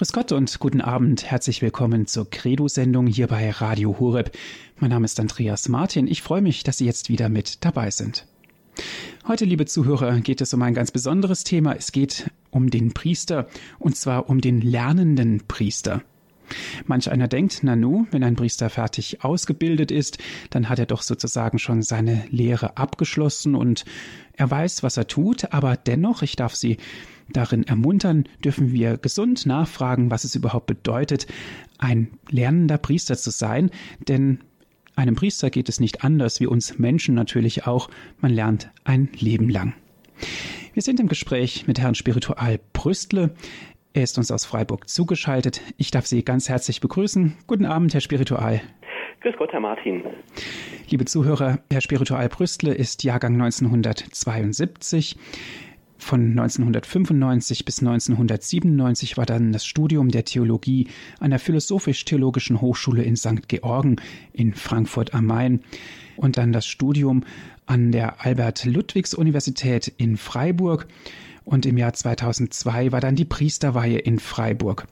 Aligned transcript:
Grüß 0.00 0.14
Gott 0.14 0.32
und 0.32 0.60
guten 0.60 0.80
Abend. 0.80 1.30
Herzlich 1.30 1.60
willkommen 1.60 2.06
zur 2.06 2.30
Credo-Sendung 2.30 3.06
hier 3.06 3.26
bei 3.26 3.50
Radio 3.50 4.00
Horeb. 4.00 4.34
Mein 4.78 4.88
Name 4.88 5.04
ist 5.04 5.20
Andreas 5.20 5.68
Martin. 5.68 6.06
Ich 6.06 6.22
freue 6.22 6.40
mich, 6.40 6.62
dass 6.62 6.78
Sie 6.78 6.86
jetzt 6.86 7.10
wieder 7.10 7.28
mit 7.28 7.66
dabei 7.66 7.90
sind. 7.90 8.26
Heute, 9.28 9.44
liebe 9.44 9.66
Zuhörer, 9.66 10.18
geht 10.20 10.40
es 10.40 10.54
um 10.54 10.62
ein 10.62 10.72
ganz 10.72 10.90
besonderes 10.90 11.44
Thema. 11.44 11.74
Es 11.74 11.92
geht 11.92 12.30
um 12.50 12.70
den 12.70 12.94
Priester 12.94 13.46
und 13.78 13.94
zwar 13.94 14.30
um 14.30 14.40
den 14.40 14.62
lernenden 14.62 15.42
Priester. 15.46 16.00
Manch 16.86 17.10
einer 17.10 17.28
denkt, 17.28 17.62
Nanu, 17.62 18.06
wenn 18.10 18.24
ein 18.24 18.36
Priester 18.36 18.70
fertig 18.70 19.24
ausgebildet 19.24 19.90
ist, 19.90 20.18
dann 20.50 20.68
hat 20.68 20.78
er 20.78 20.86
doch 20.86 21.02
sozusagen 21.02 21.58
schon 21.58 21.82
seine 21.82 22.24
Lehre 22.30 22.76
abgeschlossen 22.76 23.54
und 23.54 23.84
er 24.32 24.50
weiß, 24.50 24.82
was 24.82 24.96
er 24.96 25.06
tut, 25.06 25.52
aber 25.52 25.76
dennoch, 25.76 26.22
ich 26.22 26.36
darf 26.36 26.54
Sie 26.54 26.78
darin 27.32 27.64
ermuntern, 27.64 28.24
dürfen 28.44 28.72
wir 28.72 28.96
gesund 28.96 29.46
nachfragen, 29.46 30.10
was 30.10 30.24
es 30.24 30.34
überhaupt 30.34 30.66
bedeutet, 30.66 31.26
ein 31.78 32.08
lernender 32.28 32.78
Priester 32.78 33.16
zu 33.16 33.30
sein, 33.30 33.70
denn 34.08 34.40
einem 34.96 35.14
Priester 35.14 35.50
geht 35.50 35.68
es 35.68 35.80
nicht 35.80 36.04
anders, 36.04 36.40
wie 36.40 36.46
uns 36.46 36.78
Menschen 36.78 37.14
natürlich 37.14 37.66
auch, 37.66 37.88
man 38.20 38.32
lernt 38.32 38.70
ein 38.84 39.08
Leben 39.18 39.48
lang. 39.48 39.74
Wir 40.72 40.82
sind 40.82 41.00
im 41.00 41.08
Gespräch 41.08 41.66
mit 41.66 41.80
Herrn 41.80 41.94
Spiritual 41.94 42.60
Brüstle. 42.72 43.34
Er 43.92 44.04
ist 44.04 44.18
uns 44.18 44.30
aus 44.30 44.44
Freiburg 44.44 44.88
zugeschaltet. 44.88 45.62
Ich 45.76 45.90
darf 45.90 46.06
Sie 46.06 46.24
ganz 46.24 46.48
herzlich 46.48 46.80
begrüßen. 46.80 47.36
Guten 47.48 47.64
Abend, 47.64 47.92
Herr 47.92 48.00
Spiritual. 48.00 48.60
Grüß 49.20 49.34
Gott, 49.36 49.52
Herr 49.52 49.58
Martin. 49.58 50.04
Liebe 50.88 51.06
Zuhörer, 51.06 51.58
Herr 51.72 51.80
Spiritual 51.80 52.28
Brüstle 52.28 52.72
ist 52.72 53.02
Jahrgang 53.02 53.32
1972. 53.34 55.16
Von 55.98 56.30
1995 56.30 57.64
bis 57.64 57.80
1997 57.80 59.16
war 59.16 59.26
dann 59.26 59.52
das 59.52 59.66
Studium 59.66 60.10
der 60.10 60.24
Theologie 60.24 60.86
an 61.18 61.30
der 61.30 61.40
Philosophisch-Theologischen 61.40 62.60
Hochschule 62.60 63.02
in 63.02 63.16
St. 63.16 63.48
Georgen 63.48 63.96
in 64.32 64.54
Frankfurt 64.54 65.14
am 65.14 65.26
Main 65.26 65.62
und 66.16 66.38
dann 66.38 66.52
das 66.52 66.66
Studium 66.66 67.24
an 67.66 67.90
der 67.90 68.24
Albert-Ludwigs-Universität 68.24 69.92
in 69.98 70.16
Freiburg 70.16 70.86
und 71.44 71.66
im 71.66 71.76
Jahr 71.76 71.92
2002 71.92 72.92
war 72.92 73.00
dann 73.00 73.16
die 73.16 73.24
Priesterweihe 73.24 73.98
in 73.98 74.18
Freiburg. 74.18 74.86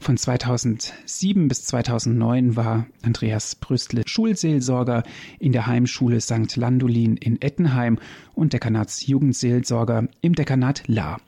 Von 0.00 0.16
2007 0.16 1.48
bis 1.48 1.64
2009 1.64 2.56
war 2.56 2.86
Andreas 3.02 3.54
Brüstle 3.56 4.02
Schulseelsorger 4.06 5.02
in 5.38 5.52
der 5.52 5.66
Heimschule 5.66 6.20
St. 6.20 6.56
Landolin 6.56 7.16
in 7.16 7.40
Ettenheim 7.42 7.98
und 8.34 8.52
Dekanatsjugendseelsorger 8.52 10.08
im 10.20 10.34
Dekanat 10.34 10.84
La. 10.86 11.18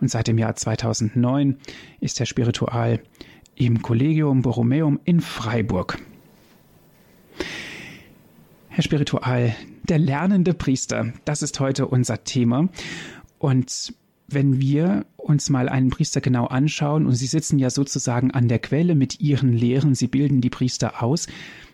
Und 0.00 0.10
seit 0.10 0.28
dem 0.28 0.38
Jahr 0.38 0.56
2009 0.56 1.56
ist 2.00 2.20
er 2.20 2.26
Spiritual 2.26 3.00
im 3.54 3.80
Collegium 3.80 4.42
Borromeum 4.42 5.00
in 5.04 5.20
Freiburg. 5.20 5.98
Herr 8.68 8.82
Spiritual, 8.82 9.56
der 9.84 9.98
lernende 9.98 10.52
Priester, 10.52 11.14
das 11.24 11.40
ist 11.40 11.58
heute 11.60 11.86
unser 11.86 12.24
Thema. 12.24 12.68
Und 13.38 13.94
wenn 14.28 14.60
wir 14.60 15.06
uns 15.16 15.50
mal 15.50 15.68
einen 15.68 15.90
Priester 15.90 16.20
genau 16.20 16.46
anschauen, 16.46 17.06
und 17.06 17.14
Sie 17.14 17.26
sitzen 17.26 17.58
ja 17.58 17.70
sozusagen 17.70 18.30
an 18.30 18.48
der 18.48 18.58
Quelle 18.58 18.94
mit 18.94 19.20
Ihren 19.20 19.52
Lehren, 19.52 19.94
Sie 19.94 20.08
bilden 20.08 20.40
die 20.40 20.50
Priester 20.50 21.02
aus, 21.02 21.26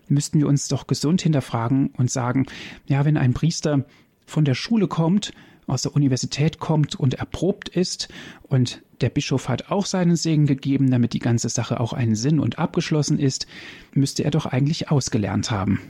müssten 0.08 0.38
wir 0.38 0.48
uns 0.48 0.68
doch 0.68 0.86
gesund 0.86 1.22
hinterfragen 1.22 1.90
und 1.96 2.10
sagen, 2.10 2.46
ja, 2.86 3.04
wenn 3.04 3.16
ein 3.16 3.34
Priester 3.34 3.84
von 4.26 4.44
der 4.44 4.54
Schule 4.54 4.88
kommt, 4.88 5.32
aus 5.66 5.82
der 5.82 5.94
Universität 5.94 6.58
kommt 6.58 6.96
und 6.96 7.14
erprobt 7.14 7.68
ist 7.68 8.08
und 8.42 8.82
der 9.00 9.10
Bischof 9.10 9.48
hat 9.48 9.70
auch 9.70 9.86
seinen 9.86 10.16
Segen 10.16 10.46
gegeben, 10.46 10.90
damit 10.90 11.12
die 11.12 11.18
ganze 11.18 11.48
Sache 11.48 11.80
auch 11.80 11.92
einen 11.92 12.14
Sinn 12.14 12.40
und 12.40 12.58
abgeschlossen 12.58 13.18
ist, 13.18 13.46
müsste 13.94 14.24
er 14.24 14.30
doch 14.30 14.46
eigentlich 14.46 14.90
ausgelernt 14.90 15.50
haben. 15.50 15.80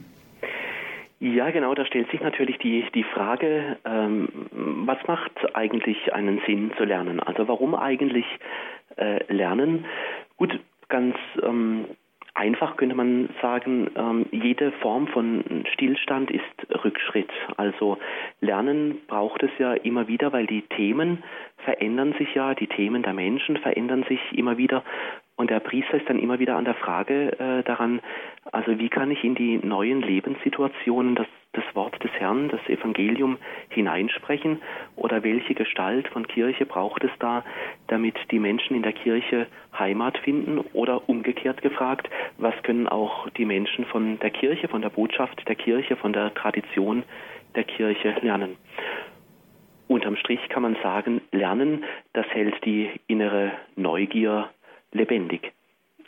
Ja, 1.22 1.52
genau, 1.52 1.72
da 1.72 1.86
stellt 1.86 2.10
sich 2.10 2.20
natürlich 2.20 2.58
die, 2.58 2.84
die 2.96 3.04
Frage, 3.04 3.78
ähm, 3.84 4.28
was 4.50 4.98
macht 5.06 5.54
eigentlich 5.54 6.12
einen 6.12 6.42
Sinn 6.48 6.72
zu 6.76 6.82
lernen? 6.82 7.20
Also 7.20 7.46
warum 7.46 7.76
eigentlich 7.76 8.26
äh, 8.96 9.32
lernen? 9.32 9.84
Gut, 10.36 10.58
ganz 10.88 11.14
ähm, 11.40 11.84
einfach 12.34 12.76
könnte 12.76 12.96
man 12.96 13.28
sagen, 13.40 13.88
ähm, 13.94 14.26
jede 14.32 14.72
Form 14.72 15.06
von 15.06 15.64
Stillstand 15.72 16.28
ist 16.32 16.42
Rückschritt. 16.84 17.30
Also 17.56 17.98
Lernen 18.40 18.98
braucht 19.06 19.44
es 19.44 19.50
ja 19.60 19.74
immer 19.74 20.08
wieder, 20.08 20.32
weil 20.32 20.48
die 20.48 20.62
Themen 20.62 21.22
verändern 21.58 22.14
sich 22.18 22.34
ja, 22.34 22.54
die 22.54 22.66
Themen 22.66 23.04
der 23.04 23.14
Menschen 23.14 23.58
verändern 23.58 24.04
sich 24.08 24.20
immer 24.32 24.56
wieder 24.58 24.82
und 25.36 25.50
der 25.50 25.60
Priester 25.60 25.94
ist 25.94 26.08
dann 26.08 26.18
immer 26.18 26.38
wieder 26.38 26.56
an 26.56 26.64
der 26.64 26.74
Frage 26.74 27.38
äh, 27.38 27.62
daran, 27.62 28.00
also 28.50 28.78
wie 28.78 28.88
kann 28.88 29.10
ich 29.10 29.24
in 29.24 29.34
die 29.34 29.58
neuen 29.58 30.02
Lebenssituationen 30.02 31.14
das, 31.14 31.26
das 31.52 31.64
Wort 31.74 32.02
des 32.04 32.10
Herrn, 32.12 32.48
das 32.48 32.60
Evangelium 32.68 33.38
hineinsprechen 33.70 34.60
oder 34.94 35.22
welche 35.22 35.54
Gestalt 35.54 36.06
von 36.08 36.26
Kirche 36.28 36.66
braucht 36.66 37.02
es 37.02 37.10
da, 37.18 37.44
damit 37.88 38.14
die 38.30 38.38
Menschen 38.38 38.76
in 38.76 38.82
der 38.82 38.92
Kirche 38.92 39.46
Heimat 39.76 40.18
finden 40.18 40.58
oder 40.74 41.08
umgekehrt 41.08 41.62
gefragt, 41.62 42.10
was 42.36 42.54
können 42.62 42.86
auch 42.86 43.28
die 43.30 43.46
Menschen 43.46 43.86
von 43.86 44.18
der 44.18 44.30
Kirche, 44.30 44.68
von 44.68 44.82
der 44.82 44.90
Botschaft 44.90 45.48
der 45.48 45.56
Kirche, 45.56 45.96
von 45.96 46.12
der 46.12 46.34
Tradition 46.34 47.04
der 47.54 47.64
Kirche 47.64 48.16
lernen. 48.20 48.56
Unterm 49.88 50.16
Strich 50.16 50.48
kann 50.48 50.62
man 50.62 50.76
sagen, 50.82 51.20
Lernen, 51.32 51.84
das 52.12 52.26
hält 52.28 52.64
die 52.64 52.90
innere 53.08 53.52
Neugier 53.76 54.48
lebendig. 54.92 55.52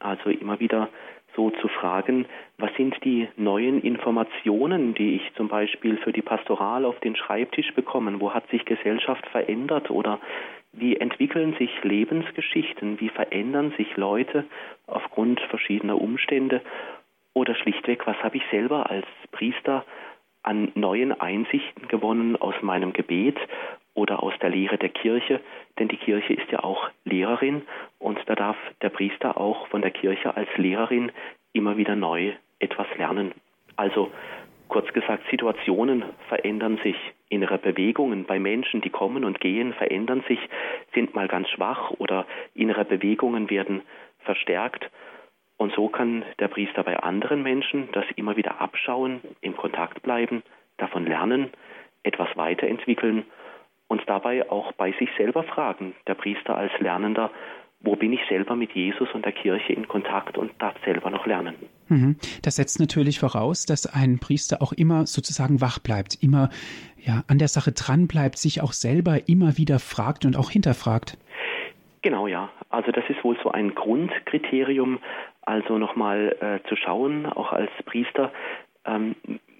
Also 0.01 0.31
immer 0.31 0.61
wieder 0.61 0.89
so 1.35 1.51
zu 1.51 1.69
fragen, 1.69 2.27
was 2.59 2.73
sind 2.77 2.97
die 3.05 3.29
neuen 3.37 3.81
Informationen, 3.83 4.95
die 4.95 5.17
ich 5.17 5.35
zum 5.35 5.49
Beispiel 5.49 5.97
für 5.99 6.13
die 6.13 6.23
Pastoral 6.23 6.85
auf 6.85 6.99
den 7.01 7.17
Schreibtisch 7.17 7.75
bekomme? 7.75 8.21
Wo 8.21 8.33
hat 8.33 8.49
sich 8.51 8.65
Gesellschaft 8.65 9.27
verändert 9.27 9.91
oder 9.91 10.21
wie 10.73 10.97
entwickeln 10.97 11.55
sich 11.59 11.71
Lebensgeschichten? 11.83 13.01
Wie 13.01 13.09
verändern 13.09 13.73
sich 13.77 13.97
Leute 13.97 14.45
aufgrund 14.87 15.41
verschiedener 15.41 16.01
Umstände? 16.01 16.63
Oder 17.33 17.55
schlichtweg, 17.57 18.07
was 18.07 18.17
habe 18.23 18.37
ich 18.37 18.45
selber 18.51 18.91
als 18.91 19.07
Priester 19.33 19.85
an 20.45 20.71
neuen 20.75 21.19
Einsichten 21.21 21.89
gewonnen 21.89 22.37
aus 22.37 22.55
meinem 22.63 22.93
Gebet 22.93 23.37
oder 23.95 24.23
aus 24.23 24.35
der 24.41 24.51
Lehre 24.51 24.79
der 24.79 24.91
Kirche, 24.91 25.41
denn 25.79 25.89
die 25.89 25.97
Kirche 25.97 26.35
ist 26.35 26.51
ja 26.51 26.63
auch 26.63 26.91
Lehrerin 27.05 27.63
und 27.99 28.19
da 28.27 28.35
darf 28.35 28.57
der 28.83 28.91
Priester 28.91 29.39
auch 29.39 29.67
von 29.69 29.83
der 29.83 29.91
Kirche 29.91 30.37
als 30.37 30.49
Lehrerin 30.57 31.11
immer 31.53 31.77
wieder 31.77 31.97
neu 31.97 32.33
etwas 32.59 32.87
lernen. 32.97 33.33
Also 33.77 34.11
kurz 34.69 34.93
gesagt, 34.93 35.25
Situationen 35.31 36.05
verändern 36.29 36.79
sich, 36.83 36.97
innere 37.29 37.59
Bewegungen 37.59 38.25
bei 38.25 38.39
Menschen, 38.39 38.81
die 38.81 38.91
kommen 38.91 39.25
und 39.25 39.41
gehen, 39.41 39.73
verändern 39.73 40.23
sich, 40.29 40.39
sind 40.95 41.15
mal 41.15 41.29
ganz 41.29 41.49
schwach 41.51 41.91
oder 41.99 42.27
innere 42.55 42.85
Bewegungen 42.85 43.51
werden 43.51 43.83
verstärkt. 44.21 44.91
Und 45.65 45.73
so 45.73 45.89
kann 45.89 46.27
der 46.41 46.49
Priester 46.49 46.83
bei 46.83 46.99
anderen 46.99 47.43
Menschen 47.43 47.89
das 47.93 48.05
immer 48.17 48.37
wieder 48.37 48.61
abschauen, 48.61 49.23
im 49.41 49.57
Kontakt 49.57 50.03
bleiben, 50.03 50.43
davon 50.77 51.07
lernen, 51.07 51.49
etwas 52.03 52.29
weiterentwickeln 52.35 53.25
und 53.89 54.03
dabei 54.07 54.51
auch 54.51 54.73
bei 54.73 54.93
sich 54.99 55.09
selber 55.17 55.43
fragen, 55.43 55.95
der 56.07 56.17
Priester 56.17 56.55
als 56.55 56.71
Lernender, 56.81 57.31
wo 57.81 57.97
bin 57.97 58.13
ich 58.13 58.21
selber 58.29 58.57
mit 58.57 58.73
Jesus 58.73 59.09
und 59.15 59.25
der 59.25 59.33
Kirche 59.33 59.73
in 59.73 59.89
Kontakt 59.89 60.37
und 60.37 60.53
darf 60.59 60.75
selber 60.85 61.09
noch 61.09 61.25
lernen. 61.25 61.55
Mhm. 61.89 62.17
Das 62.43 62.57
setzt 62.57 62.79
natürlich 62.79 63.19
voraus, 63.19 63.65
dass 63.65 63.87
ein 63.87 64.19
Priester 64.19 64.61
auch 64.61 64.75
immer 64.75 65.07
sozusagen 65.07 65.63
wach 65.63 65.79
bleibt, 65.79 66.23
immer 66.23 66.51
ja, 66.99 67.25
an 67.27 67.39
der 67.39 67.49
Sache 67.49 67.73
dran 67.73 68.07
bleibt, 68.07 68.37
sich 68.37 68.61
auch 68.61 68.75
selber 68.75 69.31
immer 69.31 69.57
wieder 69.57 69.79
fragt 69.79 70.27
und 70.27 70.37
auch 70.37 70.51
hinterfragt. 70.51 71.17
Genau, 72.05 72.27
ja. 72.27 72.51
Also 72.69 72.93
das 72.93 73.05
ist 73.09 73.25
wohl 73.25 73.39
so 73.43 73.51
ein 73.51 73.75
Grundkriterium, 73.75 74.99
also 75.47 75.79
nochmal 75.79 76.37
äh, 76.41 76.69
zu 76.69 76.77
schauen, 76.77 77.27
auch 77.27 77.53
als 77.53 77.71
Priester, 77.85 78.33
ähm, 78.87 79.15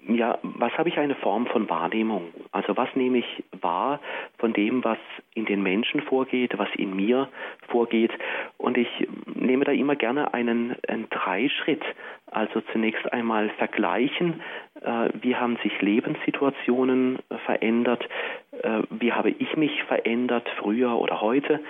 ja, 0.07 0.37
was 0.43 0.71
habe 0.77 0.89
ich 0.89 0.97
eine 0.97 1.15
Form 1.15 1.47
von 1.47 1.69
Wahrnehmung? 1.69 2.27
Also 2.51 2.77
was 2.77 2.89
nehme 2.95 3.19
ich 3.19 3.43
wahr 3.61 3.99
von 4.37 4.53
dem, 4.53 4.83
was 4.83 4.99
in 5.33 5.45
den 5.45 5.63
Menschen 5.63 6.01
vorgeht, 6.01 6.57
was 6.57 6.69
in 6.75 6.95
mir 6.95 7.27
vorgeht? 7.69 8.11
Und 8.57 8.77
ich 8.77 8.87
nehme 9.33 9.65
da 9.65 9.71
immer 9.71 9.95
gerne 9.95 10.33
einen, 10.33 10.75
einen 10.87 11.09
Dreischritt. 11.09 11.81
Also 12.29 12.61
zunächst 12.71 13.11
einmal 13.13 13.49
vergleichen, 13.51 14.41
äh, 14.81 15.09
wie 15.21 15.35
haben 15.35 15.57
sich 15.63 15.81
Lebenssituationen 15.81 17.19
verändert, 17.45 18.07
äh, 18.61 18.81
wie 18.89 19.13
habe 19.13 19.31
ich 19.31 19.55
mich 19.55 19.83
verändert 19.83 20.47
früher 20.57 20.97
oder 20.97 21.21
heute 21.21 21.61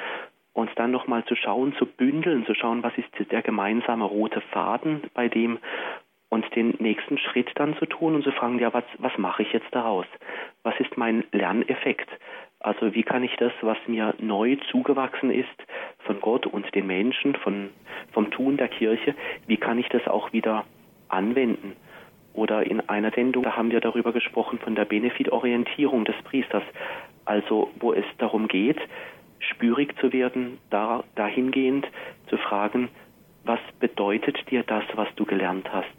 und 0.55 0.71
dann 0.77 0.89
nochmal 0.89 1.23
zu 1.25 1.35
schauen, 1.35 1.75
zu 1.75 1.85
bündeln, 1.85 2.45
zu 2.45 2.55
schauen, 2.55 2.81
was 2.81 2.97
ist 2.97 3.09
der 3.31 3.41
gemeinsame 3.41 4.05
rote 4.05 4.41
Faden 4.41 5.03
bei 5.13 5.27
dem 5.27 5.59
und 6.29 6.45
den 6.55 6.75
nächsten 6.79 7.17
Schritt 7.17 7.51
dann 7.55 7.77
zu 7.77 7.85
tun 7.85 8.15
und 8.15 8.23
zu 8.23 8.31
fragen, 8.31 8.57
ja, 8.57 8.73
was, 8.73 8.85
was 8.97 9.15
mache 9.17 9.43
ich 9.43 9.51
jetzt 9.51 9.67
daraus? 9.71 10.05
Was 10.63 10.73
ist 10.79 10.97
mein 10.97 11.25
Lerneffekt? 11.31 12.09
Also 12.59 12.95
wie 12.95 13.03
kann 13.03 13.23
ich 13.23 13.35
das, 13.35 13.51
was 13.61 13.77
mir 13.85 14.15
neu 14.17 14.55
zugewachsen 14.71 15.29
ist 15.29 15.45
von 15.99 16.21
Gott 16.21 16.47
und 16.47 16.73
den 16.73 16.87
Menschen, 16.87 17.35
von, 17.35 17.69
vom 18.13 18.31
Tun 18.31 18.55
der 18.55 18.69
Kirche, 18.69 19.13
wie 19.47 19.57
kann 19.57 19.77
ich 19.77 19.89
das 19.89 20.07
auch 20.07 20.31
wieder 20.31 20.65
anwenden? 21.09 21.75
Oder 22.33 22.65
in 22.65 22.79
einer 22.89 23.11
Sendung, 23.11 23.43
da 23.43 23.57
haben 23.57 23.71
wir 23.71 23.81
darüber 23.81 24.13
gesprochen 24.13 24.59
von 24.59 24.75
der 24.75 24.85
Benefitorientierung 24.85 26.05
des 26.05 26.15
Priesters, 26.23 26.63
also 27.25 27.71
wo 27.79 27.93
es 27.93 28.05
darum 28.17 28.47
geht, 28.47 28.79
spürig 29.49 29.97
zu 29.99 30.11
werden, 30.13 30.59
da, 30.69 31.03
dahingehend 31.15 31.87
zu 32.27 32.37
fragen, 32.37 32.89
was 33.43 33.59
bedeutet 33.79 34.49
dir 34.49 34.63
das, 34.63 34.83
was 34.95 35.07
du 35.15 35.25
gelernt 35.25 35.71
hast? 35.71 35.95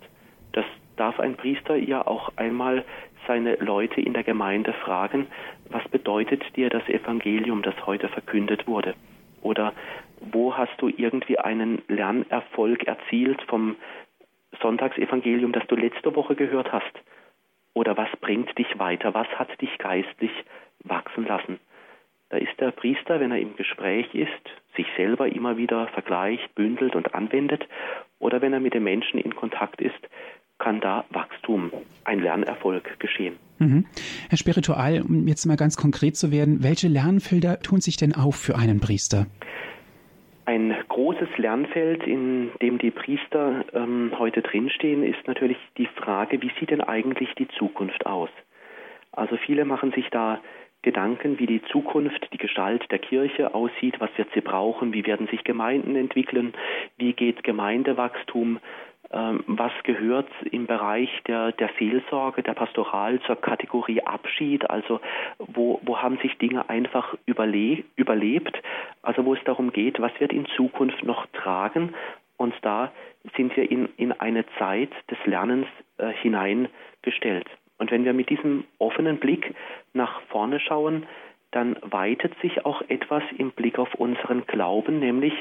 Das 0.53 0.65
darf 0.97 1.21
ein 1.21 1.37
Priester 1.37 1.77
ja 1.77 2.07
auch 2.07 2.33
einmal 2.37 2.85
seine 3.27 3.57
Leute 3.57 4.01
in 4.01 4.13
der 4.13 4.25
Gemeinde 4.25 4.73
fragen, 4.73 5.27
was 5.71 5.87
bedeutet 5.89 6.45
dir 6.57 6.71
das 6.71 6.89
Evangelium, 6.89 7.63
das 7.63 7.75
heute 7.87 8.09
verkündet 8.09 8.67
wurde? 8.67 8.95
Oder 9.43 9.73
wo 10.21 10.57
hast 10.57 10.81
du 10.81 10.89
irgendwie 10.89 11.39
einen 11.39 11.83
Lernerfolg 11.89 12.85
erzielt 12.87 13.43
vom 13.43 13.77
Sonntagsevangelium, 14.61 15.53
das 15.53 15.67
du 15.67 15.77
letzte 15.77 16.15
Woche 16.15 16.35
gehört 16.35 16.73
hast? 16.73 16.93
Oder 17.75 17.97
was 17.97 18.09
bringt 18.21 18.57
dich 18.59 18.79
weiter? 18.79 19.13
Was 19.13 19.29
hat 19.39 19.61
dich 19.61 19.77
geistlich 19.79 20.33
wachsen 20.85 21.27
lassen? 21.27 21.61
Da 22.29 22.39
ist 22.39 22.59
der 22.59 22.73
Priester, 22.73 23.21
wenn 23.21 23.31
er 23.31 23.39
im 23.39 23.55
Gespräch 23.55 24.13
ist, 24.15 24.31
sich 24.77 24.87
selber 24.97 25.29
immer 25.29 25.57
wieder 25.57 25.87
vergleicht, 25.89 26.55
bündelt 26.55 26.97
und 26.97 27.15
anwendet, 27.15 27.67
oder 28.19 28.43
wenn 28.43 28.53
er 28.53 28.61
mit 28.61 28.75
den 28.75 28.83
Menschen 28.83 29.21
in 29.21 29.35
Kontakt 29.35 29.81
ist, 29.81 29.95
kann 30.59 30.81
da 30.81 31.05
Wachstum, 31.11 31.71
ein 32.05 32.19
Lernerfolg 32.19 32.99
geschehen. 32.99 33.37
Mhm. 33.59 33.87
Herr 34.29 34.39
Spiritual, 34.39 35.03
um 35.03 35.29
jetzt 35.29 35.45
mal 35.47 35.57
ganz 35.57 35.77
konkret 35.77 36.17
zu 36.17 36.33
werden, 36.33 36.63
welche 36.63 36.89
Lernfelder 36.89 37.61
tun 37.61 37.81
sich 37.81 37.97
denn 37.97 38.15
auf 38.15 38.37
für 38.37 38.57
einen 38.57 38.81
Priester? 38.81 39.27
Ein 40.47 40.75
großes 40.89 41.29
Lernfeld, 41.37 42.05
in 42.05 42.51
dem 42.63 42.79
die 42.79 42.91
Priester 42.91 43.65
ähm, 43.75 44.13
heute 44.19 44.43
drinstehen, 44.43 45.03
ist 45.03 45.27
natürlich 45.27 45.59
die 45.77 45.89
Frage, 45.97 46.41
wie 46.41 46.51
sieht 46.59 46.71
denn 46.71 46.81
eigentlich 46.81 47.29
die 47.37 47.49
Zukunft 47.59 48.07
aus? 48.07 48.31
Also 49.13 49.37
viele 49.37 49.65
machen 49.65 49.93
sich 49.93 50.09
da 50.11 50.39
Gedanken, 50.87 51.41
wie 51.41 51.47
die 51.47 51.63
Zukunft, 51.73 52.29
die 52.33 52.39
Gestalt 52.39 52.89
der 52.93 53.01
Kirche 53.01 53.53
aussieht, 53.57 53.99
was 53.99 54.11
wird 54.17 54.29
sie 54.35 54.41
brauchen, 54.41 54.93
wie 54.93 55.05
werden 55.05 55.27
sich 55.27 55.43
Gemeinden 55.43 55.97
entwickeln, 55.97 56.55
wie 56.97 57.13
geht 57.13 57.43
Gemeindewachstum 57.43 58.61
ähm, 59.11 59.43
was 59.49 59.73
gehört 59.83 60.29
im 60.49 60.67
Bereich 60.67 61.11
der, 61.27 61.51
der 61.51 61.71
Seelsorge, 61.77 62.45
der 62.45 62.55
Pastoral 62.55 63.21
zur 63.23 63.35
Kategorie 63.35 64.01
Abschied, 64.03 64.71
also 64.71 65.01
wo, 65.39 65.81
wo 65.83 65.99
haben 65.99 66.19
sich 66.19 66.39
Dinge 66.39 66.71
einfach 66.71 67.17
überle 67.27 67.83
überlebt, 67.97 68.57
also 69.03 69.25
wo 69.25 69.35
es 69.35 69.43
darum 69.45 69.73
geht, 69.73 70.01
was 70.01 70.13
wird 70.21 70.33
in 70.33 70.47
Zukunft 70.57 71.05
noch 71.05 71.27
tragen? 71.33 71.95
Und 72.37 72.55
da 72.63 72.93
sind 73.37 73.57
wir 73.57 73.69
in, 73.69 73.89
in 73.97 74.13
eine 74.13 74.45
Zeit 74.59 74.91
des 75.11 75.19
Lernens 75.25 75.67
äh, 75.99 76.13
hineingestellt. 76.23 77.49
Und 77.79 77.91
wenn 77.91 78.05
wir 78.05 78.13
mit 78.13 78.31
diesem 78.31 78.65
offenen 78.79 79.19
Blick 79.19 79.55
nach 79.93 80.21
vorne 80.29 80.61
schauen, 80.61 81.07
dann 81.51 81.77
weitet 81.83 82.39
sich 82.41 82.65
auch 82.65 82.83
etwas 82.89 83.23
im 83.39 83.51
Blick 83.53 83.79
auf 83.79 83.95
unseren 83.95 84.47
Glauben, 84.47 84.99
nämlich, 84.99 85.33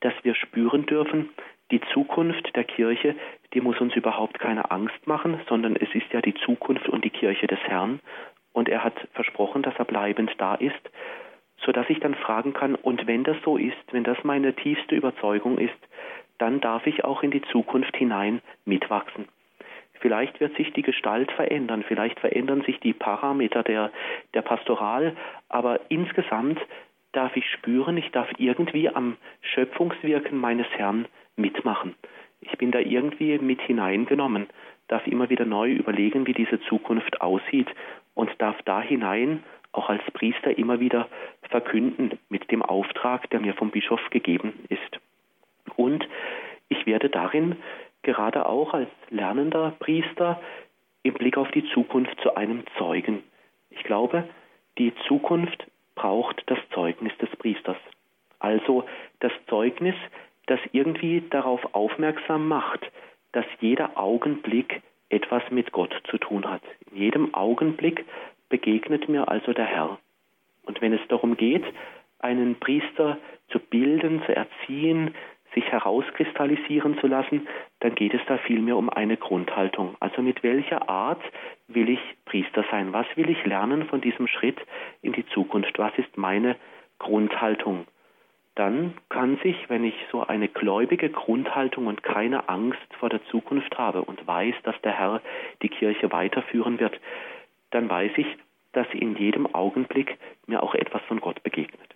dass 0.00 0.12
wir 0.22 0.34
spüren 0.34 0.86
dürfen, 0.86 1.30
die 1.70 1.80
Zukunft 1.92 2.54
der 2.54 2.64
Kirche, 2.64 3.16
die 3.54 3.60
muss 3.60 3.80
uns 3.80 3.94
überhaupt 3.96 4.38
keine 4.38 4.70
Angst 4.70 5.06
machen, 5.06 5.40
sondern 5.48 5.76
es 5.76 5.88
ist 5.94 6.12
ja 6.12 6.20
die 6.20 6.34
Zukunft 6.34 6.88
und 6.88 7.04
die 7.04 7.10
Kirche 7.10 7.46
des 7.46 7.60
Herrn. 7.60 8.00
Und 8.52 8.68
er 8.68 8.84
hat 8.84 9.08
versprochen, 9.14 9.62
dass 9.62 9.74
er 9.78 9.86
bleibend 9.86 10.30
da 10.36 10.54
ist, 10.54 10.90
sodass 11.64 11.88
ich 11.88 12.00
dann 12.00 12.14
fragen 12.14 12.52
kann, 12.52 12.74
und 12.74 13.06
wenn 13.06 13.24
das 13.24 13.36
so 13.44 13.56
ist, 13.56 13.76
wenn 13.92 14.04
das 14.04 14.22
meine 14.24 14.54
tiefste 14.54 14.94
Überzeugung 14.94 15.58
ist, 15.58 15.72
dann 16.38 16.60
darf 16.60 16.86
ich 16.86 17.04
auch 17.04 17.22
in 17.22 17.30
die 17.30 17.42
Zukunft 17.42 17.96
hinein 17.96 18.42
mitwachsen. 18.64 19.26
Vielleicht 20.02 20.40
wird 20.40 20.56
sich 20.56 20.72
die 20.72 20.82
Gestalt 20.82 21.30
verändern, 21.30 21.84
vielleicht 21.86 22.18
verändern 22.18 22.62
sich 22.62 22.80
die 22.80 22.92
Parameter 22.92 23.62
der, 23.62 23.92
der 24.34 24.42
Pastoral, 24.42 25.16
aber 25.48 25.78
insgesamt 25.90 26.60
darf 27.12 27.36
ich 27.36 27.48
spüren, 27.48 27.96
ich 27.96 28.10
darf 28.10 28.28
irgendwie 28.36 28.88
am 28.88 29.16
Schöpfungswirken 29.42 30.36
meines 30.36 30.66
Herrn 30.70 31.06
mitmachen. 31.36 31.94
Ich 32.40 32.58
bin 32.58 32.72
da 32.72 32.80
irgendwie 32.80 33.38
mit 33.38 33.60
hineingenommen, 33.62 34.48
darf 34.88 35.06
immer 35.06 35.30
wieder 35.30 35.44
neu 35.44 35.70
überlegen, 35.70 36.26
wie 36.26 36.34
diese 36.34 36.60
Zukunft 36.62 37.20
aussieht 37.20 37.68
und 38.14 38.28
darf 38.38 38.60
da 38.64 38.82
hinein 38.82 39.44
auch 39.70 39.88
als 39.88 40.02
Priester 40.12 40.58
immer 40.58 40.80
wieder 40.80 41.08
verkünden 41.48 42.18
mit 42.28 42.50
dem 42.50 42.62
Auftrag, 42.62 43.30
der 43.30 43.38
mir 43.38 43.54
vom 43.54 43.70
Bischof 43.70 44.00
gegeben 44.10 44.52
ist. 44.68 44.98
Und 45.76 46.06
ich 46.68 46.86
werde 46.86 47.08
darin 47.08 47.56
gerade 48.02 48.46
auch 48.46 48.74
als 48.74 48.88
lernender 49.10 49.74
Priester 49.78 50.40
im 51.02 51.14
Blick 51.14 51.36
auf 51.36 51.50
die 51.50 51.64
Zukunft 51.72 52.20
zu 52.22 52.36
einem 52.36 52.64
Zeugen. 52.78 53.22
Ich 53.70 53.82
glaube, 53.84 54.24
die 54.78 54.92
Zukunft 55.08 55.66
braucht 55.94 56.42
das 56.46 56.58
Zeugnis 56.72 57.16
des 57.18 57.30
Priesters. 57.36 57.76
Also 58.38 58.84
das 59.20 59.32
Zeugnis, 59.48 59.94
das 60.46 60.60
irgendwie 60.72 61.22
darauf 61.30 61.74
aufmerksam 61.74 62.48
macht, 62.48 62.80
dass 63.32 63.46
jeder 63.60 63.96
Augenblick 63.96 64.82
etwas 65.08 65.42
mit 65.50 65.72
Gott 65.72 65.94
zu 66.10 66.18
tun 66.18 66.48
hat. 66.48 66.62
In 66.90 66.96
jedem 66.96 67.34
Augenblick 67.34 68.04
begegnet 68.48 69.08
mir 69.08 69.28
also 69.28 69.52
der 69.52 69.66
Herr. 69.66 69.98
Und 70.64 70.80
wenn 70.80 70.92
es 70.92 71.00
darum 71.08 71.36
geht, 71.36 71.64
einen 72.18 72.58
Priester 72.58 73.18
zu 73.50 73.58
bilden, 73.58 74.22
zu 74.26 74.34
erziehen, 74.34 75.14
herauskristallisieren 75.72 76.98
zu 76.98 77.06
lassen, 77.06 77.48
dann 77.80 77.94
geht 77.94 78.14
es 78.14 78.20
da 78.26 78.38
vielmehr 78.38 78.76
um 78.76 78.90
eine 78.90 79.16
Grundhaltung. 79.16 79.96
Also 79.98 80.22
mit 80.22 80.42
welcher 80.42 80.88
Art 80.88 81.22
will 81.66 81.88
ich 81.88 82.00
Priester 82.26 82.64
sein? 82.70 82.92
Was 82.92 83.06
will 83.16 83.30
ich 83.30 83.44
lernen 83.44 83.86
von 83.86 84.00
diesem 84.00 84.28
Schritt 84.28 84.60
in 85.00 85.12
die 85.12 85.26
Zukunft? 85.26 85.78
Was 85.78 85.96
ist 85.96 86.16
meine 86.16 86.56
Grundhaltung? 86.98 87.86
Dann 88.54 88.94
kann 89.08 89.38
sich, 89.42 89.56
wenn 89.68 89.82
ich 89.82 89.94
so 90.10 90.26
eine 90.26 90.48
gläubige 90.48 91.08
Grundhaltung 91.08 91.86
und 91.86 92.02
keine 92.02 92.50
Angst 92.50 92.86
vor 92.98 93.08
der 93.08 93.24
Zukunft 93.26 93.78
habe 93.78 94.02
und 94.02 94.26
weiß, 94.26 94.54
dass 94.64 94.78
der 94.82 94.92
Herr 94.92 95.22
die 95.62 95.70
Kirche 95.70 96.12
weiterführen 96.12 96.78
wird, 96.78 97.00
dann 97.70 97.88
weiß 97.88 98.12
ich, 98.16 98.26
dass 98.72 98.86
in 98.92 99.16
jedem 99.16 99.52
Augenblick 99.54 100.18
mir 100.46 100.62
auch 100.62 100.74
etwas 100.74 101.02
von 101.02 101.20
Gott 101.20 101.42
begegnet. 101.42 101.91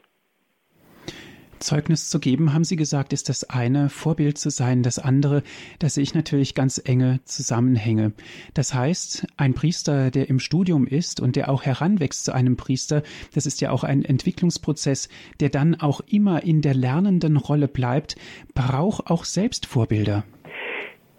Zeugnis 1.58 2.08
zu 2.10 2.20
geben, 2.20 2.52
haben 2.52 2.64
Sie 2.64 2.76
gesagt, 2.76 3.12
ist 3.12 3.28
das 3.28 3.48
eine, 3.48 3.88
Vorbild 3.88 4.38
zu 4.38 4.50
sein, 4.50 4.82
das 4.82 4.98
andere, 4.98 5.42
da 5.78 5.88
sehe 5.88 6.02
ich 6.02 6.14
natürlich 6.14 6.54
ganz 6.54 6.80
enge 6.84 7.20
Zusammenhänge. 7.24 8.12
Das 8.54 8.74
heißt, 8.74 9.26
ein 9.36 9.54
Priester, 9.54 10.10
der 10.10 10.28
im 10.28 10.38
Studium 10.38 10.86
ist 10.86 11.20
und 11.20 11.36
der 11.36 11.48
auch 11.48 11.64
heranwächst 11.64 12.24
zu 12.24 12.32
einem 12.32 12.56
Priester, 12.56 13.02
das 13.34 13.46
ist 13.46 13.60
ja 13.60 13.70
auch 13.70 13.84
ein 13.84 14.04
Entwicklungsprozess, 14.04 15.08
der 15.40 15.50
dann 15.50 15.74
auch 15.80 16.00
immer 16.06 16.42
in 16.42 16.62
der 16.62 16.74
lernenden 16.74 17.36
Rolle 17.36 17.68
bleibt, 17.68 18.16
braucht 18.54 19.10
auch 19.10 19.24
selbst 19.24 19.66
Vorbilder. 19.66 20.24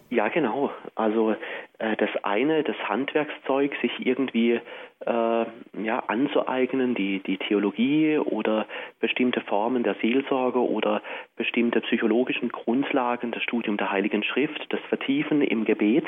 Ja, 0.10 0.30
genau. 0.30 0.72
Also 0.96 1.36
das 1.80 2.10
eine, 2.24 2.64
das 2.64 2.76
Handwerkszeug, 2.90 3.76
sich 3.82 3.92
irgendwie 4.06 4.60
äh, 5.06 5.46
ja, 5.84 6.00
anzueignen, 6.08 6.96
die, 6.96 7.20
die 7.20 7.38
Theologie 7.38 8.18
oder 8.18 8.66
bestimmte 9.00 9.42
Formen 9.42 9.84
der 9.84 9.96
Seelsorge 10.02 10.60
oder 10.60 11.04
bestimmte 11.36 11.82
psychologischen 11.82 12.50
Grundlagen, 12.50 13.32
das 13.32 13.44
Studium 13.44 13.78
der 13.78 13.92
Heiligen 13.92 14.24
Schrift, 14.24 14.66
das 14.70 14.80
Vertiefen 14.90 15.42
im 15.42 15.66
Gebet, 15.66 16.06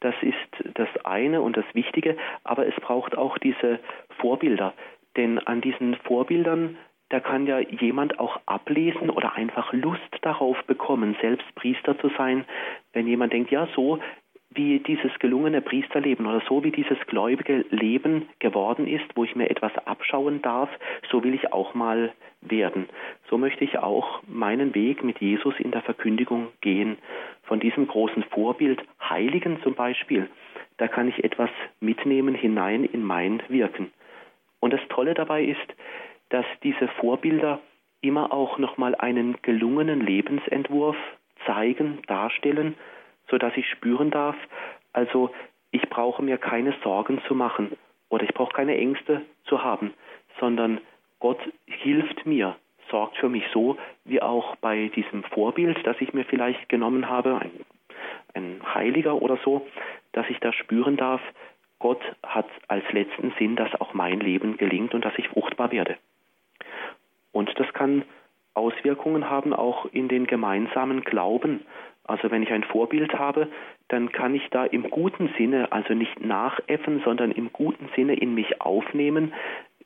das 0.00 0.14
ist 0.20 0.74
das 0.74 0.88
eine 1.04 1.42
und 1.42 1.56
das 1.56 1.66
Wichtige, 1.74 2.16
aber 2.42 2.66
es 2.66 2.74
braucht 2.76 3.16
auch 3.16 3.38
diese 3.38 3.78
Vorbilder. 4.18 4.74
Denn 5.16 5.38
an 5.38 5.60
diesen 5.60 5.94
Vorbildern 5.94 6.76
da 7.10 7.20
kann 7.20 7.46
ja 7.46 7.60
jemand 7.60 8.18
auch 8.18 8.40
ablesen 8.46 9.10
oder 9.10 9.34
einfach 9.34 9.72
Lust 9.72 10.00
darauf 10.22 10.60
bekommen, 10.64 11.14
selbst 11.20 11.46
Priester 11.54 11.96
zu 11.98 12.10
sein, 12.16 12.44
wenn 12.92 13.06
jemand 13.06 13.32
denkt, 13.32 13.52
ja, 13.52 13.68
so 13.76 14.00
wie 14.54 14.78
dieses 14.78 15.18
gelungene 15.18 15.60
Priesterleben 15.60 16.26
oder 16.26 16.42
so 16.48 16.62
wie 16.62 16.70
dieses 16.70 16.98
gläubige 17.06 17.64
Leben 17.70 18.28
geworden 18.38 18.86
ist, 18.86 19.04
wo 19.14 19.24
ich 19.24 19.34
mir 19.34 19.50
etwas 19.50 19.72
abschauen 19.86 20.42
darf, 20.42 20.70
so 21.10 21.22
will 21.24 21.34
ich 21.34 21.52
auch 21.52 21.74
mal 21.74 22.12
werden. 22.40 22.88
So 23.28 23.38
möchte 23.38 23.64
ich 23.64 23.78
auch 23.78 24.22
meinen 24.26 24.74
Weg 24.74 25.02
mit 25.02 25.20
Jesus 25.20 25.54
in 25.58 25.70
der 25.70 25.82
Verkündigung 25.82 26.48
gehen. 26.60 26.98
Von 27.42 27.60
diesem 27.60 27.86
großen 27.86 28.22
Vorbild, 28.24 28.82
Heiligen 29.00 29.60
zum 29.62 29.74
Beispiel, 29.74 30.28
da 30.76 30.88
kann 30.88 31.08
ich 31.08 31.24
etwas 31.24 31.50
mitnehmen 31.80 32.34
hinein 32.34 32.84
in 32.84 33.02
mein 33.02 33.42
Wirken. 33.48 33.92
Und 34.60 34.72
das 34.72 34.80
Tolle 34.88 35.14
dabei 35.14 35.44
ist, 35.44 35.74
dass 36.30 36.46
diese 36.62 36.88
Vorbilder 36.88 37.60
immer 38.00 38.32
auch 38.32 38.58
nochmal 38.58 38.94
einen 38.94 39.36
gelungenen 39.42 40.00
Lebensentwurf 40.00 40.96
zeigen, 41.46 41.98
darstellen, 42.06 42.74
so 43.30 43.38
dass 43.38 43.56
ich 43.56 43.68
spüren 43.68 44.10
darf, 44.10 44.36
also 44.92 45.30
ich 45.70 45.88
brauche 45.88 46.22
mir 46.22 46.38
keine 46.38 46.74
Sorgen 46.82 47.20
zu 47.26 47.34
machen 47.34 47.72
oder 48.08 48.24
ich 48.24 48.34
brauche 48.34 48.52
keine 48.52 48.76
Ängste 48.76 49.22
zu 49.44 49.62
haben, 49.62 49.92
sondern 50.38 50.80
Gott 51.20 51.40
hilft 51.66 52.26
mir, 52.26 52.56
sorgt 52.90 53.16
für 53.16 53.28
mich 53.28 53.44
so, 53.52 53.76
wie 54.04 54.20
auch 54.20 54.56
bei 54.56 54.88
diesem 54.94 55.24
Vorbild, 55.24 55.78
das 55.84 55.96
ich 56.00 56.12
mir 56.12 56.24
vielleicht 56.24 56.68
genommen 56.68 57.08
habe, 57.08 57.38
ein, 57.38 57.50
ein 58.34 58.60
Heiliger 58.74 59.20
oder 59.20 59.38
so, 59.44 59.66
dass 60.12 60.28
ich 60.28 60.38
da 60.40 60.52
spüren 60.52 60.96
darf, 60.96 61.20
Gott 61.78 62.02
hat 62.22 62.48
als 62.68 62.84
letzten 62.92 63.32
Sinn, 63.38 63.56
dass 63.56 63.74
auch 63.80 63.94
mein 63.94 64.20
Leben 64.20 64.56
gelingt 64.56 64.94
und 64.94 65.04
dass 65.04 65.18
ich 65.18 65.28
fruchtbar 65.28 65.72
werde. 65.72 65.96
Und 67.32 67.50
das 67.58 67.72
kann 67.72 68.04
Auswirkungen 68.54 69.28
haben 69.28 69.52
auch 69.52 69.86
in 69.86 70.08
den 70.08 70.26
gemeinsamen 70.26 71.02
Glauben. 71.02 71.66
Also 72.06 72.30
wenn 72.30 72.42
ich 72.42 72.52
ein 72.52 72.64
Vorbild 72.64 73.14
habe, 73.14 73.48
dann 73.88 74.12
kann 74.12 74.34
ich 74.34 74.48
da 74.50 74.64
im 74.64 74.90
guten 74.90 75.30
Sinne, 75.38 75.72
also 75.72 75.94
nicht 75.94 76.24
nachäffen, 76.24 77.02
sondern 77.04 77.32
im 77.32 77.52
guten 77.52 77.88
Sinne 77.96 78.14
in 78.14 78.34
mich 78.34 78.60
aufnehmen, 78.60 79.32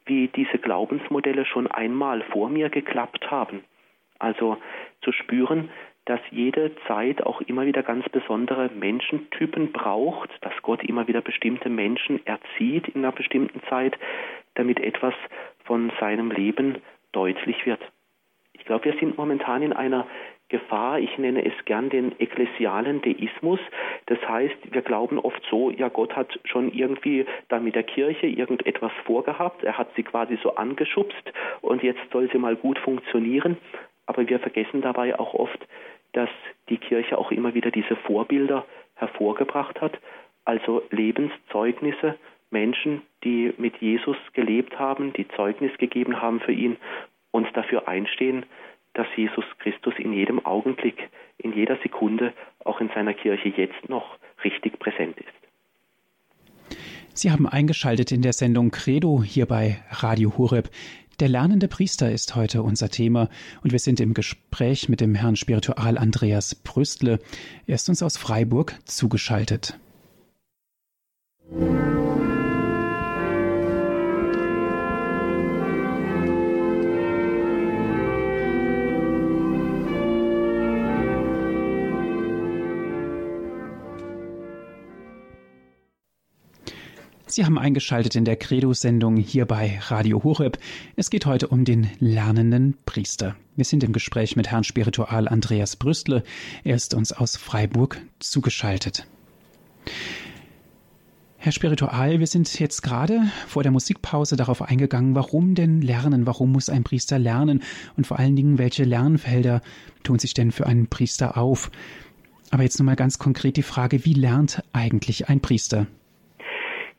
wie 0.06 0.28
diese 0.28 0.58
Glaubensmodelle 0.58 1.44
schon 1.44 1.66
einmal 1.68 2.22
vor 2.22 2.48
mir 2.48 2.70
geklappt 2.70 3.30
haben. 3.30 3.62
Also 4.18 4.56
zu 5.02 5.12
spüren, 5.12 5.70
dass 6.06 6.20
jede 6.30 6.74
Zeit 6.86 7.22
auch 7.22 7.42
immer 7.42 7.66
wieder 7.66 7.82
ganz 7.82 8.08
besondere 8.08 8.70
Menschentypen 8.74 9.72
braucht, 9.72 10.30
dass 10.40 10.54
Gott 10.62 10.82
immer 10.82 11.06
wieder 11.06 11.20
bestimmte 11.20 11.68
Menschen 11.68 12.24
erzieht 12.26 12.88
in 12.88 13.04
einer 13.04 13.12
bestimmten 13.12 13.60
Zeit, 13.68 13.96
damit 14.54 14.80
etwas 14.80 15.14
von 15.64 15.92
seinem 16.00 16.30
Leben 16.30 16.78
deutlich 17.12 17.66
wird. 17.66 17.80
Ich 18.54 18.64
glaube, 18.64 18.86
wir 18.86 18.98
sind 18.98 19.18
momentan 19.18 19.62
in 19.62 19.74
einer 19.74 20.06
Gefahr, 20.48 20.98
ich 20.98 21.18
nenne 21.18 21.44
es 21.44 21.52
gern 21.66 21.90
den 21.90 22.18
ekklesialen 22.18 23.02
Deismus. 23.02 23.60
Das 24.06 24.18
heißt, 24.26 24.56
wir 24.72 24.82
glauben 24.82 25.18
oft 25.18 25.42
so, 25.50 25.70
ja, 25.70 25.88
Gott 25.88 26.16
hat 26.16 26.40
schon 26.44 26.72
irgendwie 26.72 27.26
da 27.48 27.60
mit 27.60 27.74
der 27.74 27.82
Kirche 27.82 28.26
irgendetwas 28.26 28.92
vorgehabt, 29.04 29.62
er 29.62 29.76
hat 29.76 29.88
sie 29.94 30.02
quasi 30.02 30.38
so 30.42 30.54
angeschubst 30.54 31.32
und 31.60 31.82
jetzt 31.82 32.00
soll 32.12 32.30
sie 32.32 32.38
mal 32.38 32.56
gut 32.56 32.78
funktionieren. 32.78 33.58
Aber 34.06 34.26
wir 34.26 34.38
vergessen 34.38 34.80
dabei 34.80 35.18
auch 35.18 35.34
oft, 35.34 35.66
dass 36.12 36.30
die 36.70 36.78
Kirche 36.78 37.18
auch 37.18 37.30
immer 37.30 37.52
wieder 37.52 37.70
diese 37.70 37.96
Vorbilder 37.96 38.64
hervorgebracht 38.94 39.80
hat, 39.82 39.98
also 40.46 40.82
Lebenszeugnisse, 40.90 42.16
Menschen, 42.50 43.02
die 43.22 43.52
mit 43.58 43.76
Jesus 43.76 44.16
gelebt 44.32 44.78
haben, 44.78 45.12
die 45.12 45.28
Zeugnis 45.28 45.76
gegeben 45.76 46.22
haben 46.22 46.40
für 46.40 46.52
ihn 46.52 46.78
und 47.30 47.46
dafür 47.54 47.86
einstehen, 47.86 48.46
dass 48.98 49.06
Jesus 49.16 49.44
Christus 49.60 49.94
in 49.98 50.12
jedem 50.12 50.44
Augenblick, 50.44 51.08
in 51.38 51.52
jeder 51.52 51.78
Sekunde, 51.84 52.34
auch 52.64 52.80
in 52.80 52.90
seiner 52.92 53.14
Kirche 53.14 53.48
jetzt 53.48 53.88
noch 53.88 54.18
richtig 54.42 54.80
präsent 54.80 55.16
ist. 55.16 56.76
Sie 57.14 57.30
haben 57.30 57.48
eingeschaltet 57.48 58.10
in 58.10 58.22
der 58.22 58.32
Sendung 58.32 58.72
Credo 58.72 59.22
hier 59.22 59.46
bei 59.46 59.78
Radio 59.90 60.36
Horeb. 60.36 60.68
Der 61.20 61.28
lernende 61.28 61.68
Priester 61.68 62.10
ist 62.10 62.34
heute 62.34 62.64
unser 62.64 62.88
Thema 62.88 63.28
und 63.62 63.70
wir 63.70 63.78
sind 63.78 64.00
im 64.00 64.14
Gespräch 64.14 64.88
mit 64.88 65.00
dem 65.00 65.14
Herrn 65.14 65.36
Spiritual 65.36 65.96
Andreas 65.96 66.56
Brüstle. 66.56 67.20
Er 67.68 67.76
ist 67.76 67.88
uns 67.88 68.02
aus 68.02 68.16
Freiburg 68.16 68.74
zugeschaltet. 68.84 69.78
Musik 71.50 71.97
Sie 87.38 87.44
haben 87.44 87.56
eingeschaltet 87.56 88.16
in 88.16 88.24
der 88.24 88.34
Credo-Sendung 88.34 89.16
hier 89.16 89.44
bei 89.46 89.78
Radio 89.86 90.24
Horeb. 90.24 90.58
Es 90.96 91.08
geht 91.08 91.24
heute 91.24 91.46
um 91.46 91.64
den 91.64 91.88
lernenden 92.00 92.76
Priester. 92.84 93.36
Wir 93.54 93.64
sind 93.64 93.84
im 93.84 93.92
Gespräch 93.92 94.34
mit 94.34 94.50
Herrn 94.50 94.64
Spiritual 94.64 95.28
Andreas 95.28 95.76
Brüstle. 95.76 96.24
Er 96.64 96.74
ist 96.74 96.94
uns 96.94 97.12
aus 97.12 97.36
Freiburg 97.36 98.00
zugeschaltet. 98.18 99.06
Herr 101.36 101.52
Spiritual, 101.52 102.18
wir 102.18 102.26
sind 102.26 102.58
jetzt 102.58 102.82
gerade 102.82 103.30
vor 103.46 103.62
der 103.62 103.70
Musikpause 103.70 104.34
darauf 104.34 104.60
eingegangen, 104.60 105.14
warum 105.14 105.54
denn 105.54 105.80
lernen? 105.80 106.26
Warum 106.26 106.50
muss 106.50 106.68
ein 106.68 106.82
Priester 106.82 107.20
lernen? 107.20 107.62
Und 107.96 108.08
vor 108.08 108.18
allen 108.18 108.34
Dingen, 108.34 108.58
welche 108.58 108.82
Lernfelder 108.82 109.62
tun 110.02 110.18
sich 110.18 110.34
denn 110.34 110.50
für 110.50 110.66
einen 110.66 110.88
Priester 110.88 111.38
auf? 111.38 111.70
Aber 112.50 112.64
jetzt 112.64 112.80
nochmal 112.80 112.96
ganz 112.96 113.20
konkret 113.20 113.56
die 113.56 113.62
Frage, 113.62 114.04
wie 114.04 114.14
lernt 114.14 114.64
eigentlich 114.72 115.28
ein 115.28 115.38
Priester? 115.38 115.86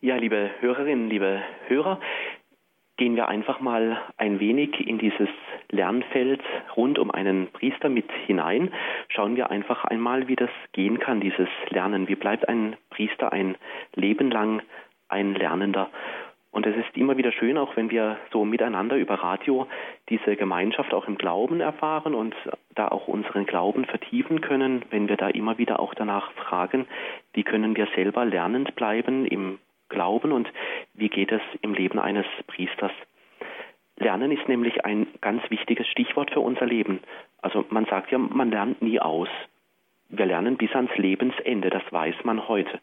Ja, 0.01 0.15
liebe 0.15 0.49
Hörerinnen, 0.61 1.09
liebe 1.09 1.41
Hörer, 1.67 1.99
gehen 2.95 3.17
wir 3.17 3.27
einfach 3.27 3.59
mal 3.59 4.01
ein 4.15 4.39
wenig 4.39 4.87
in 4.87 4.97
dieses 4.97 5.27
Lernfeld 5.71 6.41
rund 6.77 6.97
um 6.97 7.11
einen 7.11 7.47
Priester 7.51 7.89
mit 7.89 8.09
hinein. 8.25 8.71
Schauen 9.09 9.35
wir 9.35 9.49
einfach 9.49 9.83
einmal, 9.83 10.29
wie 10.29 10.37
das 10.37 10.51
gehen 10.71 10.99
kann, 10.99 11.19
dieses 11.19 11.49
Lernen. 11.67 12.07
Wie 12.07 12.15
bleibt 12.15 12.47
ein 12.47 12.77
Priester 12.91 13.33
ein 13.33 13.57
Leben 13.93 14.31
lang 14.31 14.61
ein 15.09 15.35
Lernender? 15.35 15.89
Und 16.51 16.65
es 16.65 16.77
ist 16.77 16.95
immer 16.95 17.17
wieder 17.17 17.33
schön, 17.33 17.57
auch 17.57 17.75
wenn 17.75 17.91
wir 17.91 18.19
so 18.31 18.45
miteinander 18.45 18.95
über 18.95 19.15
Radio 19.15 19.67
diese 20.07 20.37
Gemeinschaft 20.37 20.93
auch 20.93 21.09
im 21.09 21.17
Glauben 21.17 21.59
erfahren 21.59 22.15
und 22.15 22.33
da 22.73 22.87
auch 22.87 23.09
unseren 23.09 23.45
Glauben 23.45 23.83
vertiefen 23.83 24.39
können, 24.39 24.85
wenn 24.91 25.09
wir 25.09 25.17
da 25.17 25.27
immer 25.27 25.57
wieder 25.57 25.81
auch 25.81 25.93
danach 25.93 26.31
fragen, 26.31 26.87
wie 27.33 27.43
können 27.43 27.75
wir 27.75 27.89
selber 27.95 28.23
lernend 28.23 28.75
bleiben 28.75 29.25
im 29.25 29.59
Glauben 29.89 30.31
und 30.31 30.47
wie 30.93 31.09
geht 31.09 31.31
es 31.31 31.41
im 31.61 31.73
Leben 31.73 31.99
eines 31.99 32.25
Priesters. 32.47 32.91
Lernen 33.97 34.31
ist 34.31 34.47
nämlich 34.47 34.85
ein 34.85 35.07
ganz 35.19 35.41
wichtiges 35.49 35.87
Stichwort 35.87 36.31
für 36.31 36.39
unser 36.39 36.65
Leben. 36.65 37.01
Also 37.41 37.65
man 37.69 37.85
sagt 37.85 38.11
ja, 38.11 38.17
man 38.17 38.49
lernt 38.49 38.81
nie 38.81 38.99
aus. 38.99 39.29
Wir 40.07 40.25
lernen 40.25 40.57
bis 40.57 40.73
ans 40.73 40.95
Lebensende, 40.95 41.69
das 41.69 41.83
weiß 41.91 42.15
man 42.23 42.47
heute. 42.47 42.79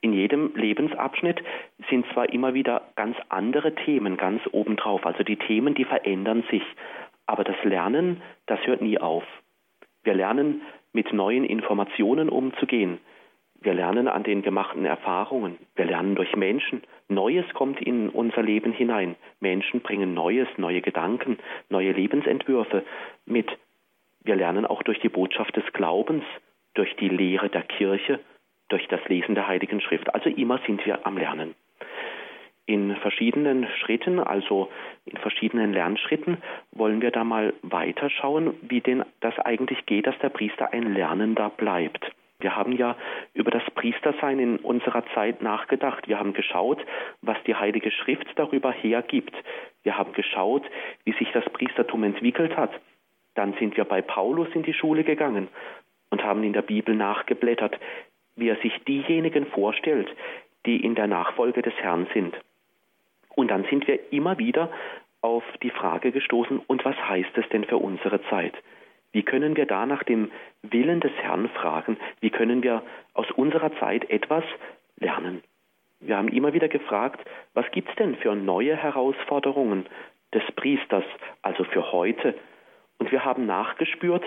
In 0.00 0.12
jedem 0.12 0.54
Lebensabschnitt 0.54 1.42
sind 1.88 2.06
zwar 2.12 2.28
immer 2.30 2.54
wieder 2.54 2.82
ganz 2.94 3.16
andere 3.30 3.74
Themen 3.74 4.16
ganz 4.16 4.42
obendrauf, 4.52 5.06
also 5.06 5.24
die 5.24 5.36
Themen, 5.36 5.74
die 5.74 5.84
verändern 5.84 6.44
sich, 6.50 6.62
aber 7.26 7.42
das 7.42 7.56
Lernen, 7.64 8.22
das 8.46 8.60
hört 8.66 8.82
nie 8.82 8.98
auf. 8.98 9.24
Wir 10.02 10.14
lernen 10.14 10.60
mit 10.92 11.12
neuen 11.12 11.44
Informationen 11.44 12.28
umzugehen. 12.28 12.98
Wir 13.64 13.72
lernen 13.72 14.08
an 14.08 14.24
den 14.24 14.42
gemachten 14.42 14.84
Erfahrungen. 14.84 15.56
Wir 15.74 15.86
lernen 15.86 16.16
durch 16.16 16.36
Menschen. 16.36 16.82
Neues 17.08 17.46
kommt 17.54 17.80
in 17.80 18.10
unser 18.10 18.42
Leben 18.42 18.72
hinein. 18.72 19.16
Menschen 19.40 19.80
bringen 19.80 20.12
Neues, 20.12 20.46
neue 20.58 20.82
Gedanken, 20.82 21.38
neue 21.70 21.92
Lebensentwürfe 21.92 22.84
mit. 23.24 23.50
Wir 24.22 24.36
lernen 24.36 24.66
auch 24.66 24.82
durch 24.82 25.00
die 25.00 25.08
Botschaft 25.08 25.56
des 25.56 25.64
Glaubens, 25.72 26.24
durch 26.74 26.94
die 26.96 27.08
Lehre 27.08 27.48
der 27.48 27.62
Kirche, 27.62 28.20
durch 28.68 28.86
das 28.88 29.00
Lesen 29.08 29.34
der 29.34 29.48
Heiligen 29.48 29.80
Schrift. 29.80 30.14
Also 30.14 30.28
immer 30.28 30.60
sind 30.66 30.84
wir 30.84 31.06
am 31.06 31.16
Lernen. 31.16 31.54
In 32.66 32.94
verschiedenen 32.96 33.66
Schritten, 33.80 34.20
also 34.20 34.68
in 35.06 35.16
verschiedenen 35.16 35.72
Lernschritten, 35.72 36.36
wollen 36.72 37.00
wir 37.00 37.12
da 37.12 37.24
mal 37.24 37.54
weiterschauen, 37.62 38.58
wie 38.60 38.82
denn 38.82 39.04
das 39.20 39.38
eigentlich 39.38 39.86
geht, 39.86 40.06
dass 40.06 40.18
der 40.18 40.28
Priester 40.28 40.74
ein 40.74 40.92
Lernender 40.92 41.48
bleibt. 41.48 42.12
Wir 42.40 42.56
haben 42.56 42.72
ja 42.72 42.96
über 43.32 43.50
das 43.50 43.62
Priestersein 43.74 44.38
in 44.38 44.56
unserer 44.58 45.04
Zeit 45.14 45.40
nachgedacht. 45.40 46.08
Wir 46.08 46.18
haben 46.18 46.32
geschaut, 46.32 46.84
was 47.22 47.36
die 47.46 47.54
Heilige 47.54 47.90
Schrift 47.90 48.26
darüber 48.36 48.72
hergibt. 48.72 49.34
Wir 49.82 49.96
haben 49.96 50.12
geschaut, 50.12 50.64
wie 51.04 51.12
sich 51.12 51.30
das 51.32 51.44
Priestertum 51.44 52.04
entwickelt 52.04 52.56
hat. 52.56 52.72
Dann 53.34 53.54
sind 53.54 53.76
wir 53.76 53.84
bei 53.84 54.02
Paulus 54.02 54.48
in 54.54 54.62
die 54.62 54.74
Schule 54.74 55.04
gegangen 55.04 55.48
und 56.10 56.22
haben 56.22 56.42
in 56.44 56.52
der 56.52 56.62
Bibel 56.62 56.94
nachgeblättert, 56.94 57.78
wie 58.36 58.48
er 58.48 58.56
sich 58.56 58.72
diejenigen 58.84 59.46
vorstellt, 59.46 60.08
die 60.66 60.84
in 60.84 60.94
der 60.94 61.06
Nachfolge 61.06 61.62
des 61.62 61.74
Herrn 61.74 62.06
sind. 62.14 62.36
Und 63.34 63.50
dann 63.50 63.64
sind 63.64 63.86
wir 63.86 64.12
immer 64.12 64.38
wieder 64.38 64.70
auf 65.20 65.44
die 65.62 65.70
Frage 65.70 66.12
gestoßen, 66.12 66.60
und 66.66 66.84
was 66.84 66.96
heißt 66.96 67.36
es 67.36 67.48
denn 67.48 67.64
für 67.64 67.78
unsere 67.78 68.22
Zeit? 68.28 68.54
Wie 69.14 69.22
können 69.22 69.56
wir 69.56 69.64
da 69.64 69.86
nach 69.86 70.02
dem 70.02 70.32
Willen 70.62 70.98
des 70.98 71.12
Herrn 71.12 71.48
fragen? 71.50 71.96
Wie 72.20 72.30
können 72.30 72.64
wir 72.64 72.82
aus 73.14 73.30
unserer 73.30 73.72
Zeit 73.78 74.10
etwas 74.10 74.42
lernen? 74.98 75.40
Wir 76.00 76.16
haben 76.16 76.28
immer 76.28 76.52
wieder 76.52 76.66
gefragt, 76.66 77.24
was 77.54 77.64
gibt 77.70 77.88
es 77.88 77.94
denn 77.94 78.16
für 78.16 78.34
neue 78.34 78.76
Herausforderungen 78.76 79.86
des 80.34 80.42
Priesters, 80.56 81.04
also 81.42 81.62
für 81.62 81.92
heute? 81.92 82.34
Und 82.98 83.12
wir 83.12 83.24
haben 83.24 83.46
nachgespürt, 83.46 84.24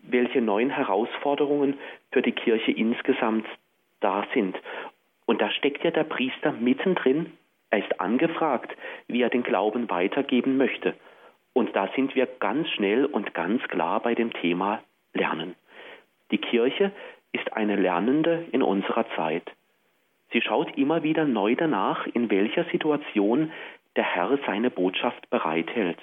welche 0.00 0.42
neuen 0.42 0.70
Herausforderungen 0.70 1.78
für 2.12 2.20
die 2.20 2.32
Kirche 2.32 2.72
insgesamt 2.72 3.46
da 4.00 4.26
sind. 4.34 4.58
Und 5.24 5.40
da 5.40 5.50
steckt 5.50 5.84
ja 5.84 5.90
der 5.90 6.04
Priester 6.04 6.52
mittendrin. 6.52 7.32
Er 7.70 7.78
ist 7.78 7.98
angefragt, 7.98 8.76
wie 9.06 9.22
er 9.22 9.30
den 9.30 9.42
Glauben 9.42 9.88
weitergeben 9.88 10.58
möchte. 10.58 10.94
Und 11.58 11.74
da 11.74 11.88
sind 11.96 12.14
wir 12.14 12.26
ganz 12.38 12.68
schnell 12.68 13.04
und 13.04 13.34
ganz 13.34 13.60
klar 13.64 13.98
bei 13.98 14.14
dem 14.14 14.32
Thema 14.32 14.80
Lernen. 15.12 15.56
Die 16.30 16.38
Kirche 16.38 16.92
ist 17.32 17.52
eine 17.52 17.74
Lernende 17.74 18.44
in 18.52 18.62
unserer 18.62 19.04
Zeit. 19.16 19.42
Sie 20.30 20.40
schaut 20.40 20.78
immer 20.78 21.02
wieder 21.02 21.24
neu 21.24 21.56
danach, 21.56 22.06
in 22.06 22.30
welcher 22.30 22.62
Situation 22.66 23.50
der 23.96 24.04
Herr 24.04 24.38
seine 24.46 24.70
Botschaft 24.70 25.28
bereithält. 25.30 25.98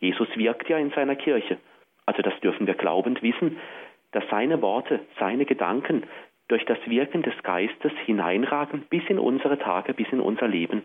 Jesus 0.00 0.26
wirkt 0.34 0.68
ja 0.68 0.76
in 0.76 0.90
seiner 0.90 1.14
Kirche, 1.14 1.58
also 2.04 2.22
das 2.22 2.34
dürfen 2.40 2.66
wir 2.66 2.74
glaubend 2.74 3.22
wissen, 3.22 3.58
dass 4.10 4.24
seine 4.28 4.60
Worte, 4.60 4.98
seine 5.20 5.44
Gedanken 5.44 6.02
durch 6.48 6.64
das 6.64 6.78
Wirken 6.86 7.22
des 7.22 7.40
Geistes 7.44 7.92
hineinragen 8.06 8.86
bis 8.90 9.04
in 9.08 9.20
unsere 9.20 9.56
Tage, 9.56 9.94
bis 9.94 10.08
in 10.10 10.18
unser 10.18 10.48
Leben. 10.48 10.84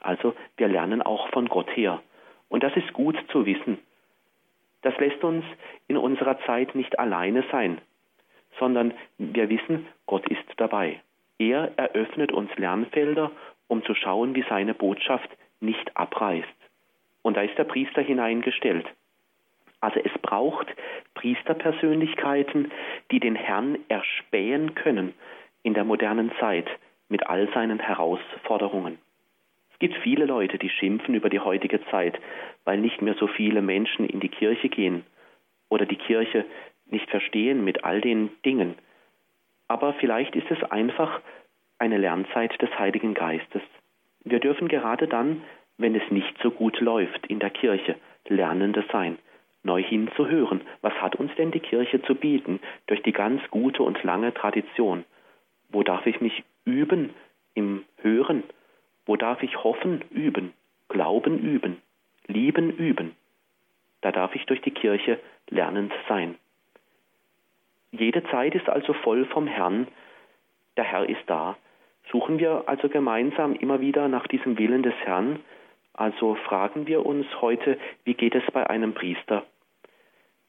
Also 0.00 0.36
wir 0.56 0.68
lernen 0.68 1.02
auch 1.02 1.28
von 1.30 1.48
Gott 1.48 1.76
her. 1.76 2.00
Und 2.48 2.62
das 2.62 2.76
ist 2.76 2.92
gut 2.92 3.16
zu 3.32 3.46
wissen. 3.46 3.78
Das 4.82 4.96
lässt 4.98 5.22
uns 5.24 5.44
in 5.88 5.96
unserer 5.96 6.38
Zeit 6.46 6.74
nicht 6.74 6.98
alleine 6.98 7.44
sein, 7.50 7.80
sondern 8.58 8.94
wir 9.18 9.48
wissen, 9.48 9.86
Gott 10.06 10.26
ist 10.28 10.44
dabei. 10.56 11.00
Er 11.38 11.72
eröffnet 11.76 12.32
uns 12.32 12.54
Lernfelder, 12.56 13.30
um 13.68 13.84
zu 13.84 13.94
schauen, 13.94 14.34
wie 14.34 14.44
seine 14.48 14.74
Botschaft 14.74 15.28
nicht 15.60 15.96
abreißt. 15.96 16.46
Und 17.22 17.36
da 17.36 17.42
ist 17.42 17.58
der 17.58 17.64
Priester 17.64 18.00
hineingestellt. 18.00 18.86
Also 19.80 20.00
es 20.00 20.12
braucht 20.22 20.68
Priesterpersönlichkeiten, 21.14 22.70
die 23.10 23.20
den 23.20 23.34
Herrn 23.34 23.78
erspähen 23.88 24.74
können 24.74 25.14
in 25.62 25.74
der 25.74 25.84
modernen 25.84 26.32
Zeit 26.38 26.68
mit 27.08 27.26
all 27.26 27.52
seinen 27.52 27.78
Herausforderungen. 27.78 28.98
Es 29.76 29.80
gibt 29.80 29.96
viele 29.96 30.24
Leute, 30.24 30.56
die 30.56 30.70
schimpfen 30.70 31.14
über 31.14 31.28
die 31.28 31.40
heutige 31.40 31.84
Zeit, 31.90 32.18
weil 32.64 32.78
nicht 32.78 33.02
mehr 33.02 33.12
so 33.20 33.26
viele 33.26 33.60
Menschen 33.60 34.08
in 34.08 34.20
die 34.20 34.30
Kirche 34.30 34.70
gehen 34.70 35.04
oder 35.68 35.84
die 35.84 35.96
Kirche 35.96 36.46
nicht 36.86 37.10
verstehen 37.10 37.62
mit 37.62 37.84
all 37.84 38.00
den 38.00 38.30
Dingen. 38.46 38.76
Aber 39.68 39.92
vielleicht 40.00 40.34
ist 40.34 40.50
es 40.50 40.62
einfach 40.70 41.20
eine 41.78 41.98
Lernzeit 41.98 42.58
des 42.62 42.70
Heiligen 42.78 43.12
Geistes. 43.12 43.60
Wir 44.24 44.40
dürfen 44.40 44.68
gerade 44.68 45.08
dann, 45.08 45.42
wenn 45.76 45.94
es 45.94 46.10
nicht 46.10 46.34
so 46.42 46.50
gut 46.50 46.80
läuft 46.80 47.26
in 47.26 47.38
der 47.38 47.50
Kirche, 47.50 47.96
Lernende 48.28 48.82
sein, 48.90 49.18
neu 49.62 49.82
hinzuhören. 49.82 50.62
Was 50.80 50.94
hat 50.94 51.16
uns 51.16 51.34
denn 51.34 51.50
die 51.50 51.60
Kirche 51.60 52.00
zu 52.00 52.14
bieten 52.14 52.60
durch 52.86 53.02
die 53.02 53.12
ganz 53.12 53.42
gute 53.50 53.82
und 53.82 54.02
lange 54.04 54.32
Tradition? 54.32 55.04
Wo 55.68 55.82
darf 55.82 56.06
ich 56.06 56.22
mich 56.22 56.44
üben 56.64 57.10
im 57.52 57.84
Hören? 57.98 58.42
Wo 59.06 59.16
darf 59.16 59.42
ich 59.42 59.62
hoffen 59.62 60.04
üben, 60.10 60.52
glauben 60.88 61.38
üben, 61.38 61.80
lieben 62.26 62.70
üben? 62.70 63.16
Da 64.00 64.12
darf 64.12 64.34
ich 64.34 64.44
durch 64.46 64.60
die 64.60 64.72
Kirche 64.72 65.18
lernend 65.48 65.92
sein. 66.08 66.36
Jede 67.92 68.22
Zeit 68.24 68.54
ist 68.54 68.68
also 68.68 68.92
voll 68.92 69.24
vom 69.26 69.46
Herrn. 69.46 69.86
Der 70.76 70.84
Herr 70.84 71.08
ist 71.08 71.22
da. 71.26 71.56
Suchen 72.10 72.38
wir 72.38 72.64
also 72.66 72.88
gemeinsam 72.88 73.54
immer 73.54 73.80
wieder 73.80 74.08
nach 74.08 74.26
diesem 74.26 74.58
Willen 74.58 74.82
des 74.82 74.94
Herrn. 75.04 75.40
Also 75.94 76.34
fragen 76.34 76.86
wir 76.86 77.06
uns 77.06 77.26
heute, 77.40 77.78
wie 78.04 78.14
geht 78.14 78.34
es 78.34 78.44
bei 78.52 78.68
einem 78.68 78.92
Priester? 78.92 79.44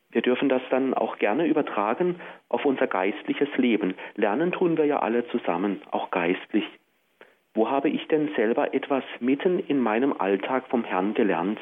Wir 0.09 0.21
dürfen 0.21 0.49
das 0.49 0.61
dann 0.69 0.93
auch 0.93 1.17
gerne 1.17 1.45
übertragen 1.45 2.19
auf 2.49 2.65
unser 2.65 2.87
geistliches 2.87 3.49
Leben. 3.57 3.95
Lernen 4.15 4.51
tun 4.51 4.77
wir 4.77 4.85
ja 4.85 4.99
alle 4.99 5.27
zusammen, 5.29 5.81
auch 5.91 6.11
geistlich. 6.11 6.65
Wo 7.57 7.71
habe 7.71 7.89
ich 7.89 8.07
denn 8.07 8.29
selber 8.35 8.75
etwas 8.75 9.03
mitten 9.19 9.57
in 9.57 9.79
meinem 9.79 10.13
Alltag 10.13 10.67
vom 10.67 10.83
Herrn 10.83 11.15
gelernt? 11.15 11.57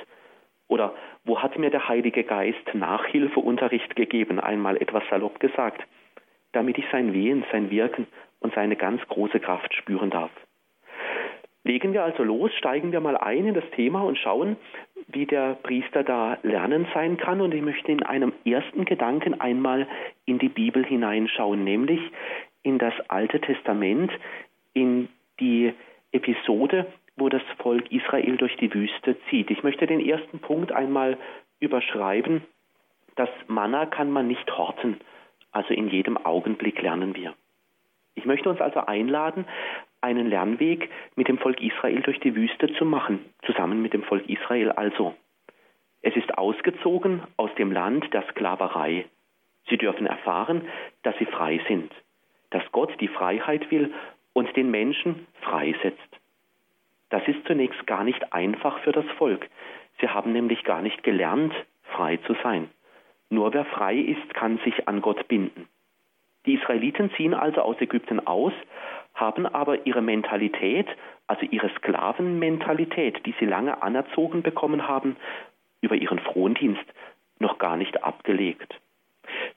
Oder 0.67 0.93
wo 1.23 1.41
hat 1.41 1.57
mir 1.57 1.69
der 1.69 1.87
Heilige 1.87 2.25
Geist 2.25 2.73
Nachhilfeunterricht 2.73 3.95
gegeben, 3.95 4.41
einmal 4.41 4.75
etwas 4.75 5.03
salopp 5.09 5.39
gesagt, 5.39 5.81
damit 6.51 6.77
ich 6.77 6.83
sein 6.91 7.13
Wehen, 7.13 7.45
sein 7.49 7.71
Wirken 7.71 8.07
und 8.41 8.53
seine 8.53 8.75
ganz 8.75 9.07
große 9.07 9.39
Kraft 9.39 9.73
spüren 9.73 10.09
darf? 10.09 10.31
Legen 11.63 11.93
wir 11.93 12.03
also 12.03 12.23
los, 12.23 12.51
steigen 12.55 12.91
wir 12.91 12.99
mal 12.99 13.15
ein 13.15 13.45
in 13.45 13.53
das 13.53 13.69
Thema 13.71 14.01
und 14.01 14.17
schauen, 14.17 14.57
wie 15.07 15.25
der 15.25 15.53
Priester 15.63 16.03
da 16.03 16.37
lernen 16.43 16.87
sein 16.93 17.15
kann. 17.15 17.39
Und 17.39 17.53
ich 17.53 17.61
möchte 17.61 17.93
in 17.93 18.03
einem 18.03 18.33
ersten 18.43 18.83
Gedanken 18.83 19.39
einmal 19.39 19.87
in 20.25 20.39
die 20.39 20.49
Bibel 20.49 20.85
hineinschauen, 20.85 21.63
nämlich 21.63 22.01
in 22.63 22.79
das 22.79 22.93
Alte 23.07 23.39
Testament, 23.39 24.11
in 24.73 25.07
die 25.39 25.73
Episode, 26.11 26.87
wo 27.17 27.29
das 27.29 27.41
Volk 27.59 27.91
Israel 27.91 28.37
durch 28.37 28.55
die 28.57 28.73
Wüste 28.73 29.17
zieht. 29.29 29.49
Ich 29.51 29.63
möchte 29.63 29.87
den 29.87 29.99
ersten 29.99 30.39
Punkt 30.39 30.71
einmal 30.71 31.17
überschreiben. 31.59 32.43
Das 33.15 33.29
Manna 33.47 33.85
kann 33.85 34.11
man 34.11 34.27
nicht 34.27 34.49
horten, 34.57 34.99
also 35.51 35.73
in 35.73 35.89
jedem 35.89 36.17
Augenblick 36.17 36.81
lernen 36.81 37.15
wir. 37.15 37.33
Ich 38.15 38.25
möchte 38.25 38.49
uns 38.49 38.61
also 38.61 38.81
einladen, 38.81 39.45
einen 40.01 40.29
Lernweg 40.29 40.89
mit 41.15 41.27
dem 41.27 41.37
Volk 41.37 41.61
Israel 41.61 42.01
durch 42.01 42.19
die 42.19 42.35
Wüste 42.35 42.71
zu 42.73 42.85
machen, 42.85 43.25
zusammen 43.45 43.81
mit 43.81 43.93
dem 43.93 44.03
Volk 44.03 44.29
Israel 44.29 44.71
also. 44.71 45.15
Es 46.01 46.15
ist 46.15 46.37
ausgezogen 46.37 47.23
aus 47.37 47.49
dem 47.55 47.71
Land 47.71 48.13
der 48.13 48.23
Sklaverei. 48.29 49.05
Sie 49.69 49.77
dürfen 49.77 50.05
erfahren, 50.05 50.67
dass 51.03 51.17
sie 51.17 51.25
frei 51.25 51.59
sind, 51.67 51.91
dass 52.51 52.63
Gott 52.71 52.93
die 53.01 53.07
Freiheit 53.07 53.71
will 53.71 53.91
und 54.35 54.53
den 54.57 54.69
Menschen 54.69 55.25
freisetzt. 55.41 56.19
Das 57.09 57.25
ist 57.27 57.47
zunächst 57.47 57.87
gar 57.87 58.03
nicht 58.03 58.33
einfach 58.33 58.79
für 58.79 58.91
das 58.91 59.05
Volk. 59.17 59.49
Sie 60.01 60.09
haben 60.09 60.33
nämlich 60.33 60.63
gar 60.65 60.81
nicht 60.81 61.03
gelernt, 61.03 61.53
frei 61.83 62.17
zu 62.27 62.35
sein. 62.43 62.69
Nur 63.29 63.53
wer 63.53 63.63
frei 63.65 63.95
ist, 63.95 64.33
kann 64.33 64.59
sich 64.65 64.87
an 64.89 65.01
Gott 65.01 65.27
binden. 65.29 65.67
Die 66.45 66.55
Israeliten 66.55 67.11
ziehen 67.15 67.33
also 67.33 67.61
aus 67.61 67.79
Ägypten 67.79 68.27
aus, 68.27 68.53
haben 69.13 69.45
aber 69.45 69.87
ihre 69.87 70.01
Mentalität, 70.01 70.87
also 71.27 71.45
ihre 71.49 71.69
Sklavenmentalität, 71.77 73.25
die 73.25 73.33
sie 73.39 73.45
lange 73.45 73.81
anerzogen 73.81 74.43
bekommen 74.43 74.87
haben, 74.87 75.15
über 75.79 75.95
ihren 75.95 76.19
Frondienst 76.19 76.85
noch 77.39 77.57
gar 77.57 77.77
nicht 77.77 78.03
abgelegt. 78.03 78.75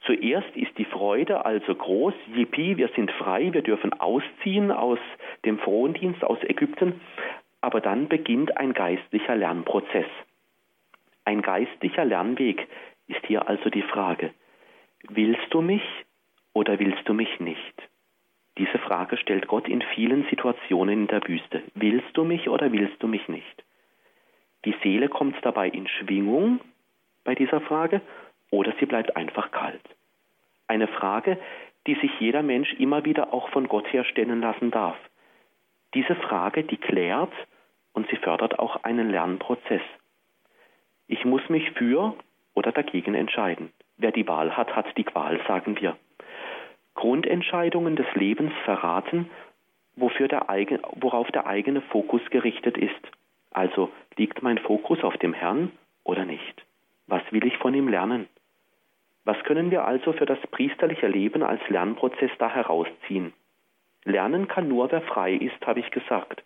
Zuerst 0.09 0.57
ist 0.57 0.79
die 0.79 0.87
Freude 0.87 1.45
also 1.45 1.75
groß, 1.75 2.15
yippie, 2.35 2.79
wir 2.79 2.89
sind 2.97 3.11
frei, 3.11 3.53
wir 3.53 3.61
dürfen 3.61 3.93
ausziehen 3.93 4.73
aus 4.73 4.99
dem 5.45 5.59
Frondienst 5.59 6.25
aus 6.25 6.39
Ägypten, 6.45 6.99
aber 7.61 7.83
dann 7.83 8.09
beginnt 8.09 8.57
ein 8.57 8.73
geistlicher 8.73 9.37
Lernprozess. 9.37 10.07
Ein 11.27 11.43
geistlicher 11.43 12.07
Lernweg 12.07 12.67
ist 13.07 13.21
hier 13.27 13.49
also 13.49 13.69
die 13.69 13.83
Frage, 13.83 14.31
willst 15.11 15.53
du 15.53 15.61
mich 15.61 15.83
oder 16.55 16.79
willst 16.79 17.07
du 17.07 17.13
mich 17.13 17.39
nicht? 17.39 17.75
Diese 18.57 18.79
Frage 18.79 19.19
stellt 19.19 19.47
Gott 19.47 19.69
in 19.69 19.83
vielen 19.95 20.25
Situationen 20.31 21.03
in 21.03 21.07
der 21.09 21.21
Wüste. 21.29 21.63
Willst 21.75 22.17
du 22.17 22.25
mich 22.25 22.49
oder 22.49 22.73
willst 22.73 23.03
du 23.03 23.09
mich 23.09 23.29
nicht? 23.29 23.63
Die 24.65 24.75
Seele 24.83 25.11
kommt 25.11 25.37
dabei 25.43 25.69
in 25.69 25.87
Schwingung 25.87 26.61
bei 27.25 27.35
dieser 27.35 27.61
Frage 27.61 28.01
oder 28.51 28.73
sie 28.81 28.87
bleibt 28.87 29.15
einfach 29.15 29.51
kalt. 29.51 29.83
Eine 30.69 30.87
Frage, 30.87 31.39
die 31.87 31.95
sich 31.95 32.11
jeder 32.21 32.43
Mensch 32.43 32.73
immer 32.75 33.05
wieder 33.05 33.33
auch 33.33 33.49
von 33.49 33.69
Gott 33.69 33.93
her 33.93 34.05
stellen 34.05 34.41
lassen 34.41 34.71
darf. 34.71 34.97
Diese 35.95 36.15
Frage, 36.15 36.63
die 36.63 36.77
klärt 36.77 37.33
und 37.95 38.09
sie 38.11 38.17
fördert 38.17 38.59
auch 38.59 38.85
einen 38.85 39.11
Lernprozess. 39.11 39.83
Ich 41.07 41.25
muss 41.25 41.49
mich 41.49 41.71
für 41.73 42.15
oder 42.55 42.73
dagegen 42.73 43.15
entscheiden. 43.15 43.73
Wer 43.97 44.13
die 44.13 44.29
Wahl 44.29 44.57
hat, 44.57 44.77
hat 44.77 44.87
die 44.97 45.05
Qual, 45.05 45.41
sagen 45.49 45.81
wir. 45.81 45.97
Grundentscheidungen 46.95 47.97
des 47.97 48.07
Lebens 48.15 48.53
verraten, 48.65 49.31
wofür 49.97 50.29
der 50.29 50.51
eigen, 50.51 50.81
worauf 50.97 51.31
der 51.31 51.47
eigene 51.47 51.81
Fokus 51.81 52.21
gerichtet 52.31 52.77
ist. 52.77 53.01
Also 53.51 53.91
liegt 54.17 54.43
mein 54.43 54.59
Fokus 54.59 55.03
auf 55.03 55.17
dem 55.17 55.33
Herrn 55.33 55.73
oder 56.05 56.25
nicht? 56.25 56.65
Was 57.07 57.23
will 57.33 57.47
ich 57.47 57.57
von 57.57 57.73
ihm 57.73 57.89
lernen? 57.89 58.29
Was 59.29 59.37
können 59.45 59.71
wir 59.71 59.85
also 59.85 60.15
für 60.15 60.25
das 60.25 60.39
priesterliche 60.53 61.07
Leben 61.07 61.43
als 61.43 61.61
Lernprozess 61.69 62.31
da 62.39 62.49
herausziehen? 62.49 63.35
Lernen 64.05 64.49
kann 64.49 64.69
nur, 64.69 64.91
wer 64.91 65.03
frei 65.03 65.35
ist, 65.35 65.67
habe 65.67 65.81
ich 65.81 65.91
gesagt. 65.91 66.43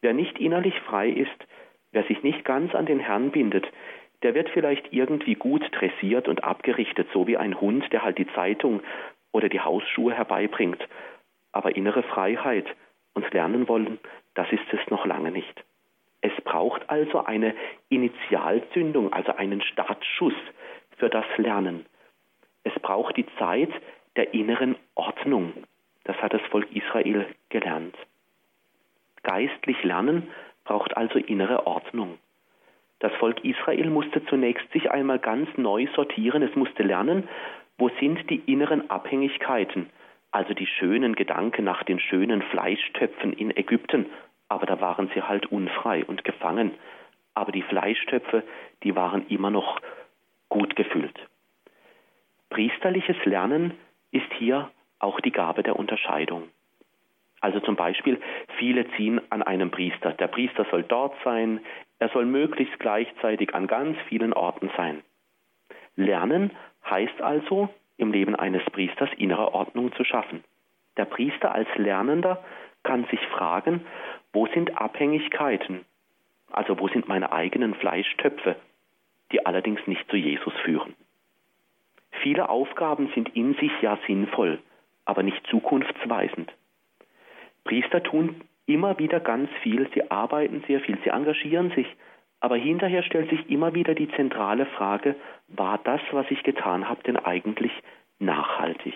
Wer 0.00 0.12
nicht 0.12 0.38
innerlich 0.38 0.78
frei 0.82 1.08
ist, 1.08 1.36
wer 1.90 2.04
sich 2.04 2.22
nicht 2.22 2.44
ganz 2.44 2.72
an 2.72 2.86
den 2.86 3.00
Herrn 3.00 3.32
bindet, 3.32 3.66
der 4.22 4.36
wird 4.36 4.48
vielleicht 4.50 4.92
irgendwie 4.92 5.34
gut 5.34 5.64
dressiert 5.72 6.28
und 6.28 6.44
abgerichtet, 6.44 7.08
so 7.12 7.26
wie 7.26 7.36
ein 7.36 7.60
Hund, 7.60 7.92
der 7.92 8.04
halt 8.04 8.16
die 8.18 8.28
Zeitung 8.28 8.80
oder 9.32 9.48
die 9.48 9.62
Hausschuhe 9.62 10.14
herbeibringt. 10.14 10.86
Aber 11.50 11.74
innere 11.74 12.04
Freiheit 12.04 12.68
und 13.14 13.28
lernen 13.34 13.66
wollen, 13.66 13.98
das 14.34 14.46
ist 14.52 14.72
es 14.72 14.88
noch 14.88 15.04
lange 15.04 15.32
nicht. 15.32 15.64
Es 16.20 16.32
braucht 16.44 16.88
also 16.90 17.24
eine 17.24 17.56
Initialzündung, 17.88 19.12
also 19.12 19.34
einen 19.34 19.62
Startschuss 19.62 20.38
für 20.96 21.10
das 21.10 21.26
Lernen. 21.38 21.86
Es 22.64 22.74
braucht 22.80 23.16
die 23.16 23.26
Zeit 23.38 23.70
der 24.16 24.34
inneren 24.34 24.76
Ordnung. 24.94 25.52
Das 26.04 26.16
hat 26.16 26.34
das 26.34 26.42
Volk 26.50 26.66
Israel 26.74 27.26
gelernt. 27.48 27.96
Geistlich 29.22 29.82
lernen 29.84 30.28
braucht 30.64 30.96
also 30.96 31.18
innere 31.18 31.66
Ordnung. 31.66 32.18
Das 32.98 33.12
Volk 33.14 33.44
Israel 33.44 33.90
musste 33.90 34.24
zunächst 34.26 34.70
sich 34.72 34.90
einmal 34.90 35.18
ganz 35.18 35.48
neu 35.56 35.86
sortieren. 35.94 36.42
Es 36.42 36.54
musste 36.54 36.82
lernen, 36.82 37.28
wo 37.78 37.88
sind 38.00 38.28
die 38.30 38.42
inneren 38.46 38.90
Abhängigkeiten, 38.90 39.90
also 40.30 40.54
die 40.54 40.66
schönen 40.66 41.14
Gedanken 41.14 41.64
nach 41.64 41.82
den 41.82 42.00
schönen 42.00 42.42
Fleischtöpfen 42.42 43.32
in 43.32 43.56
Ägypten 43.56 44.06
aber 44.48 44.66
da 44.66 44.80
waren 44.80 45.10
sie 45.14 45.22
halt 45.22 45.46
unfrei 45.46 46.04
und 46.04 46.24
gefangen. 46.24 46.72
Aber 47.34 47.52
die 47.52 47.62
Fleischtöpfe, 47.62 48.44
die 48.82 48.94
waren 48.94 49.26
immer 49.28 49.50
noch 49.50 49.80
gut 50.48 50.76
gefüllt. 50.76 51.18
Priesterliches 52.50 53.16
Lernen 53.24 53.74
ist 54.10 54.32
hier 54.38 54.70
auch 54.98 55.20
die 55.20 55.32
Gabe 55.32 55.62
der 55.62 55.76
Unterscheidung. 55.76 56.44
Also 57.40 57.60
zum 57.60 57.76
Beispiel, 57.76 58.20
viele 58.58 58.88
ziehen 58.92 59.20
an 59.30 59.42
einem 59.42 59.70
Priester. 59.70 60.12
Der 60.12 60.28
Priester 60.28 60.64
soll 60.70 60.82
dort 60.82 61.14
sein, 61.24 61.60
er 61.98 62.08
soll 62.08 62.24
möglichst 62.24 62.78
gleichzeitig 62.78 63.54
an 63.54 63.66
ganz 63.66 63.98
vielen 64.08 64.32
Orten 64.32 64.70
sein. 64.76 65.02
Lernen 65.96 66.52
heißt 66.88 67.20
also, 67.20 67.68
im 67.96 68.12
Leben 68.12 68.34
eines 68.34 68.64
Priesters 68.72 69.10
innere 69.16 69.52
Ordnung 69.54 69.92
zu 69.92 70.04
schaffen. 70.04 70.42
Der 70.96 71.04
Priester 71.04 71.52
als 71.52 71.68
Lernender 71.76 72.42
kann 72.82 73.04
sich 73.06 73.20
fragen, 73.28 73.84
wo 74.32 74.46
sind 74.46 74.78
Abhängigkeiten, 74.78 75.84
also 76.50 76.78
wo 76.78 76.88
sind 76.88 77.08
meine 77.08 77.32
eigenen 77.32 77.74
Fleischtöpfe, 77.74 78.56
die 79.32 79.44
allerdings 79.44 79.86
nicht 79.86 80.08
zu 80.08 80.16
Jesus 80.16 80.54
führen. 80.64 80.94
Viele 82.22 82.48
Aufgaben 82.48 83.10
sind 83.14 83.34
in 83.36 83.54
sich 83.54 83.72
ja 83.82 83.98
sinnvoll, 84.06 84.58
aber 85.04 85.22
nicht 85.22 85.46
zukunftsweisend. 85.48 86.52
Priester 87.64 88.02
tun 88.02 88.42
immer 88.66 88.98
wieder 88.98 89.20
ganz 89.20 89.50
viel, 89.62 89.88
sie 89.94 90.10
arbeiten 90.10 90.62
sehr 90.66 90.80
viel, 90.80 90.98
sie 91.04 91.10
engagieren 91.10 91.70
sich, 91.72 91.86
aber 92.40 92.56
hinterher 92.56 93.02
stellt 93.02 93.30
sich 93.30 93.50
immer 93.50 93.74
wieder 93.74 93.94
die 93.94 94.10
zentrale 94.12 94.66
Frage, 94.66 95.16
war 95.48 95.78
das, 95.78 96.00
was 96.12 96.30
ich 96.30 96.42
getan 96.42 96.88
habe, 96.88 97.02
denn 97.02 97.16
eigentlich 97.16 97.72
nachhaltig? 98.18 98.94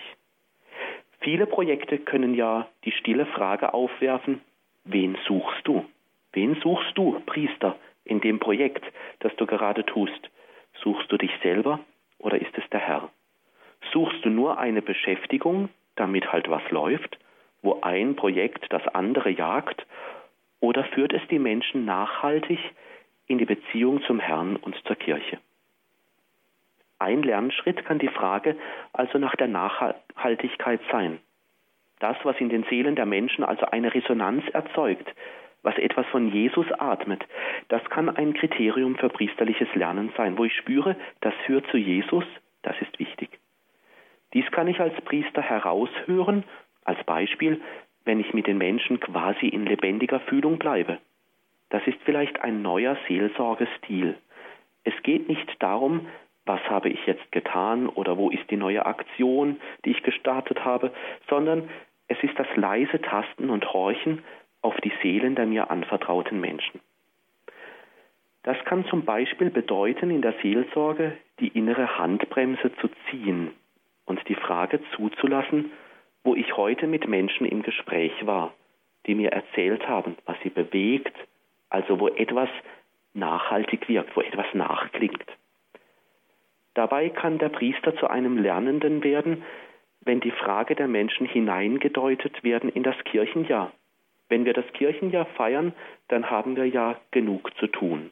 Viele 1.21 1.45
Projekte 1.45 1.97
können 1.97 2.33
ja 2.33 2.67
die 2.85 2.91
stille 2.91 3.25
Frage 3.25 3.73
aufwerfen, 3.73 4.41
wen 4.85 5.17
suchst 5.27 5.67
du? 5.67 5.85
Wen 6.31 6.55
suchst 6.61 6.97
du, 6.97 7.19
Priester, 7.25 7.75
in 8.05 8.21
dem 8.21 8.39
Projekt, 8.39 8.85
das 9.19 9.35
du 9.35 9.45
gerade 9.45 9.85
tust? 9.85 10.29
Suchst 10.81 11.11
du 11.11 11.17
dich 11.17 11.31
selber 11.41 11.79
oder 12.19 12.39
ist 12.39 12.57
es 12.57 12.69
der 12.69 12.79
Herr? 12.79 13.09
Suchst 13.91 14.23
du 14.23 14.29
nur 14.29 14.59
eine 14.59 14.81
Beschäftigung, 14.81 15.69
damit 15.95 16.31
halt 16.31 16.49
was 16.49 16.69
läuft? 16.69 17.17
wo 17.61 17.81
ein 17.81 18.15
Projekt 18.15 18.71
das 18.71 18.85
andere 18.87 19.29
jagt, 19.29 19.85
oder 20.61 20.83
führt 20.83 21.13
es 21.13 21.21
die 21.29 21.39
Menschen 21.39 21.85
nachhaltig 21.85 22.59
in 23.27 23.37
die 23.37 23.45
Beziehung 23.45 24.01
zum 24.03 24.19
Herrn 24.19 24.55
und 24.57 24.75
zur 24.85 24.95
Kirche? 24.95 25.39
Ein 26.97 27.23
Lernschritt 27.23 27.85
kann 27.85 27.99
die 27.99 28.09
Frage 28.09 28.57
also 28.91 29.19
nach 29.19 29.35
der 29.35 29.47
Nachhaltigkeit 29.47 30.81
sein. 30.91 31.19
Das, 31.99 32.17
was 32.23 32.37
in 32.39 32.49
den 32.49 32.63
Seelen 32.65 32.95
der 32.95 33.05
Menschen 33.05 33.43
also 33.43 33.65
eine 33.65 33.93
Resonanz 33.93 34.43
erzeugt, 34.49 35.07
was 35.63 35.77
etwas 35.77 36.05
von 36.07 36.31
Jesus 36.31 36.67
atmet, 36.79 37.25
das 37.67 37.83
kann 37.85 38.09
ein 38.09 38.33
Kriterium 38.33 38.95
für 38.95 39.09
priesterliches 39.09 39.73
Lernen 39.75 40.11
sein, 40.15 40.37
wo 40.37 40.45
ich 40.45 40.55
spüre, 40.55 40.95
das 41.21 41.33
führt 41.45 41.67
zu 41.67 41.77
Jesus, 41.77 42.25
das 42.61 42.75
ist 42.81 42.97
wichtig. 42.99 43.39
Dies 44.33 44.49
kann 44.51 44.67
ich 44.67 44.79
als 44.79 44.93
Priester 45.01 45.41
heraushören 45.41 46.43
als 46.83 47.03
Beispiel, 47.03 47.61
wenn 48.05 48.19
ich 48.19 48.33
mit 48.33 48.47
den 48.47 48.57
Menschen 48.57 48.99
quasi 48.99 49.47
in 49.47 49.65
lebendiger 49.65 50.19
Fühlung 50.21 50.57
bleibe. 50.57 50.99
Das 51.69 51.85
ist 51.85 51.99
vielleicht 52.03 52.41
ein 52.41 52.61
neuer 52.61 52.97
Seelsorgestil. 53.07 54.17
Es 54.83 54.93
geht 55.03 55.27
nicht 55.27 55.47
darum, 55.59 56.07
was 56.45 56.61
habe 56.69 56.89
ich 56.89 57.05
jetzt 57.05 57.31
getan 57.31 57.87
oder 57.87 58.17
wo 58.17 58.31
ist 58.31 58.49
die 58.49 58.57
neue 58.57 58.85
Aktion, 58.85 59.59
die 59.85 59.91
ich 59.91 60.01
gestartet 60.01 60.65
habe, 60.65 60.91
sondern 61.29 61.69
es 62.07 62.17
ist 62.23 62.37
das 62.39 62.47
leise 62.55 62.99
Tasten 63.01 63.51
und 63.51 63.71
Horchen 63.71 64.23
auf 64.61 64.75
die 64.81 64.91
Seelen 65.01 65.35
der 65.35 65.45
mir 65.45 65.71
anvertrauten 65.71 66.39
Menschen. 66.39 66.79
Das 68.43 68.57
kann 68.65 68.85
zum 68.85 69.05
Beispiel 69.05 69.49
bedeuten, 69.49 70.11
in 70.11 70.21
der 70.21 70.33
Seelsorge 70.41 71.17
die 71.39 71.49
innere 71.49 71.97
Handbremse 71.97 72.71
zu 72.77 72.89
ziehen 73.09 73.51
und 74.05 74.27
die 74.27 74.35
Frage 74.35 74.79
zuzulassen, 74.95 75.71
wo 76.23 76.35
ich 76.35 76.55
heute 76.57 76.87
mit 76.87 77.07
Menschen 77.07 77.45
im 77.45 77.63
Gespräch 77.63 78.13
war, 78.25 78.53
die 79.05 79.15
mir 79.15 79.31
erzählt 79.31 79.87
haben, 79.87 80.15
was 80.25 80.37
sie 80.43 80.49
bewegt, 80.49 81.15
also 81.69 81.99
wo 81.99 82.07
etwas 82.07 82.49
nachhaltig 83.13 83.87
wirkt, 83.87 84.15
wo 84.15 84.21
etwas 84.21 84.47
nachklingt. 84.53 85.25
Dabei 86.73 87.09
kann 87.09 87.39
der 87.39 87.49
Priester 87.49 87.95
zu 87.97 88.09
einem 88.09 88.37
Lernenden 88.37 89.03
werden, 89.03 89.43
wenn 90.01 90.21
die 90.21 90.31
Frage 90.31 90.75
der 90.75 90.87
Menschen 90.87 91.27
hineingedeutet 91.27 92.43
werden 92.43 92.69
in 92.69 92.83
das 92.83 92.95
Kirchenjahr. 93.03 93.71
Wenn 94.29 94.45
wir 94.45 94.53
das 94.53 94.65
Kirchenjahr 94.73 95.25
feiern, 95.25 95.73
dann 96.07 96.29
haben 96.29 96.55
wir 96.55 96.65
ja 96.65 96.95
genug 97.11 97.55
zu 97.57 97.67
tun. 97.67 98.11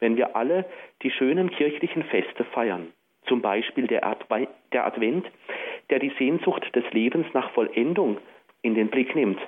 Wenn 0.00 0.16
wir 0.16 0.36
alle 0.36 0.64
die 1.02 1.10
schönen 1.10 1.50
kirchlichen 1.50 2.04
Feste 2.04 2.44
feiern, 2.44 2.92
zum 3.26 3.42
Beispiel 3.42 3.86
der, 3.86 4.06
Advent, 4.06 5.26
der 5.90 5.98
die 5.98 6.12
Sehnsucht 6.18 6.74
des 6.74 6.84
Lebens 6.92 7.26
nach 7.32 7.50
Vollendung 7.50 8.18
in 8.62 8.74
den 8.74 8.88
Blick 8.88 9.14
nimmt 9.14 9.40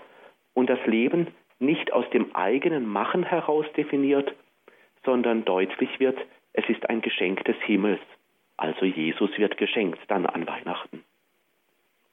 und 0.55 0.69
das 0.69 0.85
Leben 0.87 1.29
nicht 1.59 1.93
aus 1.93 2.09
dem 2.11 2.35
eigenen 2.35 2.87
Machen 2.87 3.23
heraus 3.23 3.67
definiert, 3.77 4.35
sondern 5.05 5.45
deutlich 5.45 6.01
wird, 6.01 6.19
es 6.53 6.69
ist 6.69 6.89
ein 6.89 7.01
Geschenk 7.01 7.45
des 7.45 7.57
Himmels. 7.63 8.01
Also 8.57 8.87
Jesus 8.87 9.31
wird 9.37 9.57
geschenkt 9.57 10.01
dann 10.09 10.27
an 10.27 10.47
Weihnachten. 10.47 11.05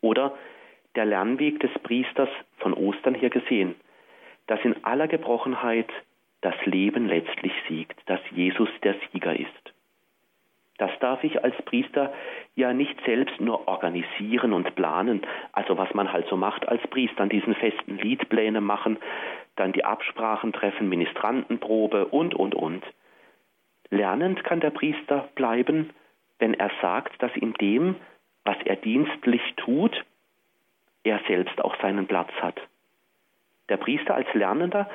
Oder 0.01 0.38
der 0.95 1.06
Lernweg 1.06 1.60
des 1.60 1.71
Priesters 1.84 2.29
von 2.58 2.73
Ostern 2.73 3.15
hier 3.15 3.29
gesehen, 3.29 3.75
dass 4.47 4.60
in 4.63 4.84
aller 4.84 5.08
Gebrochenheit 5.08 5.89
das 6.41 6.56
Leben 6.65 7.08
letztlich 7.08 7.53
siegt, 7.67 7.97
dass 8.10 8.19
Jesus 8.32 8.69
der 8.84 8.95
Sieger 9.12 9.38
ist. 9.39 9.73
Das 10.77 10.91
darf 10.99 11.23
ich 11.23 11.43
als 11.43 11.56
Priester 11.63 12.12
ja 12.56 12.73
nicht 12.73 12.95
selbst 13.06 13.39
nur 13.39 13.67
organisieren 13.67 14.53
und 14.53 14.75
planen, 14.75 15.21
also 15.51 15.77
was 15.77 15.93
man 15.93 16.12
halt 16.12 16.27
so 16.27 16.36
macht 16.36 16.67
als 16.67 16.82
Priester, 16.88 17.21
an 17.23 17.29
diesen 17.29 17.56
festen 17.56 17.97
Liedpläne 17.97 18.60
machen, 18.60 18.97
dann 19.56 19.71
die 19.71 19.86
Absprachen 19.86 20.51
treffen, 20.51 20.89
Ministrantenprobe 20.89 22.08
und, 22.08 22.34
und, 22.34 22.56
und. 22.56 22.84
Lernend 23.91 24.43
kann 24.43 24.60
der 24.60 24.71
Priester 24.71 25.29
bleiben, 25.36 25.91
wenn 26.39 26.56
er 26.56 26.71
sagt, 26.82 27.21
dass 27.21 27.32
in 27.36 27.53
dem, 27.53 27.95
was 28.43 28.58
er 28.65 28.75
dienstlich 28.75 29.41
tut, 29.58 30.03
er 31.03 31.19
selbst 31.27 31.61
auch 31.61 31.75
seinen 31.81 32.07
Platz 32.07 32.31
hat. 32.41 32.59
Der 33.69 33.77
Priester 33.77 34.15
als 34.15 34.31
Lernender 34.33 34.89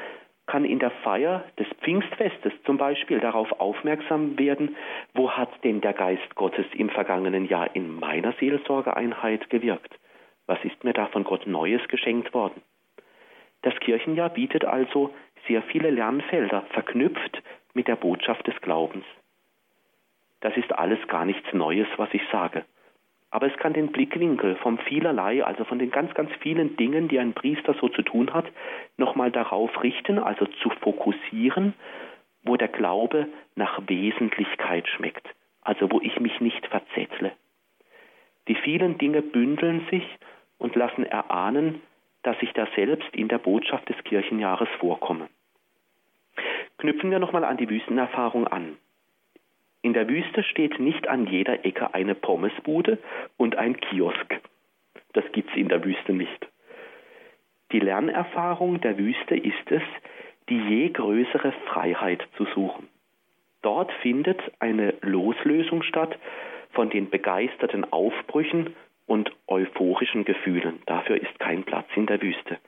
kann 0.46 0.64
in 0.64 0.78
der 0.78 0.90
Feier 0.90 1.44
des 1.58 1.66
Pfingstfestes 1.82 2.52
zum 2.64 2.78
Beispiel 2.78 3.20
darauf 3.20 3.60
aufmerksam 3.60 4.38
werden, 4.38 4.76
wo 5.14 5.30
hat 5.30 5.50
denn 5.62 5.80
der 5.80 5.92
Geist 5.92 6.34
Gottes 6.34 6.66
im 6.72 6.88
vergangenen 6.88 7.46
Jahr 7.46 7.74
in 7.76 7.98
meiner 8.00 8.32
Seelsorgeeinheit 8.32 9.50
gewirkt? 9.50 9.94
Was 10.46 10.58
ist 10.64 10.82
mir 10.84 10.94
da 10.94 11.06
von 11.06 11.24
Gott 11.24 11.46
Neues 11.46 11.86
geschenkt 11.88 12.32
worden? 12.32 12.62
Das 13.62 13.78
Kirchenjahr 13.80 14.30
bietet 14.30 14.64
also 14.64 15.14
sehr 15.46 15.62
viele 15.62 15.90
Lernfelder, 15.90 16.62
verknüpft 16.70 17.42
mit 17.74 17.86
der 17.86 17.96
Botschaft 17.96 18.46
des 18.46 18.58
Glaubens. 18.62 19.04
Das 20.40 20.56
ist 20.56 20.72
alles 20.72 21.06
gar 21.08 21.24
nichts 21.24 21.52
Neues, 21.52 21.88
was 21.96 22.08
ich 22.12 22.22
sage. 22.30 22.64
Aber 23.30 23.46
es 23.46 23.56
kann 23.58 23.74
den 23.74 23.92
Blickwinkel 23.92 24.56
vom 24.56 24.78
vielerlei, 24.78 25.44
also 25.44 25.64
von 25.64 25.78
den 25.78 25.90
ganz, 25.90 26.14
ganz 26.14 26.30
vielen 26.40 26.76
Dingen, 26.76 27.08
die 27.08 27.18
ein 27.18 27.34
Priester 27.34 27.74
so 27.74 27.88
zu 27.88 28.02
tun 28.02 28.32
hat, 28.32 28.46
nochmal 28.96 29.30
darauf 29.30 29.82
richten, 29.82 30.18
also 30.18 30.46
zu 30.46 30.70
fokussieren, 30.80 31.74
wo 32.42 32.56
der 32.56 32.68
Glaube 32.68 33.28
nach 33.54 33.80
Wesentlichkeit 33.86 34.88
schmeckt, 34.88 35.26
also 35.60 35.90
wo 35.90 36.00
ich 36.00 36.18
mich 36.20 36.40
nicht 36.40 36.66
verzettle. 36.66 37.32
Die 38.48 38.54
vielen 38.54 38.96
Dinge 38.96 39.20
bündeln 39.20 39.86
sich 39.90 40.04
und 40.56 40.74
lassen 40.74 41.04
erahnen, 41.04 41.82
dass 42.22 42.36
ich 42.40 42.52
da 42.52 42.66
selbst 42.74 43.14
in 43.14 43.28
der 43.28 43.38
Botschaft 43.38 43.88
des 43.90 44.02
Kirchenjahres 44.04 44.68
vorkomme. 44.78 45.28
Knüpfen 46.78 47.10
wir 47.10 47.18
nochmal 47.18 47.44
an 47.44 47.58
die 47.58 47.68
Wüstenerfahrung 47.68 48.46
an. 48.46 48.78
In 49.88 49.94
der 49.94 50.06
Wüste 50.06 50.42
steht 50.42 50.78
nicht 50.78 51.08
an 51.08 51.26
jeder 51.26 51.64
Ecke 51.64 51.94
eine 51.94 52.14
Pommesbude 52.14 52.98
und 53.38 53.56
ein 53.56 53.80
Kiosk. 53.80 54.38
Das 55.14 55.24
gibt's 55.32 55.56
in 55.56 55.70
der 55.70 55.82
Wüste 55.82 56.12
nicht. 56.12 56.46
Die 57.72 57.80
Lernerfahrung 57.80 58.82
der 58.82 58.98
Wüste 58.98 59.34
ist 59.34 59.70
es, 59.70 59.80
die 60.50 60.58
je 60.58 60.90
größere 60.90 61.52
Freiheit 61.68 62.22
zu 62.36 62.44
suchen. 62.54 62.86
Dort 63.62 63.90
findet 64.02 64.38
eine 64.58 64.92
Loslösung 65.00 65.82
statt 65.82 66.18
von 66.72 66.90
den 66.90 67.08
begeisterten 67.08 67.90
Aufbrüchen 67.90 68.76
und 69.06 69.32
euphorischen 69.46 70.26
Gefühlen. 70.26 70.82
Dafür 70.84 71.16
ist 71.16 71.38
kein 71.38 71.64
Platz 71.64 71.88
in 71.96 72.04
der 72.04 72.20
Wüste. 72.20 72.58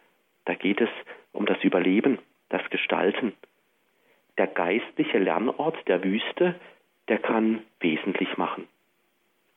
Da 0.47 0.55
geht 0.55 0.81
es 0.81 0.89
um 1.33 1.45
das 1.45 1.63
Überleben, 1.63 2.19
das 2.49 2.63
Gestalten. 2.71 3.35
Der 4.39 4.47
geistliche 4.47 5.19
Lernort 5.19 5.77
der 5.87 6.03
Wüste 6.03 6.55
der 7.11 7.19
kann 7.19 7.63
wesentlich 7.81 8.39
machen. 8.39 8.67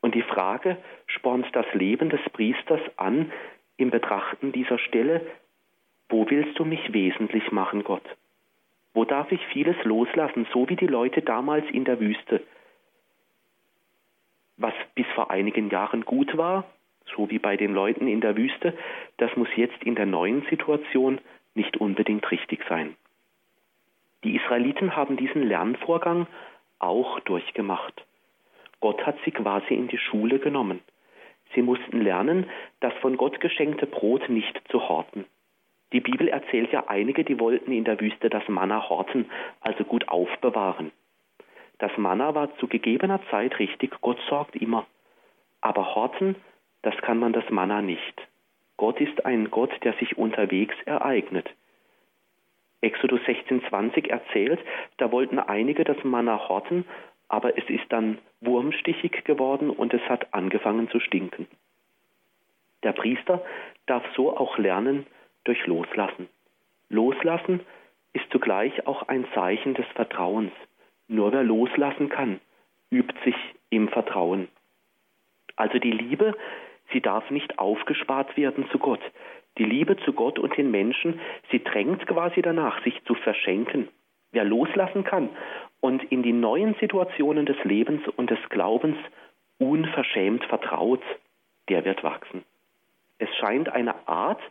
Und 0.01 0.15
die 0.15 0.23
Frage 0.23 0.77
spornt 1.07 1.47
das 1.53 1.65
Leben 1.73 2.09
des 2.09 2.19
Priesters 2.33 2.81
an, 2.97 3.31
im 3.77 3.89
Betrachten 3.89 4.51
dieser 4.51 4.77
Stelle 4.79 5.21
Wo 6.09 6.29
willst 6.29 6.59
du 6.59 6.65
mich 6.65 6.93
wesentlich 6.93 7.51
machen, 7.51 7.83
Gott? 7.83 8.03
Wo 8.93 9.05
darf 9.05 9.31
ich 9.31 9.41
vieles 9.47 9.75
loslassen, 9.83 10.45
so 10.51 10.67
wie 10.67 10.75
die 10.75 10.87
Leute 10.87 11.21
damals 11.21 11.65
in 11.71 11.85
der 11.85 11.99
Wüste? 11.99 12.41
Was 14.57 14.73
bis 14.93 15.07
vor 15.15 15.31
einigen 15.31 15.69
Jahren 15.69 16.05
gut 16.05 16.37
war, 16.37 16.65
so 17.15 17.29
wie 17.29 17.39
bei 17.39 17.57
den 17.57 17.73
Leuten 17.73 18.07
in 18.07 18.21
der 18.21 18.35
Wüste, 18.35 18.77
das 19.17 19.35
muss 19.35 19.49
jetzt 19.55 19.81
in 19.83 19.95
der 19.95 20.05
neuen 20.05 20.45
Situation 20.49 21.19
nicht 21.55 21.77
unbedingt 21.77 22.29
richtig 22.29 22.63
sein. 22.67 22.95
Die 24.23 24.35
Israeliten 24.35 24.95
haben 24.95 25.17
diesen 25.17 25.43
Lernvorgang 25.43 26.27
auch 26.83 27.19
durchgemacht. 27.21 28.05
Gott 28.79 29.05
hat 29.05 29.17
sie 29.23 29.31
quasi 29.31 29.73
in 29.73 29.87
die 29.87 29.97
Schule 29.97 30.39
genommen. 30.39 30.81
Sie 31.55 31.61
mussten 31.61 32.01
lernen, 32.01 32.49
das 32.79 32.93
von 32.95 33.17
Gott 33.17 33.39
geschenkte 33.39 33.85
Brot 33.85 34.27
nicht 34.29 34.59
zu 34.69 34.89
horten. 34.89 35.25
Die 35.93 36.01
Bibel 36.01 36.27
erzählt 36.27 36.71
ja 36.71 36.85
einige, 36.87 37.23
die 37.23 37.39
wollten 37.39 37.71
in 37.71 37.83
der 37.83 37.99
Wüste 37.99 38.29
das 38.29 38.47
Manna 38.47 38.89
horten, 38.89 39.29
also 39.61 39.83
gut 39.83 40.07
aufbewahren. 40.09 40.91
Das 41.77 41.91
Manna 41.97 42.33
war 42.35 42.55
zu 42.57 42.67
gegebener 42.67 43.21
Zeit 43.29 43.59
richtig, 43.59 43.91
Gott 44.01 44.19
sorgt 44.27 44.55
immer. 44.55 44.85
Aber 45.61 45.95
horten, 45.95 46.35
das 46.81 46.95
kann 46.97 47.19
man 47.19 47.31
das 47.31 47.49
Manna 47.49 47.81
nicht. 47.81 48.21
Gott 48.77 48.99
ist 48.99 49.25
ein 49.25 49.51
Gott, 49.51 49.71
der 49.83 49.93
sich 49.93 50.17
unterwegs 50.17 50.75
ereignet. 50.85 51.49
Exodus 52.83 53.21
16,20 53.21 54.09
erzählt, 54.09 54.59
da 54.97 55.11
wollten 55.11 55.39
einige 55.39 55.83
das 55.83 56.03
Manna 56.03 56.47
horten, 56.49 56.85
aber 57.29 57.57
es 57.57 57.67
ist 57.69 57.85
dann 57.89 58.19
wurmstichig 58.41 59.23
geworden 59.23 59.69
und 59.69 59.93
es 59.93 60.01
hat 60.09 60.33
angefangen 60.33 60.89
zu 60.89 60.99
stinken. 60.99 61.47
Der 62.83 62.91
Priester 62.91 63.43
darf 63.85 64.03
so 64.15 64.35
auch 64.35 64.57
lernen 64.57 65.07
durch 65.45 65.65
Loslassen. 65.65 66.27
Loslassen 66.89 67.61
ist 68.11 68.29
zugleich 68.31 68.85
auch 68.85 69.07
ein 69.07 69.25
Zeichen 69.33 69.73
des 69.73 69.85
Vertrauens. 69.95 70.51
Nur 71.07 71.31
wer 71.31 71.43
loslassen 71.43 72.09
kann, 72.09 72.39
übt 72.91 73.15
sich 73.23 73.35
im 73.69 73.89
Vertrauen. 73.89 74.47
Also 75.55 75.79
die 75.79 75.91
Liebe, 75.91 76.35
sie 76.91 77.01
darf 77.01 77.29
nicht 77.29 77.59
aufgespart 77.59 78.37
werden 78.37 78.69
zu 78.71 78.77
Gott. 78.77 79.01
Die 79.57 79.65
Liebe 79.65 79.97
zu 79.97 80.13
Gott 80.13 80.39
und 80.39 80.57
den 80.57 80.71
Menschen, 80.71 81.19
sie 81.51 81.63
drängt 81.63 82.05
quasi 82.07 82.41
danach, 82.41 82.83
sich 82.83 83.03
zu 83.05 83.13
verschenken. 83.13 83.87
Wer 84.31 84.43
loslassen 84.43 85.03
kann 85.03 85.29
und 85.79 86.03
in 86.11 86.23
die 86.23 86.33
neuen 86.33 86.75
Situationen 86.79 87.45
des 87.45 87.63
Lebens 87.63 88.01
und 88.15 88.31
des 88.31 88.39
Glaubens 88.49 88.97
unverschämt 89.59 90.43
vertraut, 90.45 91.03
der 91.69 91.85
wird 91.85 92.03
wachsen. 92.03 92.43
Es 93.19 93.29
scheint 93.37 93.69
eine 93.69 94.07
Art 94.07 94.41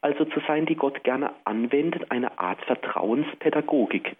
also 0.00 0.24
zu 0.24 0.40
sein, 0.46 0.66
die 0.66 0.76
Gott 0.76 1.02
gerne 1.04 1.32
anwendet, 1.44 2.10
eine 2.10 2.38
Art 2.38 2.60
Vertrauenspädagogik. 2.64 4.16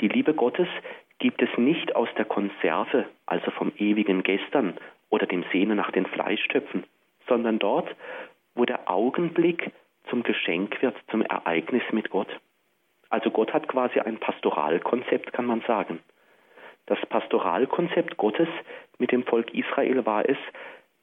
Die 0.00 0.08
Liebe 0.08 0.34
Gottes 0.34 0.68
gibt 1.18 1.40
es 1.42 1.48
nicht 1.56 1.94
aus 1.94 2.08
der 2.16 2.24
Konserve, 2.24 3.06
also 3.26 3.50
vom 3.52 3.72
ewigen 3.76 4.22
Gestern 4.24 4.74
oder 5.10 5.26
dem 5.26 5.44
Sehnen 5.52 5.76
nach 5.76 5.92
den 5.92 6.06
Fleischtöpfen, 6.06 6.84
sondern 7.28 7.58
dort, 7.58 7.88
wo 8.54 8.64
der 8.64 8.90
Augenblick 8.90 9.72
zum 10.08 10.22
Geschenk 10.22 10.82
wird, 10.82 10.96
zum 11.10 11.22
Ereignis 11.22 11.82
mit 11.92 12.10
Gott. 12.10 12.28
Also 13.08 13.30
Gott 13.30 13.52
hat 13.52 13.68
quasi 13.68 14.00
ein 14.00 14.18
Pastoralkonzept, 14.18 15.32
kann 15.32 15.46
man 15.46 15.60
sagen. 15.62 16.00
Das 16.86 16.98
Pastoralkonzept 17.08 18.16
Gottes 18.16 18.48
mit 18.98 19.12
dem 19.12 19.24
Volk 19.24 19.52
Israel 19.54 20.04
war 20.06 20.28
es, 20.28 20.38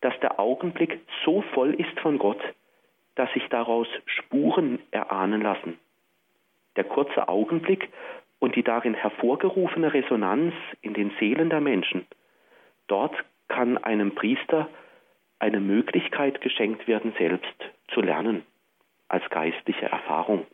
dass 0.01 0.17
der 0.19 0.39
Augenblick 0.39 0.99
so 1.23 1.41
voll 1.53 1.73
ist 1.73 1.99
von 1.99 2.17
Gott, 2.17 2.41
dass 3.15 3.31
sich 3.33 3.47
daraus 3.49 3.87
Spuren 4.05 4.79
erahnen 4.91 5.41
lassen. 5.41 5.77
Der 6.75 6.83
kurze 6.83 7.27
Augenblick 7.27 7.89
und 8.39 8.55
die 8.55 8.63
darin 8.63 8.93
hervorgerufene 8.93 9.93
Resonanz 9.93 10.53
in 10.81 10.93
den 10.93 11.11
Seelen 11.19 11.49
der 11.49 11.61
Menschen, 11.61 12.07
dort 12.87 13.13
kann 13.49 13.77
einem 13.77 14.15
Priester 14.15 14.69
eine 15.39 15.59
Möglichkeit 15.59 16.41
geschenkt 16.41 16.87
werden, 16.87 17.13
selbst 17.17 17.55
zu 17.93 18.01
lernen, 18.01 18.43
als 19.07 19.27
geistliche 19.29 19.85
Erfahrung. 19.85 20.45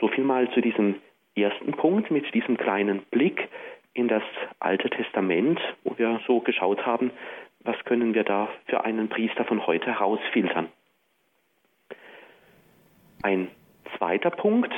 So 0.00 0.08
viel 0.08 0.24
mal 0.24 0.50
zu 0.52 0.60
diesem 0.60 0.96
ersten 1.36 1.72
Punkt 1.72 2.10
mit 2.10 2.32
diesem 2.34 2.56
kleinen 2.56 3.02
Blick 3.10 3.48
in 3.92 4.08
das 4.08 4.22
Alte 4.58 4.90
Testament, 4.90 5.60
wo 5.84 5.96
wir 5.98 6.20
so 6.26 6.40
geschaut 6.40 6.84
haben, 6.84 7.10
was 7.60 7.76
können 7.84 8.14
wir 8.14 8.24
da 8.24 8.48
für 8.66 8.84
einen 8.84 9.08
Priester 9.08 9.44
von 9.44 9.66
heute 9.66 9.86
herausfiltern. 9.86 10.68
Ein 13.22 13.48
zweiter 13.96 14.30
Punkt, 14.30 14.72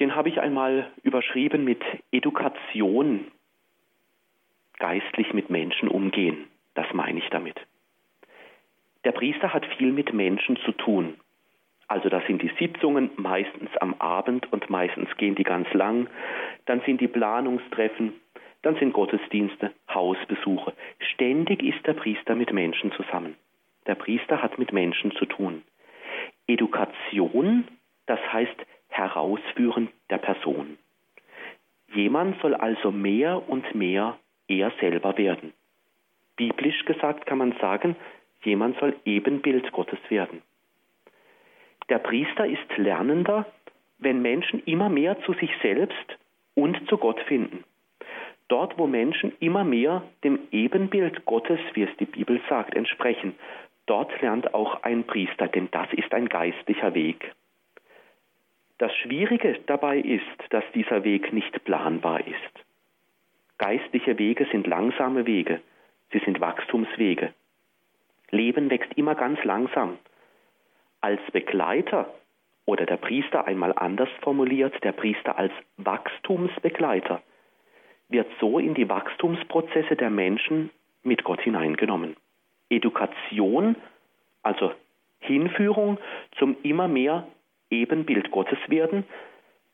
den 0.00 0.14
habe 0.14 0.28
ich 0.28 0.40
einmal 0.40 0.90
überschrieben 1.02 1.64
mit 1.64 1.82
Education, 2.10 3.30
geistlich 4.78 5.34
mit 5.34 5.50
Menschen 5.50 5.88
umgehen. 5.88 6.46
Das 6.74 6.86
meine 6.92 7.18
ich 7.18 7.28
damit. 7.30 7.56
Der 9.04 9.12
Priester 9.12 9.52
hat 9.52 9.66
viel 9.76 9.92
mit 9.92 10.12
Menschen 10.12 10.56
zu 10.64 10.72
tun. 10.72 11.18
Also 11.88 12.08
das 12.08 12.24
sind 12.26 12.40
die 12.40 12.52
Sitzungen 12.58 13.10
meistens 13.16 13.68
am 13.78 13.94
Abend 13.98 14.50
und 14.52 14.70
meistens 14.70 15.14
gehen 15.16 15.34
die 15.34 15.42
ganz 15.42 15.70
lang. 15.74 16.08
Dann 16.64 16.80
sind 16.86 17.00
die 17.00 17.08
Planungstreffen, 17.08 18.14
dann 18.62 18.76
sind 18.76 18.92
Gottesdienste, 18.92 19.72
Hausbesuche. 19.92 20.72
Ständig 21.00 21.62
ist 21.62 21.86
der 21.86 21.94
Priester 21.94 22.34
mit 22.34 22.52
Menschen 22.52 22.92
zusammen. 22.92 23.36
Der 23.86 23.96
Priester 23.96 24.40
hat 24.40 24.58
mit 24.58 24.72
Menschen 24.72 25.12
zu 25.12 25.26
tun. 25.26 25.62
Education, 26.46 27.66
das 28.06 28.20
heißt 28.32 28.56
Herausführen 28.88 29.88
der 30.10 30.18
Person. 30.18 30.78
Jemand 31.92 32.40
soll 32.40 32.54
also 32.54 32.90
mehr 32.90 33.48
und 33.48 33.74
mehr 33.74 34.16
er 34.48 34.70
selber 34.80 35.18
werden. 35.18 35.52
Biblisch 36.36 36.84
gesagt 36.84 37.26
kann 37.26 37.38
man 37.38 37.52
sagen, 37.60 37.96
jemand 38.42 38.78
soll 38.78 38.96
Ebenbild 39.04 39.70
Gottes 39.72 39.98
werden. 40.08 40.42
Der 41.88 41.98
Priester 41.98 42.46
ist 42.46 42.76
Lernender, 42.76 43.46
wenn 43.98 44.22
Menschen 44.22 44.62
immer 44.64 44.88
mehr 44.88 45.20
zu 45.22 45.34
sich 45.34 45.50
selbst 45.62 46.18
und 46.54 46.88
zu 46.88 46.96
Gott 46.96 47.20
finden. 47.20 47.64
Dort, 48.48 48.78
wo 48.78 48.86
Menschen 48.86 49.32
immer 49.40 49.64
mehr 49.64 50.02
dem 50.24 50.38
Ebenbild 50.50 51.24
Gottes, 51.24 51.60
wie 51.74 51.84
es 51.84 51.96
die 51.98 52.04
Bibel 52.04 52.40
sagt, 52.48 52.74
entsprechen, 52.74 53.34
dort 53.86 54.20
lernt 54.20 54.52
auch 54.54 54.82
ein 54.82 55.04
Priester, 55.04 55.48
denn 55.48 55.68
das 55.70 55.92
ist 55.92 56.12
ein 56.12 56.28
geistlicher 56.28 56.94
Weg. 56.94 57.32
Das 58.78 58.94
Schwierige 58.96 59.58
dabei 59.66 59.98
ist, 59.98 60.24
dass 60.50 60.64
dieser 60.74 61.04
Weg 61.04 61.32
nicht 61.32 61.64
planbar 61.64 62.20
ist. 62.26 62.64
Geistliche 63.58 64.18
Wege 64.18 64.46
sind 64.50 64.66
langsame 64.66 65.24
Wege, 65.26 65.60
sie 66.12 66.20
sind 66.20 66.40
Wachstumswege. 66.40 67.32
Leben 68.30 68.70
wächst 68.70 68.92
immer 68.96 69.14
ganz 69.14 69.42
langsam 69.44 69.98
als 71.00 71.20
Begleiter 71.32 72.12
oder 72.64 72.86
der 72.86 72.96
Priester 72.96 73.46
einmal 73.46 73.72
anders 73.76 74.08
formuliert, 74.20 74.72
der 74.84 74.92
Priester 74.92 75.36
als 75.36 75.52
Wachstumsbegleiter, 75.76 77.20
wird 78.08 78.28
so 78.40 78.58
in 78.58 78.74
die 78.74 78.88
Wachstumsprozesse 78.88 79.96
der 79.96 80.10
Menschen 80.10 80.70
mit 81.02 81.24
Gott 81.24 81.40
hineingenommen. 81.40 82.16
Education, 82.70 83.76
also 84.42 84.72
Hinführung 85.20 85.98
zum 86.38 86.56
immer 86.62 86.88
mehr 86.88 87.26
Ebenbild 87.70 88.30
Gottes 88.30 88.58
werden, 88.68 89.04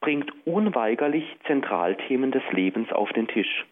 bringt 0.01 0.33
unweigerlich 0.46 1.24
Zentralthemen 1.46 2.31
des 2.31 2.42
Lebens 2.53 2.90
auf 2.92 3.12
den 3.12 3.29
Tisch. 3.29 3.66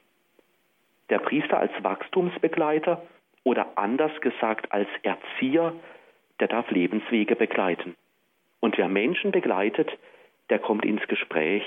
Der 1.10 1.18
Priester 1.18 1.58
als 1.58 1.72
Wachstumsbegleiter 1.82 3.02
oder 3.44 3.76
anders 3.76 4.12
gesagt 4.20 4.72
als 4.72 4.88
Erzieher 5.02 5.72
der 6.40 6.48
darf 6.48 6.70
Lebenswege 6.70 7.36
begleiten. 7.36 7.94
Und 8.60 8.76
wer 8.78 8.88
Menschen 8.88 9.30
begleitet, 9.30 9.90
der 10.50 10.58
kommt 10.58 10.84
ins 10.84 11.06
Gespräch. 11.08 11.64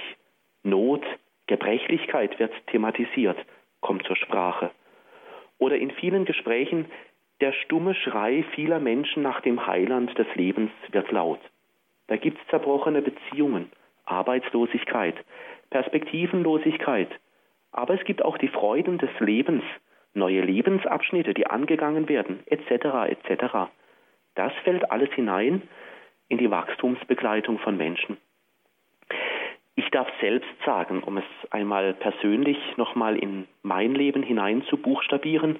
Not, 0.64 1.04
Gebrechlichkeit 1.48 2.38
wird 2.40 2.52
thematisiert, 2.68 3.38
kommt 3.82 4.06
zur 4.06 4.16
Sprache. 4.16 4.72
Oder 5.58 5.78
in 5.78 5.92
vielen 5.92 6.26
Gesprächen 6.26 6.86
der 7.42 7.54
stumme 7.54 7.96
Schrei 7.96 8.44
vieler 8.54 8.80
Menschen 8.80 9.24
nach 9.24 9.42
dem 9.42 9.66
Heiland 9.66 10.18
des 10.18 10.28
Lebens 10.36 10.72
wird 10.92 11.12
laut. 11.12 11.40
Da 12.08 12.18
gibt 12.18 12.40
es 12.42 12.48
zerbrochene 12.50 13.02
Beziehungen, 13.02 13.72
Arbeitslosigkeit, 14.06 15.16
Perspektivenlosigkeit. 15.70 17.10
Aber 17.72 17.94
es 17.94 18.04
gibt 18.06 18.24
auch 18.24 18.38
die 18.38 18.48
Freuden 18.48 18.98
des 18.98 19.12
Lebens, 19.20 19.64
neue 20.14 20.42
Lebensabschnitte, 20.42 21.34
die 21.34 21.48
angegangen 21.48 22.10
werden, 22.10 22.40
etc. 22.48 23.10
etc. 23.10 23.70
Das 24.36 24.54
fällt 24.64 24.92
alles 24.92 25.12
hinein 25.14 25.62
in 26.28 26.38
die 26.38 26.50
Wachstumsbegleitung 26.50 27.60
von 27.60 27.78
Menschen. 27.78 28.18
Ich 29.76 29.90
darf 29.92 30.10
selbst 30.20 30.50
sagen, 30.66 31.04
um 31.04 31.18
es 31.18 31.24
einmal 31.52 31.94
persönlich 31.94 32.58
nochmal 32.78 33.16
in 33.18 33.48
mein 33.64 33.96
Leben 33.96 34.24
hinein 34.24 34.64
zu 34.64 34.78
buchstabieren, 34.78 35.60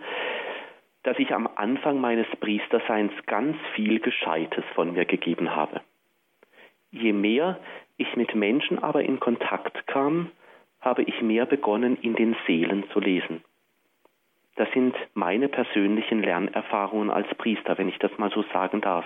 dass 1.04 1.18
ich 1.20 1.34
am 1.34 1.50
Anfang 1.56 2.02
meines 2.02 2.28
Priesterseins 2.40 3.14
ganz 3.26 3.56
viel 3.76 4.00
Gescheites 4.00 4.66
von 4.76 4.94
mir 4.94 5.06
gegeben 5.06 5.56
habe. 5.56 5.82
Je 6.92 7.14
mehr 7.14 7.60
ich 7.98 8.16
mit 8.16 8.36
Menschen 8.36 8.80
aber 8.84 9.04
in 9.04 9.20
Kontakt 9.20 9.88
kam, 9.88 10.32
habe 10.82 11.04
ich 11.04 11.22
mehr 11.22 11.46
begonnen, 11.46 11.98
in 12.02 12.16
den 12.16 12.36
Seelen 12.48 12.90
zu 12.92 13.00
lesen. 13.00 13.44
Das 14.56 14.70
sind 14.74 14.96
meine 15.14 15.48
persönlichen 15.48 16.22
Lernerfahrungen 16.22 17.10
als 17.10 17.28
Priester, 17.36 17.78
wenn 17.78 17.90
ich 17.90 17.98
das 18.00 18.18
mal 18.18 18.30
so 18.32 18.44
sagen 18.54 18.82
darf. 18.82 19.06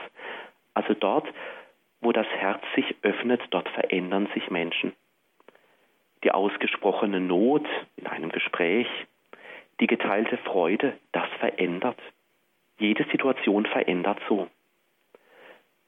Also 0.74 0.94
dort, 0.94 1.28
wo 2.02 2.12
das 2.12 2.28
Herz 2.28 2.62
sich 2.76 2.96
öffnet, 3.04 3.42
dort 3.52 3.70
verändern 3.70 4.28
sich 4.34 4.50
Menschen. 4.50 4.94
Die 6.24 6.32
ausgesprochene 6.32 7.20
Not 7.20 7.66
in 7.98 8.08
einem 8.08 8.32
Gespräch, 8.32 8.88
die 9.80 9.88
geteilte 9.88 10.38
Freude, 10.38 10.98
das 11.12 11.30
verändert. 11.40 12.00
Jede 12.80 13.06
Situation 13.12 13.66
verändert 13.66 14.20
so. 14.28 14.48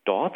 Dort, 0.03 0.35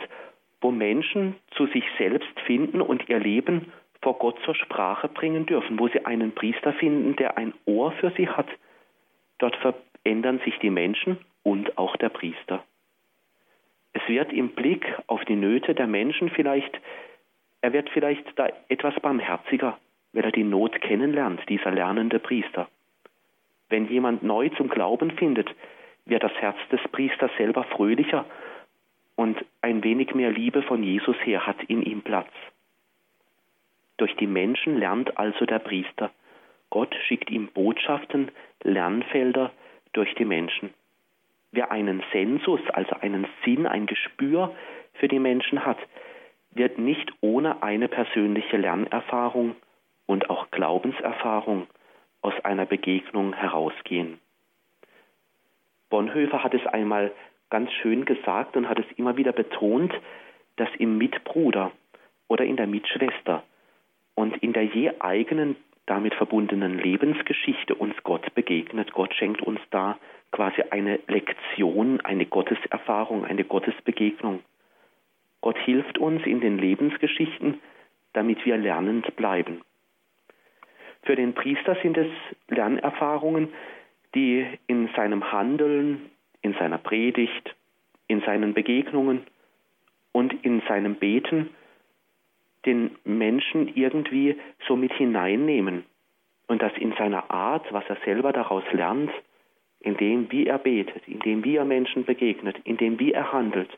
wo 0.61 0.71
Menschen 0.71 1.35
zu 1.51 1.67
sich 1.67 1.83
selbst 1.97 2.39
finden 2.45 2.81
und 2.81 3.07
ihr 3.09 3.19
Leben 3.19 3.71
vor 4.01 4.17
Gott 4.17 4.37
zur 4.45 4.55
Sprache 4.55 5.07
bringen 5.07 5.45
dürfen, 5.45 5.79
wo 5.79 5.87
sie 5.87 6.05
einen 6.05 6.33
Priester 6.33 6.73
finden, 6.73 7.15
der 7.15 7.37
ein 7.37 7.53
Ohr 7.65 7.91
für 7.93 8.11
sie 8.11 8.29
hat, 8.29 8.47
dort 9.39 9.55
verändern 9.57 10.39
sich 10.45 10.57
die 10.59 10.69
Menschen 10.69 11.17
und 11.43 11.77
auch 11.77 11.95
der 11.97 12.09
Priester. 12.09 12.63
Es 13.93 14.07
wird 14.07 14.31
im 14.31 14.49
Blick 14.49 14.85
auf 15.07 15.23
die 15.25 15.35
Nöte 15.35 15.73
der 15.73 15.87
Menschen 15.87 16.29
vielleicht, 16.29 16.79
er 17.61 17.73
wird 17.73 17.89
vielleicht 17.89 18.23
da 18.37 18.49
etwas 18.69 18.93
barmherziger, 19.01 19.77
weil 20.13 20.23
er 20.23 20.31
die 20.31 20.43
Not 20.43 20.79
kennenlernt, 20.81 21.41
dieser 21.49 21.71
lernende 21.71 22.19
Priester. 22.19 22.69
Wenn 23.69 23.87
jemand 23.89 24.23
neu 24.23 24.49
zum 24.49 24.69
Glauben 24.69 25.11
findet, 25.11 25.49
wird 26.05 26.23
das 26.23 26.33
Herz 26.33 26.57
des 26.71 26.81
Priesters 26.91 27.31
selber 27.37 27.63
fröhlicher 27.65 28.25
und 29.15 29.43
ein 29.61 29.83
wenig 29.83 30.15
mehr 30.15 30.31
Liebe 30.31 30.63
von 30.63 30.81
Jesus 30.81 31.17
her 31.23 31.45
hat 31.45 31.61
in 31.63 31.83
ihm 31.83 32.01
Platz. 32.01 32.31
Durch 33.99 34.15
die 34.15 34.27
Menschen 34.27 34.77
lernt 34.77 35.17
also 35.17 35.45
der 35.45 35.59
Priester. 35.59 36.09
Gott 36.69 36.95
schickt 37.05 37.29
ihm 37.29 37.49
Botschaften, 37.49 38.31
Lernfelder 38.63 39.51
durch 39.91 40.15
die 40.15 40.23
Menschen. 40.23 40.73
Wer 41.51 41.69
einen 41.71 42.01
Sensus, 42.13 42.61
also 42.69 42.95
einen 43.01 43.27
Sinn, 43.43 43.67
ein 43.67 43.87
Gespür 43.87 44.55
für 44.93 45.09
die 45.09 45.19
Menschen 45.19 45.65
hat, 45.65 45.79
wird 46.51 46.77
nicht 46.77 47.11
ohne 47.19 47.61
eine 47.61 47.89
persönliche 47.89 48.55
Lernerfahrung 48.55 49.57
und 50.05 50.29
auch 50.29 50.49
Glaubenserfahrung 50.49 51.67
aus 52.21 52.33
einer 52.45 52.65
Begegnung 52.65 53.33
herausgehen. 53.33 54.21
Bonhoeffer 55.89 56.41
hat 56.41 56.53
es 56.53 56.65
einmal 56.67 57.11
ganz 57.49 57.69
schön 57.73 58.05
gesagt 58.05 58.55
und 58.55 58.69
hat 58.69 58.79
es 58.79 58.85
immer 58.95 59.17
wieder 59.17 59.33
betont, 59.33 59.93
dass 60.55 60.69
im 60.77 60.97
Mitbruder 60.97 61.73
oder 62.29 62.45
in 62.45 62.55
der 62.55 62.67
Mitschwester 62.67 63.43
und 64.19 64.35
in 64.43 64.51
der 64.51 64.65
je 64.65 64.91
eigenen 64.99 65.55
damit 65.85 66.13
verbundenen 66.13 66.77
Lebensgeschichte 66.77 67.73
uns 67.73 67.95
Gott 68.03 68.35
begegnet. 68.35 68.91
Gott 68.91 69.13
schenkt 69.15 69.41
uns 69.41 69.61
da 69.71 69.97
quasi 70.33 70.61
eine 70.71 70.99
Lektion, 71.07 72.01
eine 72.01 72.25
Gotteserfahrung, 72.25 73.23
eine 73.23 73.45
Gottesbegegnung. 73.45 74.41
Gott 75.39 75.57
hilft 75.59 75.97
uns 75.99 76.25
in 76.25 76.41
den 76.41 76.57
Lebensgeschichten, 76.57 77.61
damit 78.11 78.45
wir 78.45 78.57
lernend 78.57 79.15
bleiben. 79.15 79.61
Für 81.03 81.15
den 81.15 81.33
Priester 81.33 81.77
sind 81.81 81.95
es 81.97 82.11
Lernerfahrungen, 82.49 83.47
die 84.15 84.45
in 84.67 84.89
seinem 84.97 85.31
Handeln, 85.31 86.09
in 86.41 86.55
seiner 86.55 86.77
Predigt, 86.77 87.55
in 88.07 88.19
seinen 88.23 88.53
Begegnungen 88.53 89.21
und 90.11 90.33
in 90.43 90.61
seinem 90.67 90.95
Beten 90.95 91.51
den 92.65 92.97
Menschen 93.03 93.73
irgendwie 93.75 94.37
so 94.67 94.75
mit 94.75 94.93
hineinnehmen 94.93 95.85
und 96.47 96.61
das 96.61 96.73
in 96.77 96.93
seiner 96.93 97.29
Art, 97.31 97.71
was 97.71 97.85
er 97.87 97.97
selber 98.03 98.33
daraus 98.33 98.63
lernt, 98.71 99.11
in 99.79 99.95
dem, 99.97 100.31
wie 100.31 100.47
er 100.47 100.57
betet, 100.57 101.07
in 101.07 101.19
dem, 101.19 101.43
wie 101.43 101.55
er 101.55 101.65
Menschen 101.65 102.03
begegnet, 102.03 102.57
in 102.65 102.77
dem, 102.77 102.99
wie 102.99 103.13
er 103.13 103.31
handelt, 103.31 103.69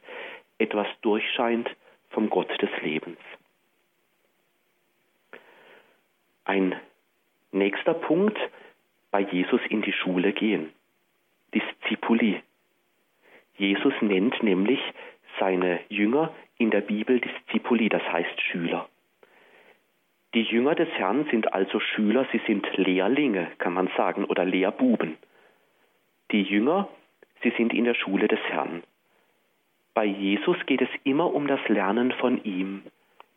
etwas 0.57 0.87
durchscheint 1.01 1.69
vom 2.09 2.29
Gott 2.29 2.49
des 2.61 2.69
Lebens. 2.81 3.19
Ein 6.45 6.75
nächster 7.51 7.93
Punkt, 7.93 8.37
bei 9.11 9.21
Jesus 9.21 9.61
in 9.69 9.81
die 9.81 9.93
Schule 9.93 10.31
gehen. 10.31 10.71
Diszipuli. 11.53 12.41
Jesus 13.57 13.93
nennt 14.01 14.41
nämlich 14.41 14.79
seine 15.41 15.79
Jünger 15.89 16.31
in 16.59 16.69
der 16.69 16.81
Bibel 16.81 17.19
Diszipuli, 17.19 17.89
das 17.89 18.03
heißt 18.03 18.39
Schüler. 18.41 18.87
Die 20.35 20.43
Jünger 20.43 20.75
des 20.75 20.87
Herrn 20.89 21.25
sind 21.31 21.51
also 21.51 21.79
Schüler, 21.79 22.27
sie 22.31 22.41
sind 22.45 22.65
Lehrlinge, 22.77 23.47
kann 23.57 23.73
man 23.73 23.89
sagen, 23.97 24.23
oder 24.25 24.45
Lehrbuben. 24.45 25.17
Die 26.31 26.43
Jünger, 26.43 26.87
sie 27.41 27.51
sind 27.57 27.73
in 27.73 27.85
der 27.85 27.95
Schule 27.95 28.27
des 28.27 28.39
Herrn. 28.49 28.83
Bei 29.95 30.05
Jesus 30.05 30.57
geht 30.67 30.81
es 30.81 30.89
immer 31.03 31.33
um 31.33 31.47
das 31.47 31.67
Lernen 31.67 32.11
von 32.13 32.41
ihm. 32.43 32.83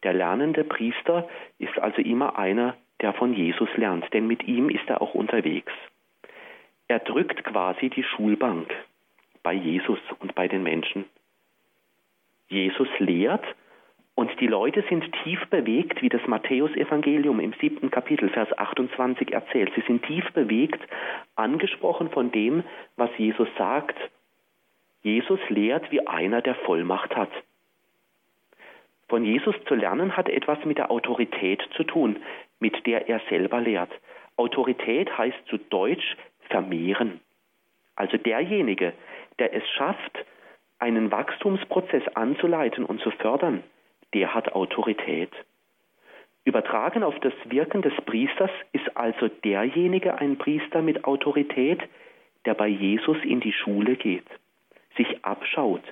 Der 0.03 0.13
lernende 0.13 0.63
Priester 0.63 1.27
ist 1.59 1.77
also 1.79 2.03
immer 2.03 2.39
einer, 2.39 2.77
der 3.01 3.15
von 3.15 3.33
Jesus 3.33 3.71
lernt, 3.77 4.13
denn 4.13 4.27
mit 4.27 4.47
ihm 4.47 4.69
ist 4.69 4.89
er 4.89 5.01
auch 5.01 5.15
unterwegs. 5.15 5.73
Er 6.87 6.99
drückt 6.99 7.43
quasi 7.45 7.89
die 7.89 8.05
Schulbank 8.05 8.71
bei 9.43 9.55
Jesus 9.55 9.99
und 10.21 10.35
bei 10.35 10.49
den 10.49 10.63
Menschen. 10.63 11.07
Jesus 12.55 12.89
lehrt 13.01 13.45
und 14.15 14.31
die 14.41 14.47
Leute 14.47 14.85
sind 14.89 15.05
tief 15.25 15.45
bewegt, 15.51 16.01
wie 16.03 16.09
das 16.09 16.25
Matthäusevangelium 16.29 17.41
im 17.41 17.53
siebten 17.61 17.91
Kapitel, 17.91 18.29
Vers 18.29 18.57
28 18.57 19.33
erzählt. 19.33 19.73
Sie 19.75 19.83
sind 19.89 20.05
tief 20.05 20.25
bewegt, 20.35 20.81
angesprochen 21.35 22.11
von 22.11 22.31
dem, 22.31 22.63
was 22.97 23.11
Jesus 23.19 23.49
sagt. 23.59 23.97
Jesus 25.03 25.41
lehrt 25.49 25.91
wie 25.91 26.07
einer, 26.07 26.43
der 26.43 26.55
Vollmacht 26.55 27.17
hat. 27.17 27.31
Von 29.09 29.25
Jesus 29.25 29.57
zu 29.67 29.75
lernen 29.75 30.17
hat 30.17 30.29
etwas 30.29 30.65
mit 30.65 30.79
der 30.79 30.93
Autorität 30.93 31.61
zu 31.77 31.83
tun, 31.83 32.17
mit 32.61 32.87
der 32.87 33.09
er 33.09 33.21
selber 33.29 33.61
lehrt. 33.61 33.91
Autorität 34.37 35.19
heißt 35.19 35.45
zu 35.49 35.59
Deutsch 35.59 36.17
vermehren. 36.51 37.21
Also 37.97 38.17
derjenige, 38.17 38.93
der 39.41 39.53
es 39.55 39.69
schafft, 39.71 40.25
einen 40.79 41.11
Wachstumsprozess 41.11 42.03
anzuleiten 42.15 42.85
und 42.85 43.01
zu 43.01 43.11
fördern, 43.11 43.63
der 44.13 44.35
hat 44.35 44.53
Autorität. 44.53 45.31
Übertragen 46.45 47.03
auf 47.03 47.19
das 47.21 47.33
Wirken 47.47 47.83
des 47.83 47.95
Priesters 48.05 48.51
ist 48.73 48.97
also 48.97 49.29
derjenige 49.29 50.19
ein 50.19 50.37
Priester 50.37 50.83
mit 50.83 51.05
Autorität, 51.05 51.83
der 52.45 52.55
bei 52.55 52.69
Jesus 52.69 53.17
in 53.25 53.41
die 53.41 53.53
Schule 53.53 53.97
geht, 53.97 54.27
sich 54.97 55.25
abschaut 55.25 55.83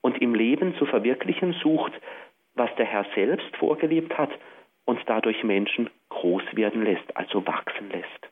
und 0.00 0.20
im 0.22 0.34
Leben 0.34 0.74
zu 0.76 0.86
verwirklichen 0.86 1.52
sucht, 1.62 1.92
was 2.54 2.74
der 2.76 2.86
Herr 2.86 3.04
selbst 3.14 3.54
vorgelebt 3.56 4.16
hat 4.16 4.30
und 4.86 4.98
dadurch 5.06 5.44
Menschen 5.44 5.90
groß 6.08 6.42
werden 6.52 6.82
lässt, 6.82 7.16
also 7.16 7.46
wachsen 7.46 7.90
lässt. 7.90 8.28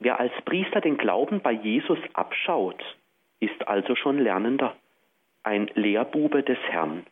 Wer 0.00 0.18
als 0.18 0.32
Priester 0.44 0.80
den 0.80 0.98
Glauben 0.98 1.40
bei 1.40 1.52
Jesus 1.52 1.98
abschaut, 2.12 2.82
ist 3.40 3.66
also 3.68 3.94
schon 3.96 4.18
Lernender, 4.18 4.76
ein 5.42 5.70
Lehrbube 5.74 6.42
des 6.42 6.58
Herrn. 6.68 7.04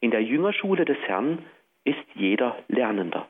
In 0.00 0.10
der 0.10 0.22
Jüngerschule 0.22 0.84
des 0.84 0.98
Herrn 1.06 1.38
ist 1.84 2.04
jeder 2.14 2.56
Lernender. 2.68 3.26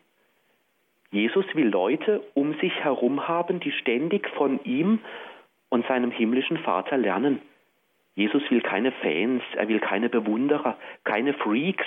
Jesus 1.11 1.45
will 1.55 1.69
Leute 1.69 2.23
um 2.35 2.55
sich 2.59 2.73
herum 2.83 3.29
haben, 3.29 3.61
die 3.61 3.71
ständig 3.71 4.29
von 4.31 4.59
ihm 4.65 4.99
und 5.69 5.87
seinem 5.87 6.11
himmlischen 6.11 6.59
Vater 6.59 6.97
lernen. 6.97 7.41
Jesus 8.17 8.43
will 8.51 8.61
keine 8.61 8.91
Fans, 8.91 9.43
er 9.55 9.69
will 9.69 9.81
keine 9.81 10.09
Bewunderer, 10.09 10.77
keine 11.05 11.35
Freaks, 11.35 11.87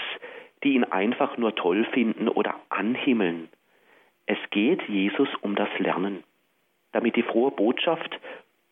die 0.64 0.74
ihn 0.74 0.86
einfach 0.86 1.38
nur 1.38 1.56
toll 1.56 1.86
finden 1.92 2.30
oder 2.30 2.56
anhimmeln. 2.70 3.50
Es 4.26 4.38
geht 4.50 4.82
Jesus 4.84 5.30
um 5.42 5.56
das 5.56 5.70
Lernen, 5.78 6.24
damit 6.92 7.16
die 7.16 7.24
frohe 7.24 7.52
Botschaft 7.52 8.20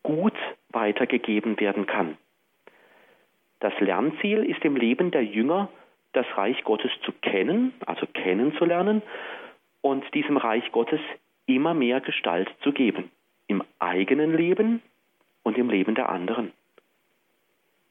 gut 0.02 0.34
weitergegeben 0.76 1.58
werden 1.58 1.86
kann. 1.86 2.16
Das 3.58 3.72
Lernziel 3.80 4.44
ist 4.44 4.64
im 4.64 4.76
Leben 4.76 5.10
der 5.10 5.24
Jünger, 5.24 5.68
das 6.12 6.26
Reich 6.36 6.62
Gottes 6.62 6.92
zu 7.02 7.12
kennen, 7.12 7.72
also 7.84 8.06
kennenzulernen 8.06 9.02
und 9.80 10.04
diesem 10.14 10.36
Reich 10.36 10.70
Gottes 10.72 11.00
immer 11.46 11.74
mehr 11.74 12.00
Gestalt 12.00 12.48
zu 12.60 12.72
geben, 12.72 13.10
im 13.48 13.64
eigenen 13.78 14.36
Leben 14.36 14.82
und 15.42 15.56
im 15.58 15.70
Leben 15.70 15.94
der 15.94 16.10
anderen. 16.10 16.52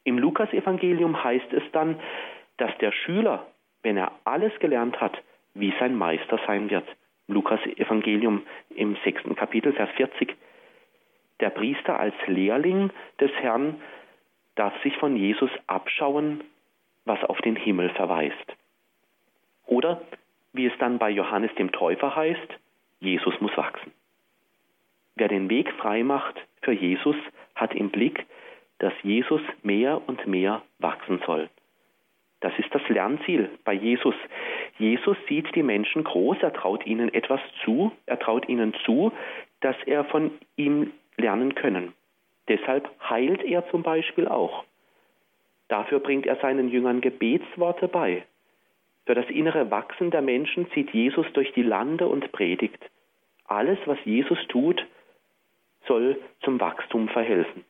Im 0.04 0.20
Lukasevangelium 0.20 1.24
heißt 1.24 1.52
es 1.52 1.64
dann, 1.72 2.00
dass 2.58 2.78
der 2.78 2.92
Schüler, 2.92 3.48
wenn 3.82 3.98
er 3.98 4.12
alles 4.24 4.58
gelernt 4.60 5.02
hat, 5.02 5.18
wie 5.56 5.74
sein 5.80 5.96
Meister 5.96 6.40
sein 6.46 6.70
wird. 6.70 6.88
Lukas 7.28 7.60
Evangelium 7.66 8.44
im 8.76 8.96
sechsten 9.04 9.36
Kapitel, 9.36 9.74
Vers 9.74 9.90
40. 9.96 10.36
Der 11.40 11.50
Priester 11.50 12.00
als 12.00 12.16
Lehrling 12.28 12.92
des 13.20 13.32
Herrn 13.34 13.82
darf 14.56 14.74
sich 14.84 14.96
von 14.98 15.18
Jesus 15.18 15.52
abschauen, 15.68 16.44
was 17.04 17.24
auf 17.24 17.40
den 17.42 17.56
Himmel 17.56 17.90
verweist. 17.90 18.56
Oder, 19.66 20.02
wie 20.54 20.66
es 20.66 20.78
dann 20.80 20.98
bei 20.98 21.10
Johannes 21.10 21.54
dem 21.56 21.72
Täufer 21.72 22.16
heißt, 22.16 22.60
Jesus 23.00 23.40
muss 23.42 23.56
wachsen. 23.58 23.92
Wer 25.16 25.28
den 25.28 25.50
Weg 25.50 25.72
frei 25.74 26.04
macht 26.04 26.36
für 26.62 26.72
Jesus, 26.72 27.16
hat 27.56 27.74
im 27.74 27.90
Blick, 27.90 28.26
dass 28.80 28.94
Jesus 29.04 29.42
mehr 29.64 30.02
und 30.08 30.28
mehr 30.28 30.62
wachsen 30.80 31.22
soll. 31.26 31.50
Das 32.42 32.54
ist 32.60 32.74
das 32.76 32.88
Lernziel 32.90 33.50
bei 33.64 33.74
Jesus. 33.74 34.16
Jesus 34.78 35.18
sieht 35.28 35.56
die 35.56 35.64
Menschen 35.64 36.04
groß, 36.04 36.38
er 36.42 36.54
traut 36.54 36.86
ihnen 36.86 37.14
etwas 37.14 37.40
zu, 37.64 37.92
er 38.06 38.20
traut 38.20 38.48
ihnen 38.50 38.74
zu, 38.86 39.12
dass 39.62 39.76
er 39.86 40.04
von 40.06 40.32
ihm 40.58 40.92
lernen 41.18 41.56
können. 41.56 41.94
Deshalb 42.48 42.90
heilt 43.10 43.44
er 43.44 43.68
zum 43.70 43.84
Beispiel 43.84 44.28
auch. 44.28 44.64
Dafür 45.68 46.00
bringt 46.00 46.26
er 46.26 46.36
seinen 46.38 46.70
Jüngern 46.70 47.02
Gebetsworte 47.02 47.88
bei. 47.88 48.24
Für 49.06 49.16
das 49.16 49.30
innere 49.30 49.72
Wachsen 49.72 50.12
der 50.12 50.22
Menschen 50.22 50.70
zieht 50.72 50.92
Jesus 50.92 51.26
durch 51.34 51.52
die 51.54 51.64
Lande 51.64 52.08
und 52.08 52.32
predigt. 52.32 52.80
Alles, 53.46 53.78
was 53.86 53.98
Jesus 54.04 54.40
tut, 54.48 54.86
soll 55.88 56.20
zum 56.42 56.60
Wachstum 56.60 57.10
verhelfen. 57.10 57.64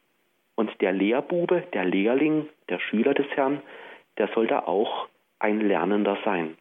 Und 0.55 0.71
der 0.81 0.93
Lehrbube, 0.93 1.63
der 1.73 1.83
Lehrling, 1.83 2.47
der 2.69 2.79
Schüler 2.79 3.13
des 3.13 3.27
Herrn, 3.35 3.61
der 4.17 4.29
soll 4.29 4.47
da 4.47 4.59
auch 4.59 5.07
ein 5.39 5.59
Lernender 5.59 6.17
sein. 6.23 6.57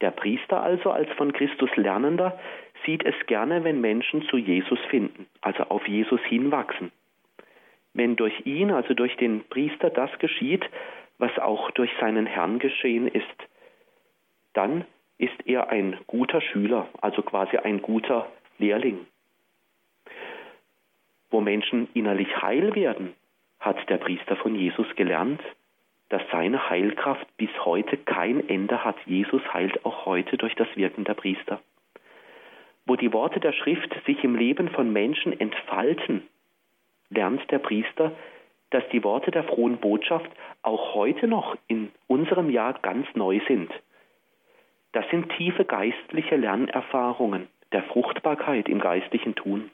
Der 0.00 0.10
Priester 0.10 0.60
also 0.60 0.90
als 0.90 1.10
von 1.12 1.32
Christus 1.32 1.70
Lernender 1.76 2.38
sieht 2.84 3.04
es 3.04 3.14
gerne, 3.26 3.64
wenn 3.64 3.80
Menschen 3.80 4.22
zu 4.28 4.36
Jesus 4.36 4.78
finden, 4.90 5.26
also 5.40 5.64
auf 5.64 5.86
Jesus 5.88 6.20
hinwachsen. 6.22 6.92
Wenn 7.92 8.16
durch 8.16 8.44
ihn, 8.44 8.70
also 8.70 8.94
durch 8.94 9.16
den 9.16 9.44
Priester, 9.48 9.90
das 9.90 10.10
geschieht, 10.18 10.64
was 11.18 11.36
auch 11.38 11.70
durch 11.72 11.90
seinen 12.00 12.26
Herrn 12.26 12.58
geschehen 12.58 13.06
ist, 13.06 13.26
dann 14.52 14.84
ist 15.18 15.46
er 15.46 15.70
ein 15.70 15.96
guter 16.06 16.40
Schüler, 16.40 16.88
also 17.00 17.22
quasi 17.22 17.56
ein 17.56 17.82
guter 17.82 18.28
Lehrling. 18.58 19.06
Wo 21.30 21.40
Menschen 21.40 21.88
innerlich 21.94 22.42
heil 22.42 22.74
werden, 22.74 23.14
hat 23.60 23.88
der 23.88 23.98
Priester 23.98 24.36
von 24.36 24.54
Jesus 24.54 24.86
gelernt, 24.96 25.40
dass 26.08 26.22
seine 26.30 26.68
Heilkraft 26.68 27.26
bis 27.36 27.50
heute 27.64 27.96
kein 27.96 28.48
Ende 28.48 28.84
hat. 28.84 28.96
Jesus 29.06 29.42
heilt 29.52 29.84
auch 29.84 30.04
heute 30.04 30.36
durch 30.36 30.54
das 30.54 30.68
Wirken 30.76 31.04
der 31.04 31.14
Priester. 31.14 31.60
Wo 32.94 32.96
die 32.96 33.12
Worte 33.12 33.40
der 33.40 33.50
Schrift 33.50 33.92
sich 34.06 34.22
im 34.22 34.36
Leben 34.36 34.68
von 34.68 34.92
Menschen 34.92 35.32
entfalten, 35.40 36.22
lernt 37.10 37.50
der 37.50 37.58
Priester, 37.58 38.12
dass 38.70 38.88
die 38.90 39.02
Worte 39.02 39.32
der 39.32 39.42
frohen 39.42 39.78
Botschaft 39.78 40.30
auch 40.62 40.94
heute 40.94 41.26
noch 41.26 41.56
in 41.66 41.90
unserem 42.06 42.50
Jahr 42.50 42.74
ganz 42.74 43.08
neu 43.16 43.40
sind. 43.48 43.68
Das 44.92 45.04
sind 45.10 45.28
tiefe 45.30 45.64
geistliche 45.64 46.36
Lernerfahrungen 46.36 47.48
der 47.72 47.82
Fruchtbarkeit 47.82 48.68
im 48.68 48.78
geistlichen 48.78 49.34
Tun. 49.34 49.72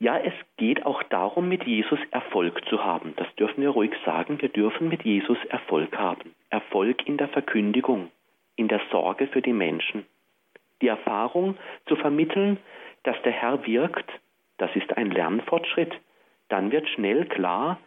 Ja, 0.00 0.18
es 0.18 0.34
geht 0.56 0.84
auch 0.84 1.04
darum, 1.04 1.48
mit 1.48 1.62
Jesus 1.62 2.00
Erfolg 2.10 2.68
zu 2.68 2.84
haben. 2.84 3.12
Das 3.14 3.32
dürfen 3.36 3.62
wir 3.62 3.70
ruhig 3.70 3.92
sagen. 4.04 4.42
Wir 4.42 4.48
dürfen 4.48 4.88
mit 4.88 5.04
Jesus 5.04 5.38
Erfolg 5.50 5.96
haben. 5.96 6.34
Erfolg 6.50 7.06
in 7.06 7.16
der 7.16 7.28
Verkündigung, 7.28 8.10
in 8.56 8.66
der 8.66 8.80
Sorge 8.90 9.28
für 9.28 9.40
die 9.40 9.52
Menschen. 9.52 10.04
Die 10.82 10.88
Erfahrung 10.88 11.56
zu 11.86 11.96
vermitteln, 11.96 12.58
dass 13.02 13.20
der 13.22 13.32
Herr 13.32 13.66
wirkt, 13.66 14.10
das 14.58 14.74
ist 14.74 14.96
ein 14.96 15.10
Lernfortschritt. 15.10 15.94
Dann 16.48 16.70
wird 16.72 16.88
schnell 16.88 17.26
klar, 17.26 17.78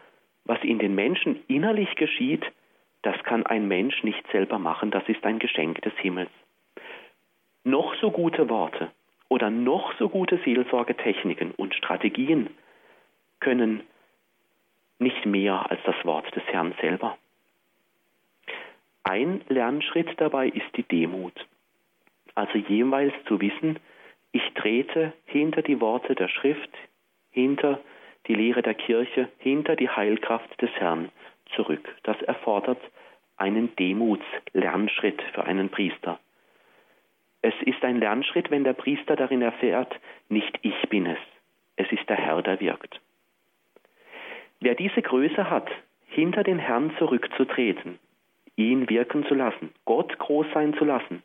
was 0.45 0.61
in 0.63 0.79
den 0.79 0.95
Menschen 0.95 1.43
innerlich 1.47 1.95
geschieht, 1.95 2.43
das 3.01 3.21
kann 3.23 3.45
ein 3.45 3.67
Mensch 3.67 4.03
nicht 4.03 4.23
selber 4.31 4.59
machen, 4.59 4.91
das 4.91 5.07
ist 5.07 5.23
ein 5.25 5.39
Geschenk 5.39 5.81
des 5.81 5.93
Himmels. 5.97 6.29
Noch 7.63 7.95
so 7.95 8.11
gute 8.11 8.49
Worte, 8.49 8.91
oder 9.31 9.49
noch 9.49 9.97
so 9.97 10.09
gute 10.09 10.39
Seelsorgetechniken 10.43 11.51
und 11.51 11.73
Strategien 11.73 12.49
können 13.39 13.81
nicht 14.99 15.25
mehr 15.25 15.71
als 15.71 15.79
das 15.85 15.95
Wort 16.03 16.35
des 16.35 16.43
Herrn 16.47 16.75
selber. 16.81 17.17
Ein 19.03 19.41
Lernschritt 19.47 20.19
dabei 20.19 20.49
ist 20.49 20.75
die 20.75 20.83
Demut. 20.83 21.47
Also 22.41 22.57
jeweils 22.57 23.13
zu 23.27 23.39
wissen, 23.39 23.77
ich 24.31 24.41
trete 24.55 25.13
hinter 25.25 25.61
die 25.61 25.79
Worte 25.79 26.15
der 26.15 26.27
Schrift, 26.27 26.71
hinter 27.29 27.79
die 28.25 28.33
Lehre 28.33 28.63
der 28.63 28.73
Kirche, 28.73 29.29
hinter 29.37 29.75
die 29.75 29.89
Heilkraft 29.89 30.59
des 30.59 30.71
Herrn 30.71 31.11
zurück. 31.55 31.87
Das 32.01 32.19
erfordert 32.23 32.81
einen 33.37 33.75
Demutslernschritt 33.75 35.21
für 35.33 35.43
einen 35.43 35.69
Priester. 35.69 36.19
Es 37.43 37.53
ist 37.63 37.83
ein 37.83 37.99
Lernschritt, 37.99 38.49
wenn 38.49 38.63
der 38.63 38.73
Priester 38.73 39.15
darin 39.15 39.43
erfährt, 39.43 39.93
nicht 40.27 40.57
ich 40.63 40.89
bin 40.89 41.05
es, 41.05 41.19
es 41.75 41.91
ist 41.91 42.09
der 42.09 42.17
Herr, 42.17 42.41
der 42.41 42.59
wirkt. 42.59 42.99
Wer 44.61 44.73
diese 44.73 45.03
Größe 45.03 45.47
hat, 45.47 45.69
hinter 46.07 46.43
den 46.43 46.57
Herrn 46.57 46.91
zurückzutreten, 46.97 47.99
ihn 48.69 48.89
wirken 48.89 49.25
zu 49.25 49.33
lassen, 49.33 49.71
Gott 49.85 50.17
groß 50.17 50.47
sein 50.53 50.73
zu 50.75 50.85
lassen, 50.85 51.23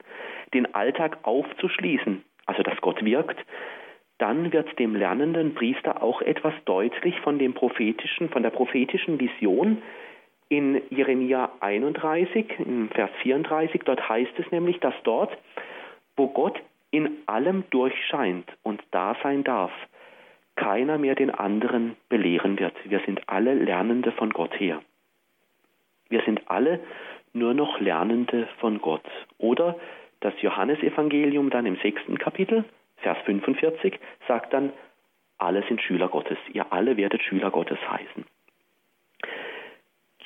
den 0.54 0.74
Alltag 0.74 1.18
aufzuschließen, 1.22 2.22
also 2.46 2.62
dass 2.62 2.80
Gott 2.80 3.04
wirkt, 3.04 3.38
dann 4.18 4.52
wird 4.52 4.78
dem 4.78 4.96
lernenden 4.96 5.54
Priester 5.54 6.02
auch 6.02 6.22
etwas 6.22 6.54
deutlich 6.64 7.20
von 7.20 7.38
dem 7.38 7.52
prophetischen, 7.52 8.30
von 8.30 8.42
der 8.42 8.50
prophetischen 8.50 9.20
Vision 9.20 9.82
in 10.48 10.80
Jeremia 10.90 11.50
31, 11.60 12.46
im 12.60 12.88
Vers 12.90 13.10
34. 13.22 13.82
Dort 13.84 14.08
heißt 14.08 14.32
es 14.38 14.50
nämlich, 14.50 14.78
dass 14.80 14.94
dort 15.02 15.36
wo 16.16 16.28
Gott 16.28 16.60
in 16.90 17.18
allem 17.26 17.64
durchscheint 17.70 18.50
und 18.62 18.82
da 18.90 19.16
sein 19.22 19.44
darf, 19.44 19.72
keiner 20.56 20.96
mehr 20.96 21.14
den 21.14 21.30
anderen 21.30 21.96
belehren 22.08 22.58
wird. 22.58 22.74
Wir 22.84 23.00
sind 23.04 23.28
alle 23.28 23.54
Lernende 23.54 24.12
von 24.12 24.30
Gott 24.30 24.58
her. 24.58 24.80
Wir 26.08 26.22
sind 26.22 26.42
alle 26.46 26.80
nur 27.36 27.54
noch 27.54 27.78
Lernende 27.80 28.48
von 28.58 28.80
Gott. 28.80 29.04
Oder 29.38 29.76
das 30.20 30.34
Johannesevangelium 30.40 31.50
dann 31.50 31.66
im 31.66 31.76
sechsten 31.76 32.18
Kapitel, 32.18 32.64
Vers 32.96 33.18
45, 33.24 33.98
sagt 34.26 34.52
dann, 34.52 34.72
alle 35.38 35.62
sind 35.68 35.82
Schüler 35.82 36.08
Gottes. 36.08 36.38
Ihr 36.52 36.72
alle 36.72 36.96
werdet 36.96 37.22
Schüler 37.22 37.50
Gottes 37.50 37.78
heißen. 37.88 38.24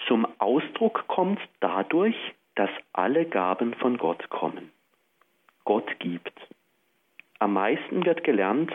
Zum 0.06 0.26
Ausdruck 0.38 1.04
kommt 1.08 1.40
dadurch, 1.60 2.16
dass 2.54 2.70
alle 2.92 3.26
Gaben 3.26 3.74
von 3.74 3.98
Gott 3.98 4.28
kommen. 4.30 4.70
Gott 5.64 5.98
gibt. 5.98 6.32
Am 7.38 7.52
meisten 7.54 8.04
wird 8.04 8.24
gelernt, 8.24 8.72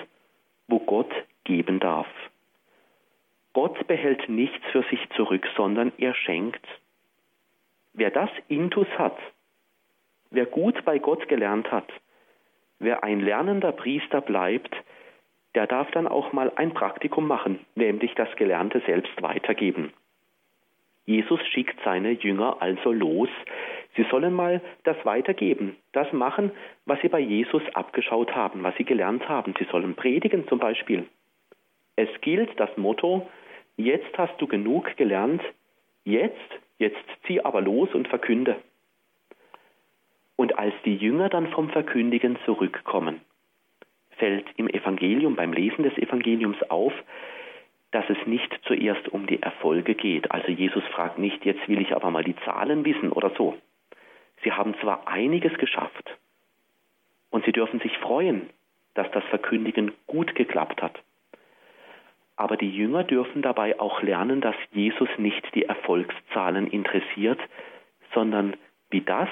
wo 0.68 0.80
Gott 0.80 1.12
geben 1.44 1.80
darf. 1.80 2.08
Gott 3.54 3.88
behält 3.88 4.28
nichts 4.28 4.66
für 4.72 4.84
sich 4.84 5.00
zurück, 5.16 5.48
sondern 5.56 5.94
er 5.98 6.14
schenkt. 6.14 6.66
Wer 7.96 8.12
das 8.12 8.30
Intus 8.48 8.88
hat, 8.98 9.18
wer 10.30 10.46
gut 10.46 10.84
bei 10.86 11.00
Gott 11.00 11.28
gelernt 11.28 11.72
hat, 11.72 11.88
wer 12.80 13.04
ein 13.04 13.20
lernender 13.20 13.72
Priester 13.72 14.22
bleibt, 14.22 14.76
der 15.56 15.66
darf 15.68 15.90
dann 15.92 16.08
auch 16.08 16.34
mal 16.34 16.52
ein 16.56 16.74
Praktikum 16.74 17.28
machen, 17.28 17.66
nämlich 17.76 18.14
das 18.16 18.34
Gelernte 18.36 18.82
selbst 18.86 19.22
weitergeben. 19.22 19.94
Jesus 21.06 21.40
schickt 21.48 21.80
seine 21.84 22.12
Jünger 22.12 22.58
also 22.62 22.92
los, 22.92 23.30
Sie 23.96 24.06
sollen 24.12 24.34
mal 24.34 24.62
das 24.84 24.98
weitergeben, 25.06 25.78
das 25.94 26.12
machen, 26.12 26.52
was 26.86 27.00
sie 27.02 27.08
bei 27.08 27.20
Jesus 27.20 27.64
abgeschaut 27.74 28.36
haben, 28.36 28.64
was 28.64 28.76
sie 28.76 28.84
gelernt 28.84 29.28
haben. 29.30 29.54
Sie 29.58 29.66
sollen 29.66 29.96
predigen 29.96 30.48
zum 30.48 30.60
Beispiel. 30.60 31.06
Es 31.96 32.10
gilt 32.22 32.60
das 32.60 32.76
Motto, 32.76 33.28
jetzt 33.78 34.18
hast 34.18 34.40
du 34.42 34.48
genug 34.48 34.98
gelernt, 34.98 35.42
jetzt, 36.04 36.36
jetzt 36.78 37.06
zieh 37.26 37.42
aber 37.42 37.62
los 37.62 37.94
und 37.94 38.08
verkünde. 38.08 38.58
Und 40.36 40.58
als 40.60 40.74
die 40.84 40.96
Jünger 40.96 41.30
dann 41.30 41.48
vom 41.50 41.70
Verkündigen 41.70 42.38
zurückkommen, 42.46 43.22
fällt 44.18 44.46
im 44.58 44.68
Evangelium, 44.70 45.36
beim 45.36 45.54
Lesen 45.54 45.84
des 45.84 45.98
Evangeliums 45.98 46.62
auf, 46.70 46.94
dass 47.92 48.10
es 48.10 48.18
nicht 48.28 48.52
zuerst 48.66 49.08
um 49.10 49.26
die 49.28 49.42
Erfolge 49.42 49.96
geht. 49.96 50.32
Also 50.32 50.50
Jesus 50.52 50.84
fragt 50.94 51.18
nicht, 51.18 51.46
jetzt 51.46 51.68
will 51.70 51.82
ich 51.82 51.96
aber 51.96 52.12
mal 52.12 52.24
die 52.24 52.36
Zahlen 52.44 52.84
wissen 52.84 53.12
oder 53.12 53.32
so. 53.38 53.58
Sie 54.44 54.52
haben 54.52 54.76
zwar 54.82 55.08
einiges 55.08 55.58
geschafft 55.58 56.18
und 57.30 57.46
sie 57.46 57.52
dürfen 57.52 57.80
sich 57.80 57.98
freuen, 58.00 58.50
dass 58.96 59.10
das 59.12 59.24
Verkündigen 59.26 59.94
gut 60.08 60.36
geklappt 60.36 60.82
hat. 60.82 61.02
Aber 62.38 62.58
die 62.58 62.70
Jünger 62.70 63.04
dürfen 63.04 63.42
dabei 63.42 63.80
auch 63.80 64.02
lernen, 64.02 64.42
dass 64.42 64.56
Jesus 64.72 65.10
nicht 65.18 65.44
die 65.56 65.64
Erfolgszahlen 65.64 66.68
interessiert, 66.68 67.40
sondern 68.14 68.58
wie 68.90 69.02
das, 69.02 69.30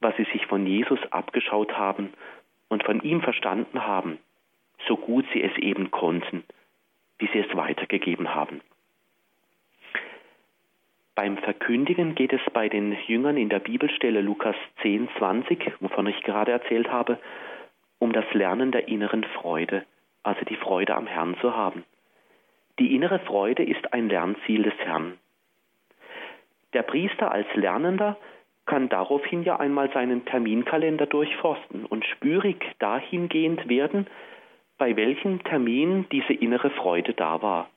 was 0.00 0.16
sie 0.16 0.26
sich 0.32 0.46
von 0.46 0.66
Jesus 0.66 1.00
abgeschaut 1.10 1.76
haben 1.76 2.12
und 2.68 2.82
von 2.84 3.00
ihm 3.02 3.20
verstanden 3.20 3.86
haben, 3.86 4.18
so 4.86 4.96
gut 4.96 5.26
sie 5.32 5.42
es 5.42 5.56
eben 5.58 5.90
konnten, 5.90 6.44
wie 7.18 7.28
sie 7.32 7.40
es 7.40 7.56
weitergegeben 7.56 8.34
haben. 8.34 8.60
Beim 11.14 11.36
Verkündigen 11.38 12.16
geht 12.16 12.32
es 12.32 12.40
bei 12.52 12.68
den 12.68 12.96
Jüngern 13.06 13.36
in 13.36 13.48
der 13.48 13.60
Bibelstelle 13.60 14.20
Lukas 14.20 14.56
10, 14.82 15.08
20, 15.18 15.72
wovon 15.80 16.08
ich 16.08 16.20
gerade 16.22 16.50
erzählt 16.50 16.90
habe, 16.90 17.20
um 18.00 18.12
das 18.12 18.24
Lernen 18.32 18.72
der 18.72 18.88
inneren 18.88 19.22
Freude, 19.22 19.84
also 20.24 20.44
die 20.44 20.56
Freude 20.56 20.96
am 20.96 21.06
Herrn 21.06 21.36
zu 21.40 21.54
haben. 21.54 21.84
Die 22.78 22.94
innere 22.94 23.20
Freude 23.20 23.62
ist 23.62 23.92
ein 23.92 24.08
Lernziel 24.08 24.64
des 24.64 24.76
Herrn. 24.78 25.18
Der 26.72 26.82
Priester 26.82 27.30
als 27.30 27.46
Lernender 27.54 28.16
kann 28.66 28.88
daraufhin 28.88 29.44
ja 29.44 29.60
einmal 29.60 29.92
seinen 29.92 30.24
Terminkalender 30.24 31.06
durchforsten 31.06 31.84
und 31.84 32.04
spürig 32.04 32.64
dahingehend 32.80 33.68
werden, 33.68 34.06
bei 34.76 34.96
welchem 34.96 35.44
Termin 35.44 36.06
diese 36.10 36.32
innere 36.32 36.70
Freude 36.70 37.12
da 37.12 37.42
war. 37.42 37.70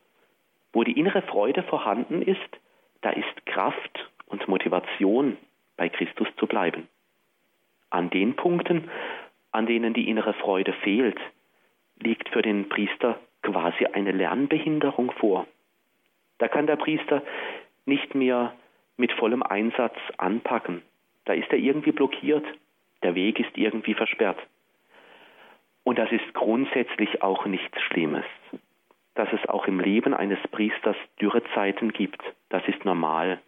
Wo 0.74 0.84
die 0.84 0.98
innere 0.98 1.22
Freude 1.22 1.62
vorhanden 1.64 2.22
ist, 2.22 2.39
da 3.02 3.12
ist 3.12 3.45
Kraft 3.45 4.10
und 4.26 4.48
Motivation, 4.48 5.38
bei 5.76 5.89
Christus 5.89 6.28
zu 6.38 6.48
bleiben. 6.48 6.88
An 7.91 8.10
den 8.10 8.36
Punkten, 8.36 8.89
an 9.52 9.68
denen 9.68 9.93
die 9.93 10.10
innere 10.10 10.34
Freude 10.34 10.74
fehlt, 10.74 11.20
liegt 12.00 12.30
für 12.30 12.41
den 12.41 12.68
Priester 12.68 13.20
quasi 13.48 13.86
eine 13.86 14.12
Lernbehinderung 14.12 15.12
vor. 15.12 15.48
Da 16.38 16.48
kann 16.48 16.68
der 16.68 16.76
Priester 16.76 17.24
nicht 17.86 18.14
mehr 18.16 18.54
mit 18.98 19.12
vollem 19.14 19.43
Einsatz 19.43 19.98
anpacken. 20.18 20.82
Da 21.26 21.34
ist 21.34 21.52
er 21.52 21.58
irgendwie 21.58 21.91
blockiert, 21.91 22.45
der 23.04 23.16
Weg 23.16 23.39
ist 23.39 23.58
irgendwie 23.58 23.93
versperrt. 23.93 24.39
Und 25.84 25.98
das 25.98 26.12
ist 26.12 26.34
grundsätzlich 26.34 27.22
auch 27.22 27.45
nichts 27.45 27.82
Schlimmes 27.82 28.26
dass 29.18 29.34
es 29.34 29.50
auch 29.50 29.66
im 29.66 29.80
Leben 29.80 30.14
eines 30.14 30.39
Priesters 30.52 30.95
Dürrezeiten 31.20 31.91
gibt. 31.91 32.22
Das 32.50 32.62
ist 32.68 32.86
normal. 32.86 33.39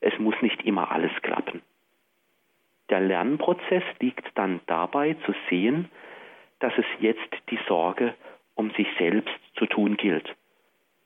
Es 0.00 0.16
muss 0.20 0.40
nicht 0.40 0.64
immer 0.64 0.92
alles 0.92 1.10
klappen. 1.22 1.62
Der 2.90 3.00
Lernprozess 3.00 3.82
liegt 3.98 4.24
dann 4.36 4.60
dabei 4.66 5.16
zu 5.26 5.34
sehen, 5.50 5.90
dass 6.60 6.72
es 6.78 6.84
jetzt 7.00 7.28
die 7.50 7.58
Sorge 7.66 8.14
um 8.56 8.70
sich 8.72 8.88
selbst 8.98 9.32
zu 9.54 9.66
tun 9.66 9.96
gilt, 9.96 10.34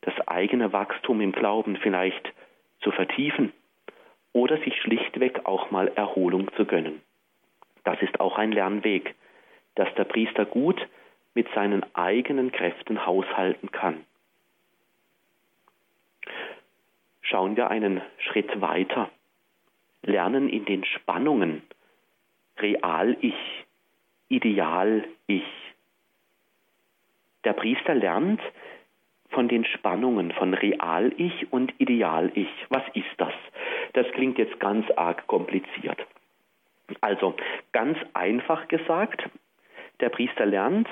das 0.00 0.14
eigene 0.26 0.72
Wachstum 0.72 1.20
im 1.20 1.32
Glauben 1.32 1.76
vielleicht 1.76 2.32
zu 2.80 2.90
vertiefen 2.90 3.52
oder 4.32 4.56
sich 4.58 4.80
schlichtweg 4.80 5.44
auch 5.44 5.70
mal 5.70 5.88
Erholung 5.88 6.50
zu 6.54 6.64
gönnen. 6.64 7.02
Das 7.84 8.00
ist 8.00 8.20
auch 8.20 8.38
ein 8.38 8.52
Lernweg, 8.52 9.14
dass 9.74 9.92
der 9.96 10.04
Priester 10.04 10.46
gut 10.46 10.80
mit 11.34 11.48
seinen 11.54 11.84
eigenen 11.94 12.52
Kräften 12.52 13.04
haushalten 13.04 13.70
kann. 13.70 14.04
Schauen 17.20 17.56
wir 17.56 17.70
einen 17.70 18.00
Schritt 18.18 18.60
weiter. 18.60 19.10
Lernen 20.02 20.48
in 20.48 20.64
den 20.64 20.84
Spannungen. 20.84 21.62
Real-Ich, 22.58 23.64
Ideal-Ich. 24.28 25.69
Der 27.44 27.52
Priester 27.54 27.94
lernt 27.94 28.40
von 29.30 29.48
den 29.48 29.64
Spannungen 29.64 30.32
von 30.32 30.54
Real-Ich 30.54 31.52
und 31.52 31.72
Ideal-Ich. 31.78 32.50
Was 32.68 32.82
ist 32.94 33.14
das? 33.18 33.32
Das 33.92 34.06
klingt 34.12 34.38
jetzt 34.38 34.58
ganz 34.60 34.90
arg 34.96 35.26
kompliziert. 35.26 35.98
Also 37.00 37.36
ganz 37.72 37.96
einfach 38.14 38.68
gesagt, 38.68 39.28
der 40.00 40.08
Priester 40.08 40.46
lernt, 40.46 40.88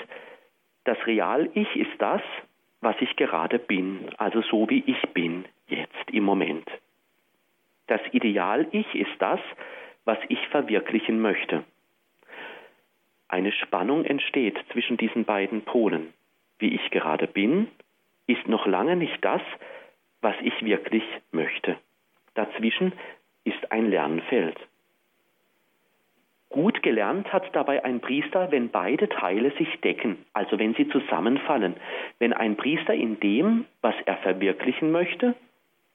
das 0.85 0.99
Real-Ich 1.07 1.77
ist 1.77 1.91
das, 1.99 2.23
was 2.81 2.97
ich 3.01 3.17
gerade 3.17 3.59
bin, 3.59 4.09
also 4.17 4.41
so 4.43 4.71
wie 4.71 4.85
ich 4.87 5.03
bin 5.13 5.45
jetzt 5.67 6.11
im 6.13 6.25
Moment. 6.25 6.69
Das 7.89 8.01
Ideal-Ich 8.13 8.95
ist 8.95 9.11
das, 9.19 9.41
was 10.05 10.19
ich 10.29 10.39
verwirklichen 10.49 11.21
möchte. 11.21 11.65
Eine 13.29 13.53
Spannung 13.53 14.05
entsteht 14.05 14.57
zwischen 14.73 14.97
diesen 14.97 15.25
beiden 15.25 15.63
Polen. 15.63 16.15
Wie 16.59 16.75
ich 16.75 16.91
gerade 16.91 17.27
bin, 17.27 17.69
ist 18.27 18.49
noch 18.49 18.67
lange 18.67 18.97
nicht 18.97 19.25
das, 19.25 19.43
was 20.21 20.35
ich 20.43 20.65
wirklich 20.65 21.05
möchte. 21.31 21.77
Dazwischen 22.35 22.93
ist 23.45 23.73
ein 23.73 23.91
Lernfeld. 23.91 24.57
Gut 26.51 26.83
gelernt 26.83 27.31
hat 27.33 27.55
dabei 27.55 27.85
ein 27.85 28.01
Priester, 28.01 28.51
wenn 28.51 28.71
beide 28.71 29.09
Teile 29.09 29.51
sich 29.59 29.81
decken, 29.81 30.25
also 30.33 30.59
wenn 30.59 30.75
sie 30.75 30.89
zusammenfallen, 30.89 31.77
wenn 32.19 32.33
ein 32.33 32.57
Priester 32.57 32.95
in 32.95 33.21
dem, 33.21 33.67
was 33.83 33.95
er 34.07 34.17
verwirklichen 34.19 34.91
möchte, 34.91 35.35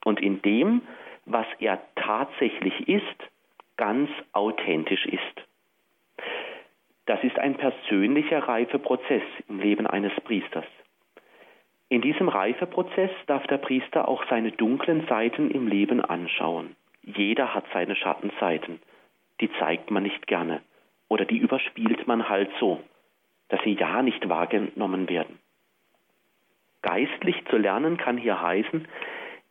und 0.05 0.21
in 0.21 0.41
dem, 0.41 0.81
was 1.25 1.47
er 1.59 1.81
tatsächlich 1.95 2.87
ist, 2.87 3.29
ganz 3.77 4.09
authentisch 4.33 5.05
ist. 5.05 5.47
Das 7.05 7.23
ist 7.23 7.37
ein 7.37 7.55
persönlicher 7.55 8.39
Reifeprozess 8.39 9.23
im 9.49 9.59
Leben 9.59 9.87
eines 9.87 10.13
Priesters. 10.21 10.65
In 11.89 12.01
diesem 12.01 12.29
Reifeprozess 12.29 13.11
darf 13.27 13.45
der 13.47 13.57
Priester 13.57 14.07
auch 14.07 14.23
seine 14.29 14.51
dunklen 14.51 15.05
Seiten 15.07 15.51
im 15.51 15.67
Leben 15.67 16.01
anschauen. 16.01 16.75
Jeder 17.03 17.53
hat 17.53 17.65
seine 17.73 17.95
Schattenseiten. 17.95 18.79
Die 19.41 19.51
zeigt 19.59 19.91
man 19.91 20.03
nicht 20.03 20.25
gerne 20.27 20.61
oder 21.09 21.25
die 21.25 21.37
überspielt 21.37 22.07
man 22.07 22.29
halt 22.29 22.49
so, 22.59 22.81
dass 23.49 23.61
sie 23.63 23.73
ja 23.73 24.01
nicht 24.01 24.29
wahrgenommen 24.29 25.09
werden. 25.09 25.37
Geistlich 26.81 27.35
zu 27.49 27.57
lernen 27.57 27.97
kann 27.97 28.17
hier 28.17 28.41
heißen, 28.41 28.87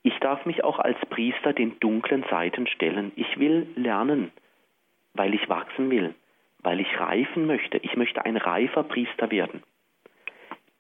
ich 0.02 0.18
darf 0.18 0.44
mich 0.44 0.64
auch 0.64 0.80
als 0.80 0.98
Priester 1.10 1.52
den 1.52 1.78
dunklen 1.78 2.24
Seiten 2.28 2.66
stellen. 2.66 3.12
Ich 3.14 3.38
will 3.38 3.68
lernen, 3.76 4.32
weil 5.14 5.34
ich 5.34 5.48
wachsen 5.48 5.88
will, 5.90 6.14
weil 6.62 6.80
ich 6.80 6.98
reifen 6.98 7.46
möchte. 7.46 7.78
Ich 7.78 7.96
möchte 7.96 8.24
ein 8.24 8.36
reifer 8.36 8.82
Priester 8.82 9.30
werden. 9.30 9.62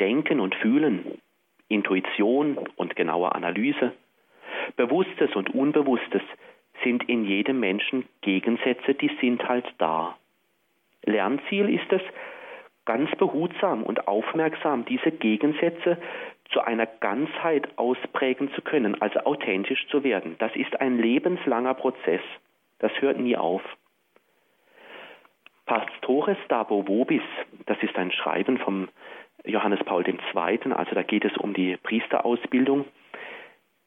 Denken 0.00 0.40
und 0.40 0.54
Fühlen, 0.54 1.20
Intuition 1.68 2.58
und 2.76 2.96
genaue 2.96 3.34
Analyse, 3.34 3.92
Bewusstes 4.76 5.34
und 5.34 5.54
Unbewusstes 5.54 6.22
sind 6.82 7.08
in 7.08 7.24
jedem 7.24 7.60
Menschen 7.60 8.04
Gegensätze, 8.20 8.94
die 8.94 9.10
sind 9.20 9.46
halt 9.48 9.66
da. 9.78 10.16
Lernziel 11.04 11.68
ist 11.68 11.92
es, 11.92 12.02
ganz 12.84 13.10
behutsam 13.16 13.82
und 13.82 14.08
aufmerksam 14.08 14.84
diese 14.84 15.12
Gegensätze 15.12 15.98
zu 16.50 16.60
einer 16.60 16.86
Ganzheit 16.86 17.68
ausprägen 17.78 18.52
zu 18.54 18.62
können, 18.62 19.00
also 19.00 19.20
authentisch 19.20 19.86
zu 19.88 20.04
werden. 20.04 20.36
Das 20.38 20.54
ist 20.56 20.80
ein 20.80 20.98
lebenslanger 20.98 21.74
Prozess. 21.74 22.20
Das 22.78 22.92
hört 23.00 23.18
nie 23.18 23.36
auf. 23.36 23.62
Pastores 25.72 26.36
Dabo 26.48 26.86
Vobis, 26.86 27.22
das 27.64 27.82
ist 27.82 27.96
ein 27.96 28.12
Schreiben 28.12 28.58
vom 28.58 28.90
Johannes 29.46 29.82
Paul 29.86 30.06
II., 30.06 30.72
also 30.74 30.94
da 30.94 31.02
geht 31.02 31.24
es 31.24 31.34
um 31.38 31.54
die 31.54 31.78
Priesterausbildung. 31.78 32.84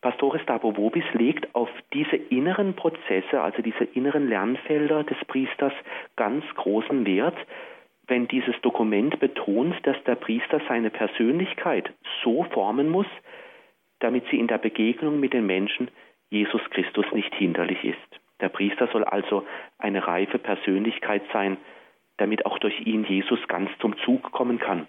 Pastores 0.02 0.42
Dabo 0.48 0.76
Vobis 0.76 1.04
legt 1.14 1.54
auf 1.54 1.70
diese 1.94 2.16
inneren 2.16 2.76
Prozesse, 2.76 3.40
also 3.40 3.62
diese 3.62 3.84
inneren 3.84 4.28
Lernfelder 4.28 5.04
des 5.04 5.18
Priesters 5.28 5.74
ganz 6.16 6.44
großen 6.56 7.06
Wert, 7.06 7.38
wenn 8.08 8.28
dieses 8.30 8.60
Dokument 8.62 9.20
betont, 9.20 9.76
dass 9.84 10.04
der 10.06 10.16
Priester 10.16 10.62
seine 10.68 10.90
Persönlichkeit 10.90 11.94
so 12.24 12.46
formen 12.46 12.90
muss, 12.90 13.06
damit 14.00 14.26
sie 14.32 14.40
in 14.40 14.48
der 14.48 14.58
Begegnung 14.58 15.20
mit 15.20 15.34
den 15.34 15.46
Menschen 15.46 15.92
Jesus 16.32 16.68
Christus 16.72 17.06
nicht 17.12 17.36
hinderlich 17.36 17.84
ist. 17.84 18.05
Soll 18.96 19.04
also 19.04 19.46
eine 19.78 20.08
reife 20.08 20.39
Persönlichkeit 20.39 21.22
sein, 21.34 21.58
damit 22.16 22.46
auch 22.46 22.58
durch 22.60 22.80
ihn 22.88 23.04
Jesus 23.04 23.46
ganz 23.50 23.70
zum 23.82 23.98
Zug 24.06 24.32
kommen 24.32 24.58
kann. 24.58 24.88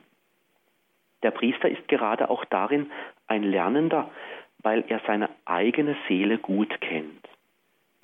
Der 1.25 1.33
Priester 1.33 1.69
ist 1.69 1.89
gerade 1.89 2.31
auch 2.31 2.45
darin 2.45 2.89
ein 3.27 3.43
Lernender, 3.43 4.09
weil 4.63 4.85
er 4.87 5.01
seine 5.09 5.29
eigene 5.45 5.97
Seele 6.07 6.39
gut 6.39 6.81
kennt. 6.81 7.29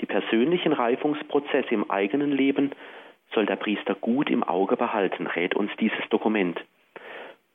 Die 0.00 0.06
persönlichen 0.06 0.72
Reifungsprozesse 0.72 1.70
im 1.70 1.88
eigenen 1.88 2.32
Leben 2.32 2.72
soll 3.32 3.46
der 3.46 3.54
Priester 3.54 3.94
gut 3.94 4.28
im 4.28 4.42
Auge 4.42 4.76
behalten, 4.76 5.28
rät 5.28 5.54
uns 5.54 5.70
dieses 5.78 6.08
Dokument. 6.10 6.60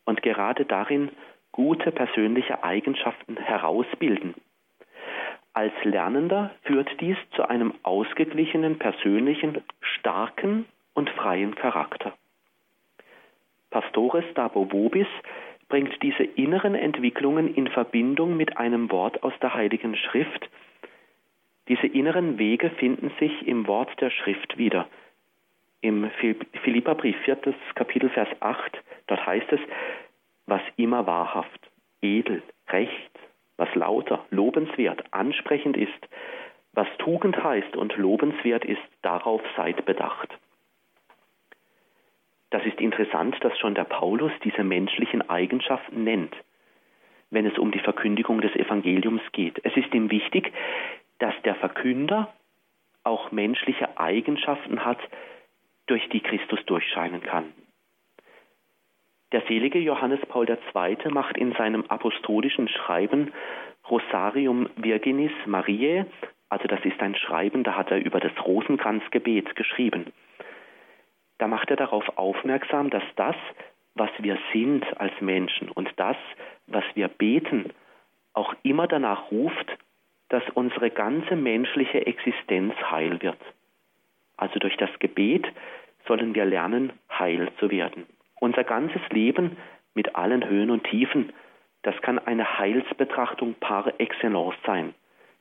Und 0.05 0.21
gerade 0.21 0.63
darin 0.63 1.11
gute 1.51 1.91
persönliche 1.91 2.63
Eigenschaften 2.63 3.35
herausbilden. 3.35 4.35
Als 5.57 5.73
Lernender 5.85 6.51
führt 6.65 6.87
dies 7.01 7.17
zu 7.31 7.49
einem 7.49 7.73
ausgeglichenen, 7.81 8.77
persönlichen, 8.77 9.63
starken 9.81 10.65
und 10.93 11.09
freien 11.09 11.55
Charakter. 11.55 12.13
Pastores 13.71 14.23
Dabo 14.35 14.71
Vobis 14.71 15.07
bringt 15.67 15.99
diese 16.03 16.21
inneren 16.21 16.75
Entwicklungen 16.75 17.55
in 17.55 17.69
Verbindung 17.69 18.37
mit 18.37 18.55
einem 18.57 18.91
Wort 18.91 19.23
aus 19.23 19.33
der 19.41 19.55
Heiligen 19.55 19.95
Schrift. 19.95 20.47
Diese 21.69 21.87
inneren 21.87 22.37
Wege 22.37 22.69
finden 22.69 23.11
sich 23.19 23.47
im 23.47 23.65
Wort 23.65 23.99
der 23.99 24.11
Schrift 24.11 24.59
wieder 24.59 24.87
im 25.81 26.11
Philipperbrief 26.61 27.17
4. 27.25 27.55
Kapitel 27.73 28.11
Vers 28.11 28.29
8, 28.41 28.77
dort 29.07 29.25
heißt 29.25 29.51
es, 29.51 29.59
was 30.45 30.61
immer 30.75 31.07
wahrhaft, 31.07 31.71
edel, 32.03 32.43
recht, 32.69 33.06
was 33.57 33.73
lauter, 33.75 34.25
lobenswert, 34.29 35.03
ansprechend 35.11 35.75
ist, 35.75 36.07
was 36.73 36.87
Tugend 36.99 37.43
heißt 37.43 37.75
und 37.75 37.97
lobenswert 37.97 38.63
ist, 38.63 38.81
darauf 39.01 39.41
seid 39.55 39.85
bedacht. 39.85 40.29
Das 42.49 42.63
ist 42.65 42.79
interessant, 42.79 43.35
dass 43.41 43.57
schon 43.59 43.75
der 43.75 43.83
Paulus 43.83 44.31
diese 44.43 44.63
menschlichen 44.63 45.27
Eigenschaften 45.29 46.03
nennt, 46.03 46.35
wenn 47.29 47.45
es 47.45 47.57
um 47.57 47.71
die 47.71 47.79
Verkündigung 47.79 48.41
des 48.41 48.55
Evangeliums 48.55 49.23
geht. 49.33 49.59
Es 49.65 49.75
ist 49.75 49.93
ihm 49.93 50.09
wichtig, 50.11 50.53
dass 51.19 51.33
der 51.43 51.55
Verkünder 51.55 52.33
auch 53.03 53.31
menschliche 53.31 53.97
Eigenschaften 53.97 54.85
hat, 54.85 54.99
durch 55.87 56.07
die 56.09 56.19
Christus 56.19 56.59
durchscheinen 56.65 57.21
kann. 57.21 57.53
Der 59.33 59.41
selige 59.41 59.79
Johannes 59.79 60.21
Paul 60.29 60.47
II. 60.49 61.11
macht 61.11 61.37
in 61.37 61.51
seinem 61.53 61.83
apostolischen 61.89 62.69
Schreiben 62.69 63.33
Rosarium 63.89 64.69
Virginis 64.77 65.33
Mariae, 65.45 66.05
also 66.49 66.65
das 66.67 66.79
ist 66.85 67.01
ein 67.01 67.15
Schreiben, 67.15 67.65
da 67.65 67.75
hat 67.75 67.91
er 67.91 67.97
über 67.97 68.21
das 68.21 68.31
Rosenkranzgebet 68.45 69.55
geschrieben. 69.57 70.13
Da 71.39 71.47
macht 71.47 71.69
er 71.69 71.75
darauf 71.75 72.17
aufmerksam, 72.17 72.89
dass 72.89 73.03
das, 73.17 73.35
was 73.95 74.09
wir 74.19 74.37
sind 74.53 74.85
als 74.99 75.13
Menschen 75.19 75.69
und 75.69 75.91
das, 75.97 76.15
was 76.67 76.85
wir 76.95 77.09
beten, 77.09 77.73
auch 78.33 78.55
immer 78.63 78.87
danach 78.87 79.29
ruft, 79.29 79.77
dass 80.29 80.43
unsere 80.53 80.89
ganze 80.89 81.35
menschliche 81.35 82.05
Existenz 82.05 82.73
heil 82.89 83.21
wird. 83.21 83.39
Also 84.37 84.59
durch 84.59 84.77
das 84.77 84.89
Gebet 84.99 85.45
sollen 86.07 86.33
wir 86.33 86.45
lernen, 86.45 86.93
heil 87.09 87.49
zu 87.59 87.69
werden. 87.71 88.05
Unser 88.39 88.63
ganzes 88.63 89.01
Leben 89.09 89.57
mit 89.93 90.15
allen 90.15 90.47
Höhen 90.47 90.69
und 90.69 90.83
Tiefen, 90.83 91.33
das 91.81 91.99
kann 92.01 92.19
eine 92.19 92.57
Heilsbetrachtung 92.59 93.55
par 93.55 93.99
excellence 93.99 94.55
sein. 94.65 94.93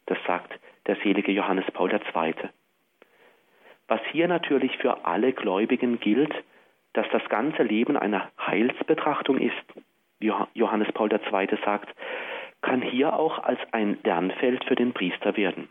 Das 0.06 0.18
sagt 0.26 0.52
der 0.86 0.96
selige 0.96 1.32
Johannes 1.32 1.66
Paul 1.72 1.92
II. 1.92 2.34
Was 3.88 4.00
hier 4.10 4.28
natürlich 4.28 4.76
für 4.78 5.04
alle 5.04 5.32
Gläubigen 5.32 6.00
gilt, 6.00 6.34
dass 6.92 7.06
das 7.10 7.28
ganze 7.28 7.62
Leben 7.62 7.96
eine 7.96 8.28
Heilsbetrachtung 8.38 9.38
ist, 9.38 9.54
wie 10.18 10.32
Johannes 10.54 10.90
Paul 10.92 11.12
II. 11.12 11.48
sagt, 11.64 11.94
kann 12.62 12.80
hier 12.80 13.14
auch 13.14 13.42
als 13.44 13.60
ein 13.72 13.98
Lernfeld 14.02 14.64
für 14.64 14.74
den 14.74 14.92
Priester 14.92 15.36
werden. 15.36 15.68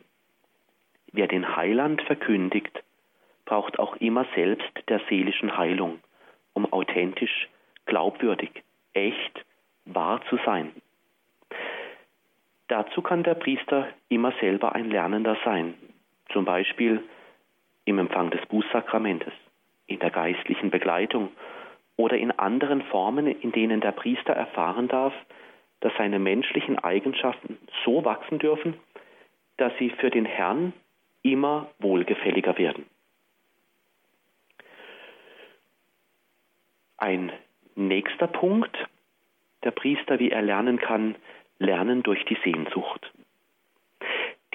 Wer 1.11 1.27
den 1.27 1.55
Heiland 1.55 2.01
verkündigt, 2.03 2.83
braucht 3.45 3.79
auch 3.79 3.95
immer 3.97 4.25
selbst 4.35 4.71
der 4.87 5.01
seelischen 5.09 5.57
Heilung, 5.57 5.99
um 6.55 6.65
authentisch, 6.73 7.47
glaubwürdig, 7.85 8.49
echt, 8.93 9.45
wahr 9.85 10.21
zu 10.29 10.39
sein. 10.43 10.71
Dazu 12.67 13.03
kann 13.03 13.21
der 13.21 13.35
Priester 13.35 13.87
immer 14.09 14.33
selber 14.39 14.73
ein 14.73 14.89
Lernender 14.89 15.37
sein, 15.45 15.75
zum 16.29 16.45
Beispiel 16.45 17.03
im 17.85 17.99
Empfang 17.99 18.31
des 18.31 18.43
Bußsakramentes, 18.47 19.33
in 19.85 19.99
der 19.99 20.09
geistlichen 20.09 20.71
Begleitung 20.71 21.29
oder 21.97 22.17
in 22.17 22.31
anderen 22.31 22.81
Formen, 22.83 23.27
in 23.27 23.51
denen 23.51 23.81
der 23.81 23.91
Priester 23.91 24.33
erfahren 24.33 24.87
darf, 24.87 25.13
dass 25.81 25.93
seine 25.97 26.17
menschlichen 26.17 26.79
Eigenschaften 26.79 27.59
so 27.83 28.03
wachsen 28.03 28.39
dürfen, 28.39 28.73
dass 29.57 29.71
sie 29.77 29.91
für 29.91 30.09
den 30.09 30.25
Herrn 30.25 30.73
immer 31.21 31.69
wohlgefälliger 31.79 32.57
werden. 32.57 32.85
Ein 37.05 37.31
nächster 37.75 38.25
Punkt, 38.25 38.75
der 39.63 39.69
Priester, 39.69 40.17
wie 40.17 40.31
er 40.31 40.41
lernen 40.41 40.79
kann, 40.79 41.13
lernen 41.59 42.01
durch 42.01 42.25
die 42.25 42.37
Sehnsucht. 42.43 43.13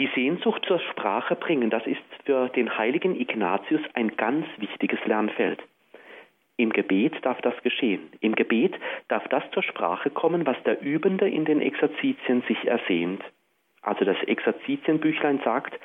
Die 0.01 0.11
Sehnsucht 0.17 0.65
zur 0.67 0.81
Sprache 0.81 1.37
bringen, 1.37 1.71
das 1.71 1.87
ist 1.87 2.03
für 2.25 2.49
den 2.49 2.77
heiligen 2.77 3.15
Ignatius 3.15 3.83
ein 3.95 4.17
ganz 4.17 4.47
wichtiges 4.57 4.99
Lernfeld. 5.07 5.63
Im 6.57 6.73
Gebet 6.73 7.25
darf 7.25 7.41
das 7.41 7.55
geschehen. 7.63 8.11
Im 8.19 8.35
Gebet 8.35 8.75
darf 9.07 9.29
das 9.29 9.45
zur 9.53 9.63
Sprache 9.63 10.11
kommen, 10.11 10.45
was 10.45 10.61
der 10.65 10.83
Übende 10.83 11.29
in 11.29 11.45
den 11.45 11.61
Exerzitien 11.61 12.43
sich 12.49 12.67
ersehnt. 12.67 13.23
Also 13.81 14.05
das 14.05 14.21
Exerzitienbüchlein 14.25 15.41
sagt, 15.45 15.79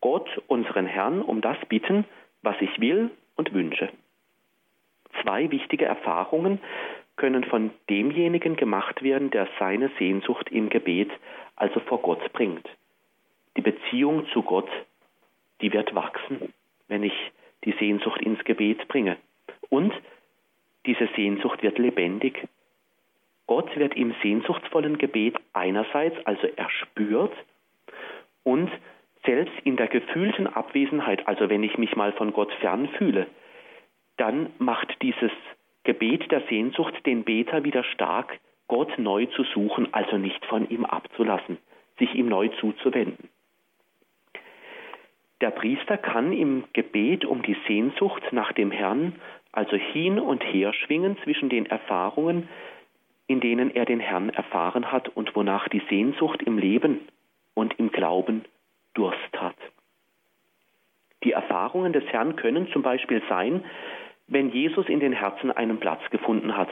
Gott, 0.00 0.30
unseren 0.46 0.86
Herrn, 0.86 1.20
um 1.20 1.40
das 1.40 1.58
bitten, 1.68 2.04
was 2.42 2.54
ich 2.60 2.80
will 2.80 3.10
und 3.34 3.52
wünsche. 3.52 3.88
Zwei 5.22 5.50
wichtige 5.50 5.84
Erfahrungen 5.84 6.60
können 7.16 7.44
von 7.44 7.70
demjenigen 7.88 8.56
gemacht 8.56 9.02
werden, 9.02 9.30
der 9.30 9.48
seine 9.58 9.90
Sehnsucht 9.98 10.50
im 10.50 10.68
Gebet, 10.68 11.10
also 11.56 11.80
vor 11.80 12.02
Gott 12.02 12.32
bringt. 12.32 12.68
Die 13.56 13.62
Beziehung 13.62 14.26
zu 14.32 14.42
Gott, 14.42 14.68
die 15.60 15.72
wird 15.72 15.94
wachsen, 15.94 16.52
wenn 16.88 17.02
ich 17.02 17.14
die 17.64 17.72
Sehnsucht 17.72 18.20
ins 18.20 18.42
Gebet 18.44 18.86
bringe. 18.88 19.16
Und 19.70 19.92
diese 20.84 21.08
Sehnsucht 21.16 21.62
wird 21.62 21.78
lebendig. 21.78 22.46
Gott 23.46 23.74
wird 23.76 23.96
im 23.96 24.14
sehnsuchtsvollen 24.22 24.98
Gebet 24.98 25.36
einerseits 25.52 26.16
also 26.26 26.46
erspürt 26.56 27.32
und 28.42 28.70
selbst 29.24 29.54
in 29.64 29.76
der 29.76 29.88
gefühlten 29.88 30.46
Abwesenheit, 30.46 31.26
also 31.26 31.48
wenn 31.48 31.62
ich 31.62 31.78
mich 31.78 31.96
mal 31.96 32.12
von 32.12 32.32
Gott 32.32 32.52
fern 32.60 32.88
fühle, 32.96 33.26
dann 34.16 34.50
macht 34.58 35.02
dieses 35.02 35.32
Gebet 35.84 36.30
der 36.30 36.42
Sehnsucht 36.48 36.94
den 37.06 37.24
Beter 37.24 37.64
wieder 37.64 37.84
stark, 37.84 38.38
Gott 38.68 38.98
neu 38.98 39.26
zu 39.26 39.44
suchen, 39.44 39.88
also 39.92 40.18
nicht 40.18 40.44
von 40.46 40.68
ihm 40.68 40.84
abzulassen, 40.84 41.58
sich 41.98 42.14
ihm 42.14 42.28
neu 42.28 42.48
zuzuwenden. 42.60 43.28
Der 45.40 45.50
Priester 45.50 45.98
kann 45.98 46.32
im 46.32 46.64
Gebet 46.72 47.24
um 47.24 47.42
die 47.42 47.56
Sehnsucht 47.66 48.22
nach 48.32 48.52
dem 48.52 48.70
Herrn 48.70 49.12
also 49.56 49.76
hin 49.76 50.20
und 50.20 50.42
her 50.44 50.74
schwingen 50.74 51.16
zwischen 51.24 51.48
den 51.48 51.64
Erfahrungen, 51.64 52.46
in 53.26 53.40
denen 53.40 53.74
er 53.74 53.86
den 53.86 54.00
Herrn 54.00 54.28
erfahren 54.28 54.92
hat 54.92 55.08
und 55.08 55.34
wonach 55.34 55.68
die 55.68 55.82
Sehnsucht 55.88 56.42
im 56.42 56.58
Leben 56.58 57.00
und 57.54 57.78
im 57.78 57.90
Glauben 57.90 58.44
Durst 58.92 59.40
hat. 59.40 59.56
Die 61.24 61.32
Erfahrungen 61.32 61.94
des 61.94 62.04
Herrn 62.04 62.36
können 62.36 62.68
zum 62.70 62.82
Beispiel 62.82 63.22
sein, 63.30 63.64
wenn 64.28 64.50
Jesus 64.50 64.88
in 64.88 65.00
den 65.00 65.12
Herzen 65.12 65.50
einen 65.52 65.78
Platz 65.78 66.00
gefunden 66.10 66.56
hat 66.56 66.68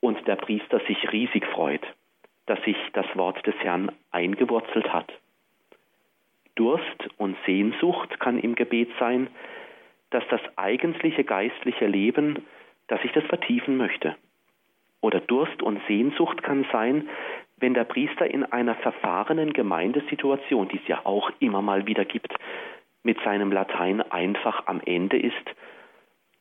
und 0.00 0.26
der 0.26 0.36
Priester 0.36 0.80
sich 0.86 1.12
riesig 1.12 1.46
freut, 1.46 1.82
dass 2.46 2.62
sich 2.64 2.76
das 2.92 3.06
Wort 3.14 3.46
des 3.46 3.54
Herrn 3.56 3.92
eingewurzelt 4.10 4.92
hat. 4.92 5.12
Durst 6.54 7.08
und 7.16 7.36
Sehnsucht 7.46 8.20
kann 8.20 8.38
im 8.38 8.54
Gebet 8.54 8.90
sein, 8.98 9.28
dass 10.10 10.24
das 10.28 10.40
eigentliche 10.56 11.24
geistliche 11.24 11.86
Leben, 11.86 12.46
dass 12.86 13.02
ich 13.02 13.12
das 13.12 13.24
vertiefen 13.24 13.76
möchte. 13.76 14.14
Oder 15.00 15.20
Durst 15.20 15.62
und 15.62 15.80
Sehnsucht 15.88 16.42
kann 16.42 16.64
sein, 16.70 17.08
wenn 17.56 17.74
der 17.74 17.84
Priester 17.84 18.26
in 18.26 18.44
einer 18.44 18.74
verfahrenen 18.76 19.52
Gemeindesituation, 19.52 20.68
die 20.68 20.76
es 20.76 20.88
ja 20.88 21.00
auch 21.04 21.30
immer 21.40 21.62
mal 21.62 21.86
wieder 21.86 22.04
gibt, 22.04 22.32
mit 23.02 23.18
seinem 23.22 23.52
Latein 23.52 24.00
einfach 24.00 24.66
am 24.66 24.80
Ende 24.84 25.18
ist 25.18 25.54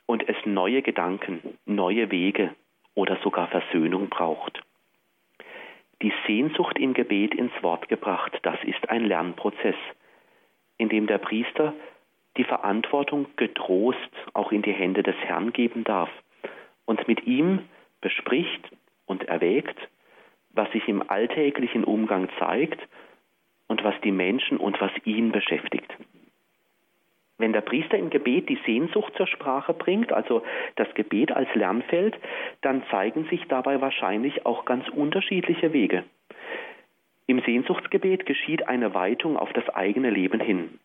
und 0.05 0.27
es 0.27 0.35
neue 0.45 0.81
Gedanken, 0.81 1.57
neue 1.65 2.11
Wege 2.11 2.53
oder 2.95 3.17
sogar 3.23 3.47
Versöhnung 3.47 4.09
braucht. 4.09 4.61
Die 6.01 6.13
Sehnsucht 6.27 6.77
im 6.77 6.93
Gebet 6.93 7.33
ins 7.33 7.53
Wort 7.61 7.87
gebracht, 7.87 8.37
das 8.43 8.61
ist 8.63 8.89
ein 8.89 9.05
Lernprozess, 9.05 9.75
in 10.77 10.89
dem 10.89 11.07
der 11.07 11.17
Priester 11.17 11.73
die 12.37 12.43
Verantwortung 12.43 13.27
getrost 13.35 13.99
auch 14.33 14.51
in 14.51 14.61
die 14.61 14.73
Hände 14.73 15.03
des 15.03 15.15
Herrn 15.17 15.53
geben 15.53 15.83
darf 15.83 16.09
und 16.85 17.07
mit 17.07 17.25
ihm 17.25 17.69
bespricht 18.01 18.69
und 19.05 19.23
erwägt, 19.23 19.77
was 20.49 20.71
sich 20.71 20.87
im 20.87 21.09
alltäglichen 21.09 21.83
Umgang 21.83 22.29
zeigt 22.39 22.79
und 23.67 23.83
was 23.83 23.95
die 24.03 24.11
Menschen 24.11 24.57
und 24.57 24.79
was 24.81 24.91
ihn 25.05 25.31
beschäftigt. 25.31 25.91
Wenn 27.37 27.53
der 27.53 27.61
Priester 27.61 27.97
im 27.97 28.09
Gebet 28.09 28.47
die 28.49 28.59
Sehnsucht 28.65 29.13
zur 29.17 29.27
Sprache 29.27 29.73
bringt, 29.73 30.13
also 30.13 30.43
das 30.75 30.93
Gebet 30.93 31.31
als 31.31 31.53
Lernfeld, 31.55 32.15
dann 32.61 32.83
zeigen 32.91 33.25
sich 33.25 33.47
dabei 33.47 33.81
wahrscheinlich 33.81 34.45
auch 34.45 34.65
ganz 34.65 34.87
unterschiedliche 34.89 35.73
Wege. 35.73 36.03
Im 37.25 37.41
Sehnsuchtsgebet 37.41 38.25
geschieht 38.25 38.67
eine 38.67 38.93
Weitung 38.93 39.37
auf 39.37 39.51
das 39.53 39.67
eigene 39.69 40.09
Leben 40.09 40.39
hin. 40.39 40.79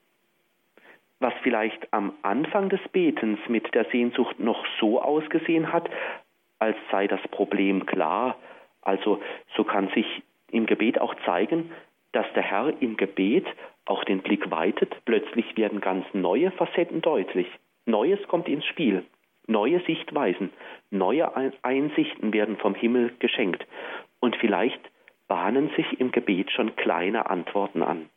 Was 1.20 1.34
vielleicht 1.42 1.92
am 1.92 2.12
Anfang 2.22 2.68
des 2.68 2.80
Betens 2.92 3.40
mit 3.49 3.74
der 3.74 3.84
Sehnsucht 3.86 4.38
noch 4.38 4.64
so 4.80 5.03
ausgesehen 5.03 5.72
hat, 5.72 5.90
als 6.61 6.76
sei 6.90 7.09
das 7.09 7.20
Problem 7.30 7.86
klar, 7.86 8.36
also 8.82 9.20
so 9.57 9.64
kann 9.64 9.88
sich 9.88 10.07
im 10.51 10.66
Gebet 10.66 11.01
auch 11.01 11.14
zeigen, 11.24 11.72
dass 12.12 12.26
der 12.34 12.42
Herr 12.42 12.72
im 12.80 12.96
Gebet 12.96 13.46
auch 13.84 14.04
den 14.04 14.20
Blick 14.20 14.50
weitet, 14.50 14.94
plötzlich 15.04 15.56
werden 15.56 15.80
ganz 15.80 16.04
neue 16.12 16.50
Facetten 16.52 17.00
deutlich. 17.00 17.46
Neues 17.86 18.20
kommt 18.28 18.48
ins 18.48 18.66
Spiel, 18.66 19.04
neue 19.46 19.80
Sichtweisen, 19.80 20.50
neue 20.90 21.32
Einsichten 21.62 22.32
werden 22.32 22.56
vom 22.59 22.74
Himmel 22.74 23.12
geschenkt 23.18 23.66
und 24.20 24.36
vielleicht 24.36 24.80
bahnen 25.26 25.70
sich 25.76 26.00
im 26.00 26.12
Gebet 26.12 26.50
schon 26.50 26.76
kleine 26.76 27.30
Antworten 27.30 27.82
an. 27.82 28.09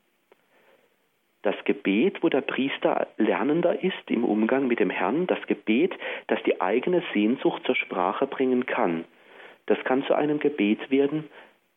Das 1.44 1.56
Gebet, 1.66 2.22
wo 2.22 2.30
der 2.30 2.42
Priester 2.42 3.08
lernender 3.18 3.84
ist 3.84 4.10
im 4.10 4.24
Umgang 4.24 4.68
mit 4.68 4.80
dem 4.80 4.92
Herrn, 4.92 5.26
das 5.26 5.42
Gebet, 5.48 5.94
das 6.28 6.42
die 6.44 6.62
eigene 6.62 7.02
Sehnsucht 7.14 7.64
zur 7.66 7.76
Sprache 7.76 8.28
bringen 8.28 8.66
kann, 8.66 9.06
das 9.66 9.80
kann 9.84 10.04
zu 10.04 10.14
einem 10.14 10.40
Gebet 10.40 10.92
werden, 10.92 11.30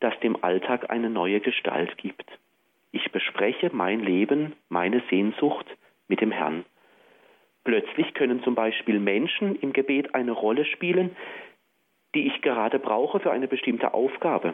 das 0.05 0.19
dem 0.19 0.43
Alltag 0.43 0.91
eine 0.91 1.09
neue 1.09 1.39
Gestalt 1.39 1.97
gibt. 1.97 2.29
Ich 2.91 3.11
bespreche 3.11 3.71
mein 3.73 4.01
Leben, 4.01 4.53
meine 4.69 5.01
Sehnsucht 5.09 5.65
mit 6.07 6.21
dem 6.21 6.31
Herrn. 6.31 6.63
Plötzlich 7.63 8.13
können 8.13 8.43
zum 8.43 8.53
Beispiel 8.53 8.99
Menschen 8.99 9.55
im 9.55 9.73
Gebet 9.73 10.13
eine 10.13 10.31
Rolle 10.31 10.63
spielen, 10.65 11.15
die 12.13 12.27
ich 12.27 12.43
gerade 12.43 12.77
brauche 12.77 13.19
für 13.19 13.31
eine 13.31 13.47
bestimmte 13.47 13.95
Aufgabe. 13.95 14.53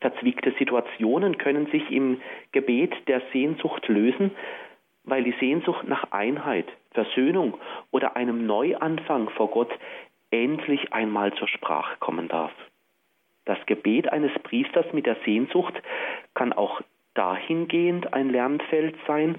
Verzwickte 0.00 0.54
Situationen 0.58 1.36
können 1.36 1.66
sich 1.66 1.90
im 1.90 2.22
Gebet 2.52 2.94
der 3.08 3.20
Sehnsucht 3.34 3.86
lösen, 3.88 4.30
weil 5.04 5.22
die 5.22 5.34
Sehnsucht 5.38 5.86
nach 5.86 6.12
Einheit, 6.12 6.66
Versöhnung 6.92 7.58
oder 7.90 8.16
einem 8.16 8.46
Neuanfang 8.46 9.28
vor 9.28 9.50
Gott 9.50 9.70
endlich 10.30 10.94
einmal 10.94 11.34
zur 11.34 11.48
Sprache 11.48 11.98
kommen 11.98 12.28
darf. 12.28 12.52
Das 13.44 13.58
Gebet 13.66 14.12
eines 14.12 14.32
Priesters 14.42 14.86
mit 14.92 15.06
der 15.06 15.16
Sehnsucht 15.24 15.74
kann 16.34 16.52
auch 16.52 16.80
dahingehend 17.14 18.12
ein 18.12 18.30
Lernfeld 18.30 18.96
sein, 19.06 19.36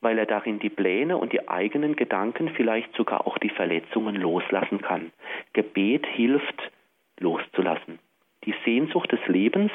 weil 0.00 0.18
er 0.18 0.26
darin 0.26 0.58
die 0.58 0.70
Pläne 0.70 1.16
und 1.16 1.32
die 1.32 1.48
eigenen 1.48 1.96
Gedanken, 1.96 2.50
vielleicht 2.50 2.94
sogar 2.94 3.26
auch 3.26 3.38
die 3.38 3.50
Verletzungen 3.50 4.16
loslassen 4.16 4.82
kann. 4.82 5.12
Gebet 5.52 6.06
hilft 6.06 6.70
loszulassen. 7.18 7.98
Die 8.44 8.54
Sehnsucht 8.64 9.12
des 9.12 9.24
Lebens 9.28 9.70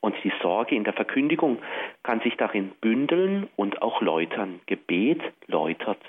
und 0.00 0.16
die 0.24 0.32
Sorge 0.40 0.74
in 0.74 0.84
der 0.84 0.94
Verkündigung 0.94 1.58
kann 2.02 2.20
sich 2.20 2.36
darin 2.36 2.70
bündeln 2.80 3.48
und 3.56 3.82
auch 3.82 4.00
läutern. 4.00 4.60
Gebet 4.66 5.20
läutert. 5.46 6.00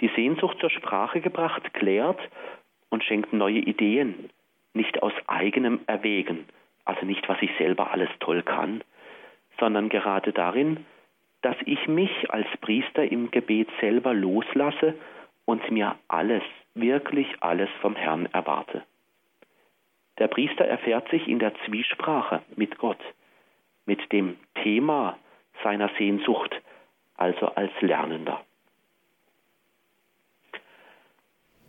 Die 0.00 0.10
Sehnsucht 0.16 0.58
zur 0.60 0.70
Sprache 0.70 1.20
gebracht, 1.20 1.74
klärt 1.74 2.20
und 2.88 3.04
schenkt 3.04 3.34
neue 3.34 3.58
Ideen, 3.58 4.30
nicht 4.72 5.02
aus 5.02 5.12
eigenem 5.26 5.80
Erwägen, 5.86 6.46
also 6.84 7.04
nicht, 7.04 7.28
was 7.28 7.40
ich 7.40 7.50
selber 7.58 7.90
alles 7.90 8.10
toll 8.20 8.42
kann, 8.42 8.82
sondern 9.58 9.88
gerade 9.88 10.32
darin, 10.32 10.86
dass 11.42 11.56
ich 11.64 11.86
mich 11.88 12.30
als 12.30 12.46
Priester 12.60 13.04
im 13.04 13.30
Gebet 13.30 13.68
selber 13.80 14.14
loslasse 14.14 14.94
und 15.44 15.70
mir 15.70 15.96
alles, 16.08 16.42
wirklich 16.74 17.26
alles 17.40 17.68
vom 17.80 17.96
Herrn 17.96 18.26
erwarte. 18.26 18.82
Der 20.18 20.28
Priester 20.28 20.64
erfährt 20.64 21.08
sich 21.10 21.26
in 21.26 21.38
der 21.38 21.54
Zwiesprache 21.64 22.42
mit 22.56 22.78
Gott, 22.78 23.00
mit 23.86 24.12
dem 24.12 24.36
Thema 24.62 25.18
seiner 25.62 25.90
Sehnsucht, 25.98 26.54
also 27.16 27.46
als 27.54 27.72
Lernender. 27.80 28.40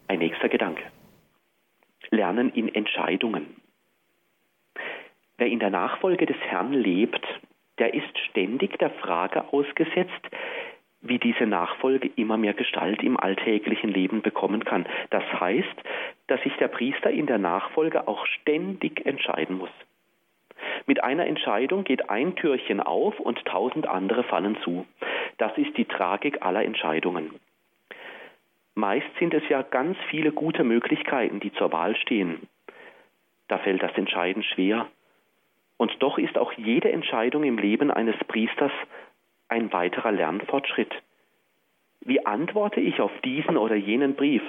Ein 0.08 0.20
nächster 0.20 0.50
Gedanke. 0.50 0.81
Lernen 2.22 2.52
in 2.54 2.68
Entscheidungen. 2.76 3.56
Wer 5.40 5.48
in 5.48 5.58
der 5.58 5.72
Nachfolge 5.72 6.28
des 6.28 6.38
Herrn 6.38 6.72
lebt, 6.72 7.26
der 7.80 7.96
ist 7.96 8.16
ständig 8.30 8.78
der 8.78 8.92
Frage 8.92 9.52
ausgesetzt, 9.52 10.24
wie 11.02 11.18
diese 11.18 11.48
Nachfolge 11.48 12.12
immer 12.16 12.38
mehr 12.38 12.54
Gestalt 12.54 13.02
im 13.02 13.20
alltäglichen 13.20 13.90
Leben 13.90 14.22
bekommen 14.22 14.64
kann. 14.66 14.86
Das 15.10 15.24
heißt, 15.40 15.78
dass 16.28 16.40
sich 16.44 16.56
der 16.58 16.68
Priester 16.68 17.10
in 17.10 17.26
der 17.26 17.40
Nachfolge 17.40 18.08
auch 18.08 18.24
ständig 18.28 19.04
entscheiden 19.04 19.58
muss. 19.58 19.74
Mit 20.86 21.04
einer 21.04 21.26
Entscheidung 21.26 21.86
geht 21.86 22.12
ein 22.12 22.36
Türchen 22.36 22.82
auf 22.82 23.20
und 23.20 23.44
tausend 23.46 23.88
andere 23.88 24.22
fallen 24.26 24.58
zu. 24.64 24.86
Das 25.40 25.58
ist 25.58 25.76
die 25.76 25.86
Tragik 25.86 26.46
aller 26.46 26.64
Entscheidungen. 26.64 27.32
Meist 28.76 29.08
sind 29.20 29.34
es 29.34 29.44
ja 29.50 29.62
ganz 29.64 29.98
viele 30.10 30.32
gute 30.32 30.64
Möglichkeiten, 30.64 31.40
die 31.40 31.52
zur 31.54 31.72
Wahl 31.72 31.96
stehen. 31.96 32.48
Da 33.48 33.58
fällt 33.58 33.84
das 33.84 33.96
Entscheiden 33.98 34.44
schwer. 34.44 34.88
Und 35.78 35.92
doch 36.00 36.18
ist 36.18 36.38
auch 36.38 36.54
jede 36.54 36.92
Entscheidung 36.92 37.44
im 37.44 37.58
Leben 37.58 37.92
eines 37.92 38.16
Priesters 38.28 38.72
ein 39.50 39.74
weiterer 39.74 40.12
Lernfortschritt. 40.12 40.94
Wie 42.02 42.26
antworte 42.26 42.80
ich 42.80 43.02
auf 43.02 43.12
diesen 43.26 43.58
oder 43.58 43.76
jenen 43.76 44.16
Brief? 44.16 44.44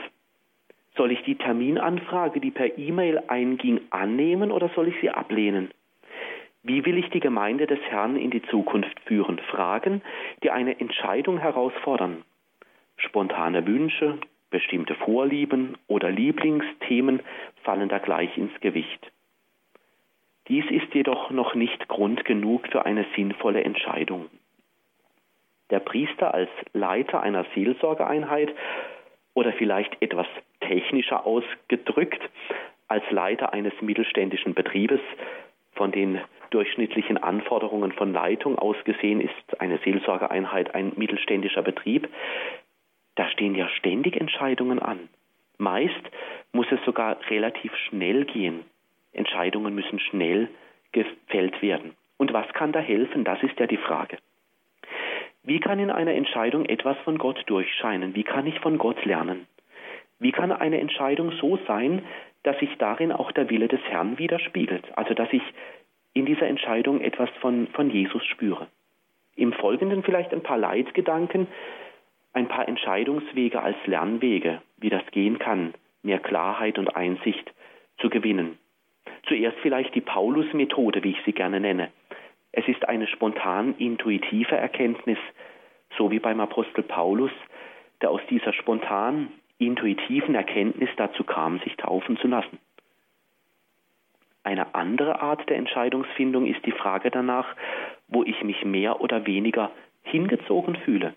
Soll 0.97 1.11
ich 1.11 1.23
die 1.23 1.37
Terminanfrage, 1.37 2.39
die 2.39 2.51
per 2.51 2.79
E-Mail 2.79 3.23
einging, 3.29 3.81
annehmen 3.91 4.53
oder 4.53 4.69
soll 4.75 4.89
ich 4.89 5.01
sie 5.01 5.11
ablehnen? 5.11 5.71
Wie 6.63 6.85
will 6.85 6.97
ich 6.97 7.11
die 7.11 7.21
Gemeinde 7.21 7.67
des 7.67 7.81
Herrn 7.81 8.17
in 8.17 8.31
die 8.31 8.43
Zukunft 8.43 9.01
führen? 9.01 9.39
Fragen, 9.51 10.03
die 10.45 10.51
eine 10.51 10.79
Entscheidung 10.79 11.39
herausfordern. 11.39 12.25
Spontane 12.97 13.67
Wünsche, 13.67 14.19
bestimmte 14.51 14.95
Vorlieben 14.95 15.77
oder 15.87 16.11
Lieblingsthemen 16.11 17.21
fallen 17.63 17.89
da 17.89 17.99
gleich 17.99 18.37
ins 18.37 18.59
Gewicht. 18.61 19.11
Dies 20.49 20.65
ist 20.71 20.93
jedoch 20.95 21.31
noch 21.31 21.55
nicht 21.55 21.89
Grund 21.89 22.25
genug 22.25 22.69
für 22.69 22.85
eine 22.85 23.07
sinnvolle 23.17 23.65
Entscheidung. 23.65 24.27
Der 25.71 25.81
Priester 25.81 26.35
als 26.35 26.51
Leiter 26.73 27.23
einer 27.23 27.47
Seelsorgeeinheit 27.55 28.55
oder 29.35 29.53
vielleicht 29.53 30.01
etwas 30.03 30.27
technischer 30.61 31.25
ausgedrückt 31.27 32.21
als 32.89 33.09
Leiter 33.11 33.53
eines 33.55 33.73
mittelständischen 33.81 34.53
Betriebes, 34.53 35.01
von 35.75 35.91
den 35.91 36.21
durchschnittlichen 36.51 37.17
Anforderungen 37.17 37.93
von 37.93 38.13
Leitung 38.13 38.59
ausgesehen 38.59 39.21
ist 39.21 39.61
eine 39.61 39.79
Seelsorgeeinheit 39.79 40.75
ein 40.75 40.93
mittelständischer 40.97 41.63
Betrieb, 41.63 42.09
da 43.15 43.29
stehen 43.29 43.55
ja 43.55 43.69
ständig 43.69 44.17
Entscheidungen 44.17 44.79
an. 44.79 45.09
Meist 45.59 46.11
muss 46.53 46.67
es 46.71 46.83
sogar 46.85 47.19
relativ 47.31 47.75
schnell 47.89 48.25
gehen. 48.25 48.65
Entscheidungen 49.13 49.75
müssen 49.75 49.99
schnell 49.99 50.49
gefällt 50.93 51.61
werden. 51.63 51.95
Und 52.17 52.33
was 52.33 52.49
kann 52.53 52.73
da 52.73 52.81
helfen? 52.81 53.25
Das 53.25 53.43
ist 53.43 53.59
ja 53.59 53.67
die 53.67 53.77
Frage. 53.77 54.19
Wie 55.45 55.61
kann 55.61 55.79
in 55.79 55.91
einer 55.91 56.15
Entscheidung 56.15 56.67
etwas 56.67 56.97
von 56.99 57.19
Gott 57.19 57.43
durchscheinen? 57.47 58.15
Wie 58.15 58.23
kann 58.23 58.47
ich 58.47 58.61
von 58.61 58.79
Gott 58.79 59.05
lernen? 59.05 59.47
Wie 60.19 60.31
kann 60.31 60.53
eine 60.53 60.79
Entscheidung 60.79 61.33
so 61.33 61.59
sein, 61.67 62.05
dass 62.45 62.59
sich 62.61 62.71
darin 62.79 63.11
auch 63.11 63.33
der 63.33 63.51
Wille 63.51 63.67
des 63.67 63.81
Herrn 63.89 64.19
widerspiegelt? 64.19 64.97
Also 64.97 65.15
dass 65.15 65.33
ich 65.33 65.43
in 66.15 66.27
dieser 66.27 66.47
Entscheidung 66.47 67.01
etwas 67.01 67.29
von, 67.41 67.67
von 67.69 67.91
Jesus 67.91 68.25
spüre. 68.27 68.69
Im 69.35 69.53
Folgenden 69.53 70.03
vielleicht 70.03 70.33
ein 70.33 70.43
paar 70.43 70.59
Leitgedanken, 70.59 71.49
ein 72.33 72.49
paar 72.49 72.69
Entscheidungswege 72.69 73.63
als 73.63 73.77
Lernwege, 73.87 74.63
wie 74.79 74.91
das 74.91 75.03
gehen 75.11 75.39
kann, 75.39 75.75
mehr 76.03 76.19
Klarheit 76.19 76.79
und 76.79 76.97
Einsicht 76.97 77.53
zu 77.99 78.11
gewinnen. 78.11 78.59
Zuerst 79.27 79.59
vielleicht 79.63 79.95
die 79.95 80.01
Paulus-Methode, 80.01 81.05
wie 81.05 81.11
ich 81.11 81.23
sie 81.25 81.33
gerne 81.33 81.61
nenne. 81.61 81.91
Es 82.53 82.67
ist 82.69 82.89
eine 82.89 83.07
spontan 83.07 83.75
intuitive 83.79 84.57
Erkenntnis, 84.57 85.19
so 85.97 86.11
wie 86.11 86.19
beim 86.19 86.41
Apostel 86.41 86.83
Paulus, 86.83 87.31
der 88.01 88.11
aus 88.11 88.21
dieser 88.29 88.53
spontan 88.53 89.29
intuitiven 89.59 90.35
Erkenntnis 90.35 90.91
dazu 90.97 91.25
kam, 91.25 91.61
sich 91.61 91.77
taufen 91.77 92.17
zu 92.17 92.29
lassen. 92.29 92.59
Eine 94.45 94.75
andere 94.75 95.21
Art 95.21 95.49
der 95.49 95.57
Entscheidungsfindung 95.57 96.47
ist 96.47 96.67
die 96.67 96.73
Frage 96.73 97.11
danach, 97.11 97.47
wo 98.09 98.25
ich 98.25 98.43
mich 98.43 98.65
mehr 98.65 99.01
oder 99.01 99.25
weniger 99.27 99.71
hingezogen 100.03 100.77
fühle. 100.77 101.15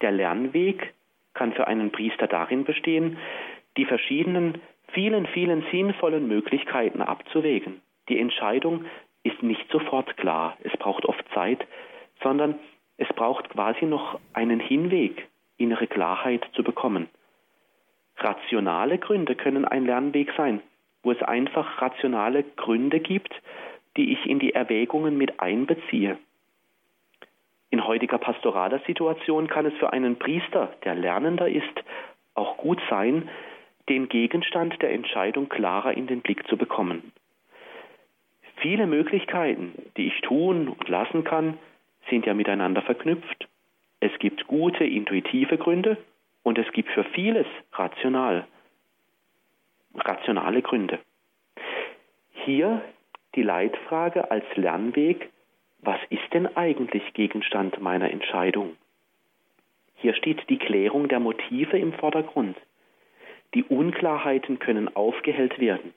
Der 0.00 0.12
Lernweg 0.12 0.94
kann 1.34 1.52
für 1.52 1.66
einen 1.66 1.90
Priester 1.90 2.26
darin 2.26 2.64
bestehen, 2.64 3.18
die 3.76 3.84
verschiedenen 3.84 4.60
vielen, 4.92 5.26
vielen 5.26 5.64
sinnvollen 5.70 6.26
Möglichkeiten 6.26 7.02
abzuwägen. 7.02 7.80
Die 8.08 8.18
Entscheidung 8.18 8.84
ist 9.22 9.42
nicht 9.42 9.70
sofort 9.70 10.16
klar. 10.16 10.56
Es 10.62 10.72
braucht 10.78 11.04
oft 11.06 11.24
Zeit, 11.34 11.66
sondern 12.22 12.58
es 12.96 13.08
braucht 13.08 13.48
quasi 13.50 13.86
noch 13.86 14.18
einen 14.32 14.60
Hinweg, 14.60 15.28
innere 15.56 15.86
Klarheit 15.86 16.46
zu 16.54 16.62
bekommen. 16.62 17.08
Rationale 18.16 18.98
Gründe 18.98 19.34
können 19.34 19.64
ein 19.64 19.86
Lernweg 19.86 20.32
sein, 20.36 20.60
wo 21.02 21.12
es 21.12 21.22
einfach 21.22 21.80
rationale 21.80 22.42
Gründe 22.42 23.00
gibt, 23.00 23.32
die 23.96 24.12
ich 24.12 24.26
in 24.26 24.38
die 24.38 24.54
Erwägungen 24.54 25.16
mit 25.16 25.40
einbeziehe. 25.40 26.18
In 27.70 27.86
heutiger 27.86 28.18
pastoraler 28.18 28.80
Situation 28.86 29.46
kann 29.46 29.66
es 29.66 29.74
für 29.74 29.92
einen 29.92 30.18
Priester, 30.18 30.72
der 30.84 30.94
Lernender 30.94 31.48
ist, 31.48 31.84
auch 32.34 32.56
gut 32.56 32.80
sein, 32.90 33.28
den 33.88 34.08
Gegenstand 34.08 34.80
der 34.82 34.92
Entscheidung 34.92 35.48
klarer 35.48 35.94
in 35.94 36.06
den 36.06 36.20
Blick 36.20 36.46
zu 36.48 36.56
bekommen. 36.56 37.12
Viele 38.56 38.86
Möglichkeiten, 38.86 39.72
die 39.96 40.08
ich 40.08 40.20
tun 40.20 40.68
und 40.68 40.88
lassen 40.88 41.24
kann, 41.24 41.58
sind 42.08 42.26
ja 42.26 42.34
miteinander 42.34 42.82
verknüpft. 42.82 43.48
Es 44.00 44.12
gibt 44.18 44.46
gute, 44.46 44.84
intuitive 44.84 45.58
Gründe 45.58 45.96
Und 46.42 46.58
es 46.58 46.70
gibt 46.72 46.90
für 46.90 47.04
vieles 47.04 47.46
rational, 47.72 48.46
rationale 49.94 50.62
Gründe. 50.62 50.98
Hier 52.32 52.82
die 53.34 53.42
Leitfrage 53.42 54.30
als 54.30 54.44
Lernweg, 54.56 55.30
was 55.82 55.98
ist 56.10 56.32
denn 56.32 56.46
eigentlich 56.56 57.14
Gegenstand 57.14 57.80
meiner 57.80 58.10
Entscheidung? 58.10 58.76
Hier 59.96 60.14
steht 60.14 60.48
die 60.48 60.58
Klärung 60.58 61.08
der 61.08 61.20
Motive 61.20 61.78
im 61.78 61.92
Vordergrund. 61.94 62.56
Die 63.54 63.64
Unklarheiten 63.64 64.58
können 64.58 64.94
aufgehellt 64.94 65.58
werden. 65.58 65.94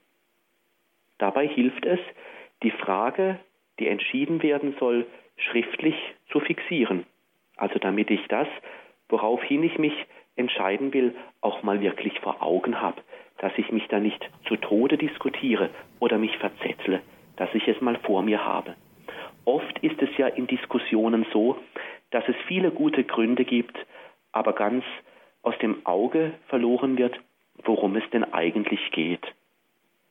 Dabei 1.18 1.48
hilft 1.48 1.86
es, 1.86 2.00
die 2.64 2.72
Frage, 2.72 3.40
die 3.80 3.88
entschieden 3.88 4.42
werden 4.42 4.76
soll, 4.80 5.06
schriftlich 5.38 5.96
zu 6.32 6.40
fixieren. 6.40 7.06
Also 7.58 7.80
damit 7.80 8.10
ich 8.10 8.26
das, 8.28 8.48
woraufhin 9.10 9.64
ich 9.64 9.78
mich 9.78 9.94
entscheiden 10.36 10.94
will, 10.94 11.16
auch 11.42 11.62
mal 11.64 11.82
wirklich 11.82 12.20
vor 12.22 12.42
Augen 12.42 12.82
habe, 12.82 13.02
dass 13.38 13.52
ich 13.58 13.72
mich 13.72 13.88
da 13.88 14.00
nicht 14.00 14.30
zu 14.48 14.56
Tode 14.56 14.98
diskutiere 14.98 15.70
oder 16.00 16.18
mich 16.18 16.38
verzettle, 16.38 17.02
dass 17.36 17.54
ich 17.54 17.68
es 17.68 17.80
mal 17.82 17.98
vor 17.98 18.22
mir 18.24 18.44
habe. 18.44 18.76
Oft 19.46 19.80
ist 19.80 20.02
es 20.02 20.10
ja 20.18 20.28
in 20.28 20.48
Diskussionen 20.48 21.26
so, 21.34 21.58
dass 22.12 22.24
es 22.28 22.36
viele 22.48 22.72
gute 22.72 23.04
Gründe 23.04 23.46
gibt, 23.46 23.78
aber 24.32 24.54
ganz 24.54 24.84
aus 25.42 25.58
dem 25.60 25.86
Auge 25.86 26.34
verloren 26.48 26.98
wird, 26.98 27.20
worum 27.64 27.96
es 27.96 28.10
denn 28.12 28.24
eigentlich 28.34 28.92
geht. 28.92 29.24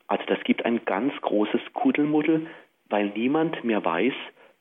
Also 0.06 0.24
das 0.26 0.42
gibt 0.44 0.64
ein 0.64 0.84
ganz 0.84 1.14
großes 1.22 1.60
Kuddelmuddel, 1.72 2.46
weil 2.90 3.06
niemand 3.10 3.64
mehr 3.64 3.84
weiß, 3.84 4.14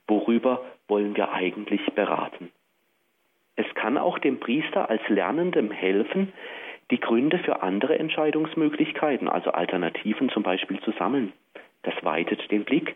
worüber 0.07 0.63
wollen 0.88 1.15
wir 1.15 1.34
eigentlich 1.34 1.86
beraten. 1.93 2.51
Es 3.55 3.65
kann 3.76 3.97
auch 3.97 4.17
dem 4.19 4.39
Priester 4.39 4.89
als 4.89 5.01
Lernendem 5.09 5.72
helfen, 5.72 6.32
die 6.89 6.99
Gründe 6.99 7.39
für 7.39 7.61
andere 7.61 7.99
Entscheidungsmöglichkeiten, 7.99 9.28
also 9.28 9.51
Alternativen 9.51 10.30
zum 10.30 10.43
Beispiel 10.43 10.80
zu 10.82 10.91
sammeln. 10.91 11.34
Das 11.84 11.93
weitet 12.03 12.49
den 12.51 12.63
Blick. 12.63 12.95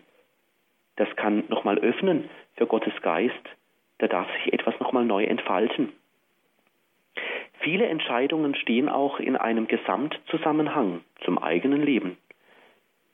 Das 0.95 1.13
kann 1.15 1.43
nochmal 1.49 1.77
öffnen 1.79 2.29
für 2.55 2.67
Gottes 2.67 2.93
Geist. 3.01 3.33
Da 3.97 4.07
darf 4.07 4.27
sich 4.33 4.53
etwas 4.53 4.79
nochmal 4.79 5.05
neu 5.05 5.23
entfalten. 5.23 5.93
Viele 7.59 7.87
Entscheidungen 7.87 8.55
stehen 8.55 8.89
auch 8.89 9.19
in 9.19 9.35
einem 9.35 9.67
Gesamtzusammenhang 9.67 11.01
zum 11.23 11.37
eigenen 11.37 11.81
Leben. 11.81 12.17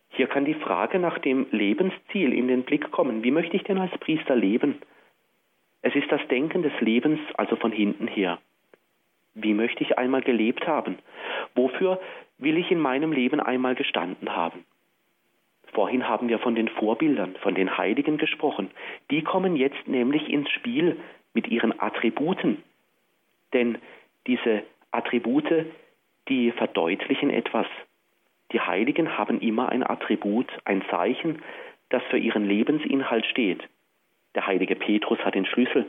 Hier 0.09 0.27
kann 0.27 0.45
die 0.45 0.55
Frage 0.55 0.99
nach 0.99 1.19
dem 1.19 1.47
Lebensziel 1.51 2.34
in 2.34 2.47
den 2.47 2.63
Blick 2.63 2.91
kommen. 2.91 3.23
Wie 3.23 3.32
möchte 3.32 3.55
ich 3.55 3.63
denn 3.63 3.77
als 3.77 3.97
Priester 3.99 4.36
leben? 4.36 4.82
Es 5.82 5.95
ist 5.95 6.11
das 6.11 6.21
Denken 6.27 6.63
des 6.63 6.73
Lebens 6.82 7.19
also 7.36 7.55
von 7.55 7.71
hinten 7.71 8.07
her. 8.07 8.39
Wie 9.34 9.53
möchte 9.53 9.84
ich 9.84 9.97
einmal 9.97 10.21
gelebt 10.21 10.67
haben? 10.67 10.99
Wofür 11.55 11.99
will 12.38 12.57
ich 12.57 12.69
in 12.71 12.79
meinem 12.79 13.13
Leben 13.13 13.39
einmal 13.39 13.75
gestanden 13.75 14.36
haben? 14.36 14.65
Vorhin 15.74 16.07
haben 16.07 16.28
wir 16.28 16.39
von 16.39 16.55
den 16.55 16.67
Vorbildern, 16.67 17.36
von 17.41 17.55
den 17.55 17.78
Heiligen 17.78 18.17
gesprochen. 18.17 18.72
Die 19.09 19.24
kommen 19.24 19.55
jetzt 19.55 19.88
nämlich 19.88 20.30
ins 20.30 20.49
Spiel 20.49 20.97
mit 21.34 21.47
ihren 21.47 21.80
Attributen. 21.80 22.61
Denn 23.53 23.78
diese 24.28 24.63
Attribute, 24.91 25.65
die 26.28 26.51
verdeutlichen 26.51 27.30
etwas. 27.30 27.67
Die 28.51 28.59
Heiligen 28.59 29.17
haben 29.17 29.39
immer 29.39 29.69
ein 29.69 29.84
Attribut, 29.84 30.47
ein 30.65 30.84
Zeichen, 30.89 31.41
das 31.89 32.03
für 32.09 32.17
ihren 32.17 32.45
Lebensinhalt 32.45 33.26
steht. 33.26 33.63
Der 34.36 34.47
heilige 34.47 34.76
Petrus 34.76 35.19
hat 35.19 35.36
den 35.36 35.45
Schlüssel. 35.45 35.86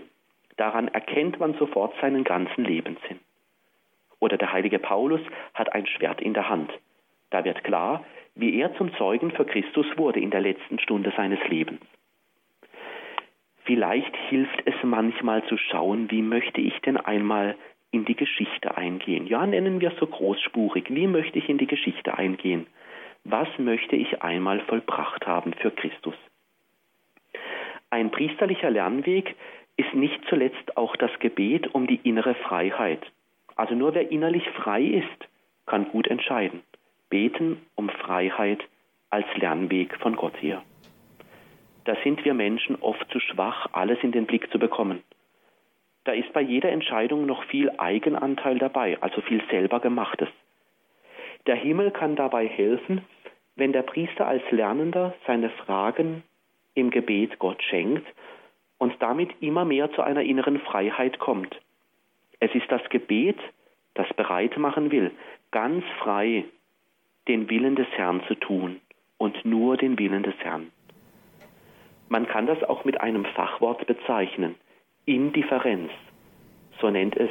Daran 0.57 0.89
erkennt 0.89 1.41
man 1.41 1.55
sofort 1.55 1.95
seinen 2.01 2.25
ganzen 2.25 2.65
Lebenssinn. 2.65 3.19
Oder 4.21 4.37
der 4.37 4.53
heilige 4.53 4.79
Paulus 4.79 5.21
hat 5.55 5.73
ein 5.73 5.87
Schwert 5.87 6.21
in 6.21 6.35
der 6.35 6.49
Hand. 6.49 6.73
Da 7.31 7.45
wird 7.45 7.65
klar, 7.65 8.05
wie 8.35 8.61
er 8.61 8.75
zum 8.77 8.95
Zeugen 8.97 9.31
für 9.31 9.45
Christus 9.45 9.87
wurde 9.97 10.21
in 10.21 10.31
der 10.31 10.41
letzten 10.41 10.79
Stunde 10.79 11.13
seines 11.17 11.41
Lebens. 11.49 11.81
Vielleicht 13.65 14.17
hilft 14.29 14.63
es 14.67 14.75
manchmal 14.83 15.45
zu 15.45 15.57
schauen, 15.57 16.11
wie 16.11 16.23
möchte 16.23 16.61
ich 16.61 16.79
denn 16.81 16.97
einmal 16.97 17.57
in 17.93 18.05
die 18.05 18.17
Geschichte 18.17 18.77
eingehen. 18.77 19.27
Ja, 19.27 19.47
nennen 19.47 19.81
wir 19.81 19.93
es 19.93 19.99
so 19.99 20.07
großspurig. 20.07 20.87
Wie 20.89 21.07
möchte 21.07 21.39
ich 21.39 21.49
in 21.49 21.59
die 21.59 21.67
Geschichte 21.67 22.17
eingehen? 22.17 22.67
Was 23.25 23.49
möchte 23.59 23.95
ich 23.95 24.23
einmal 24.23 24.61
vollbracht 24.61 25.27
haben 25.27 25.53
für 25.53 25.71
Christus? 25.71 26.15
Ein 27.91 28.11
priesterlicher 28.11 28.71
Lernweg 28.71 29.37
ist 29.77 29.95
nicht 29.95 30.19
zuletzt 30.29 30.77
auch 30.77 30.97
das 30.97 31.11
Gebet 31.21 31.73
um 31.75 31.87
die 31.87 32.01
innere 32.03 32.35
Freiheit. 32.35 33.01
Also 33.55 33.75
nur 33.75 33.95
wer 33.95 34.11
innerlich 34.11 34.49
frei 34.51 34.83
ist, 34.83 35.29
kann 35.67 35.89
gut 35.91 36.09
entscheiden. 36.09 36.63
Beten 37.13 37.61
um 37.75 37.91
Freiheit 37.91 38.65
als 39.11 39.27
Lernweg 39.37 39.99
von 39.99 40.17
Gott 40.17 40.33
her. 40.41 40.63
Da 41.85 41.95
sind 42.03 42.25
wir 42.25 42.33
Menschen 42.33 42.77
oft 42.81 43.07
zu 43.11 43.21
schwach, 43.21 43.67
alles 43.73 43.99
in 44.03 44.13
den 44.13 44.25
Blick 44.25 44.51
zu 44.51 44.59
bekommen. 44.59 45.03
Da 46.05 46.13
ist 46.13 46.33
bei 46.33 46.41
jeder 46.41 46.71
Entscheidung 46.71 47.27
noch 47.27 47.45
viel 47.45 47.71
Eigenanteil 47.77 48.59
dabei, 48.59 48.97
also 49.03 49.21
viel 49.21 49.43
selber 49.51 49.79
gemachtes. 49.81 50.31
Der 51.47 51.55
Himmel 51.55 51.91
kann 51.91 52.17
dabei 52.17 52.49
helfen, 52.49 53.03
wenn 53.57 53.75
der 53.75 53.83
Priester 53.83 54.27
als 54.27 54.43
Lernender 54.51 55.15
seine 55.27 55.51
Fragen 55.51 56.23
im 56.73 56.89
Gebet 56.89 57.39
Gott 57.39 57.63
schenkt 57.63 58.07
und 58.79 58.95
damit 59.01 59.31
immer 59.43 59.67
mehr 59.67 59.93
zu 59.93 60.01
einer 60.01 60.23
inneren 60.23 60.59
Freiheit 60.61 61.19
kommt. 61.19 61.61
Es 62.41 62.55
ist 62.55 62.73
das 62.73 62.89
Gebet, 62.89 63.37
das 63.93 64.11
bereit 64.15 64.57
machen 64.57 64.91
will, 64.91 65.11
ganz 65.51 65.85
frei 65.99 66.47
den 67.29 67.49
Willen 67.51 67.77
des 67.77 67.89
Herrn 67.93 68.23
zu 68.29 68.35
tun 68.35 68.81
und 69.19 69.45
nur 69.45 69.77
den 69.77 69.99
Willen 69.99 70.23
des 70.23 70.35
Herrn. 70.39 70.71
Man 72.09 72.27
kann 72.27 72.47
das 72.47 72.63
auch 72.65 72.85
mit 72.85 73.01
einem 73.01 73.25
Fachwort 73.25 73.87
bezeichnen, 73.87 74.57
Indifferenz. 75.07 75.91
So 76.81 76.91
nennt 76.91 77.17
es 77.17 77.31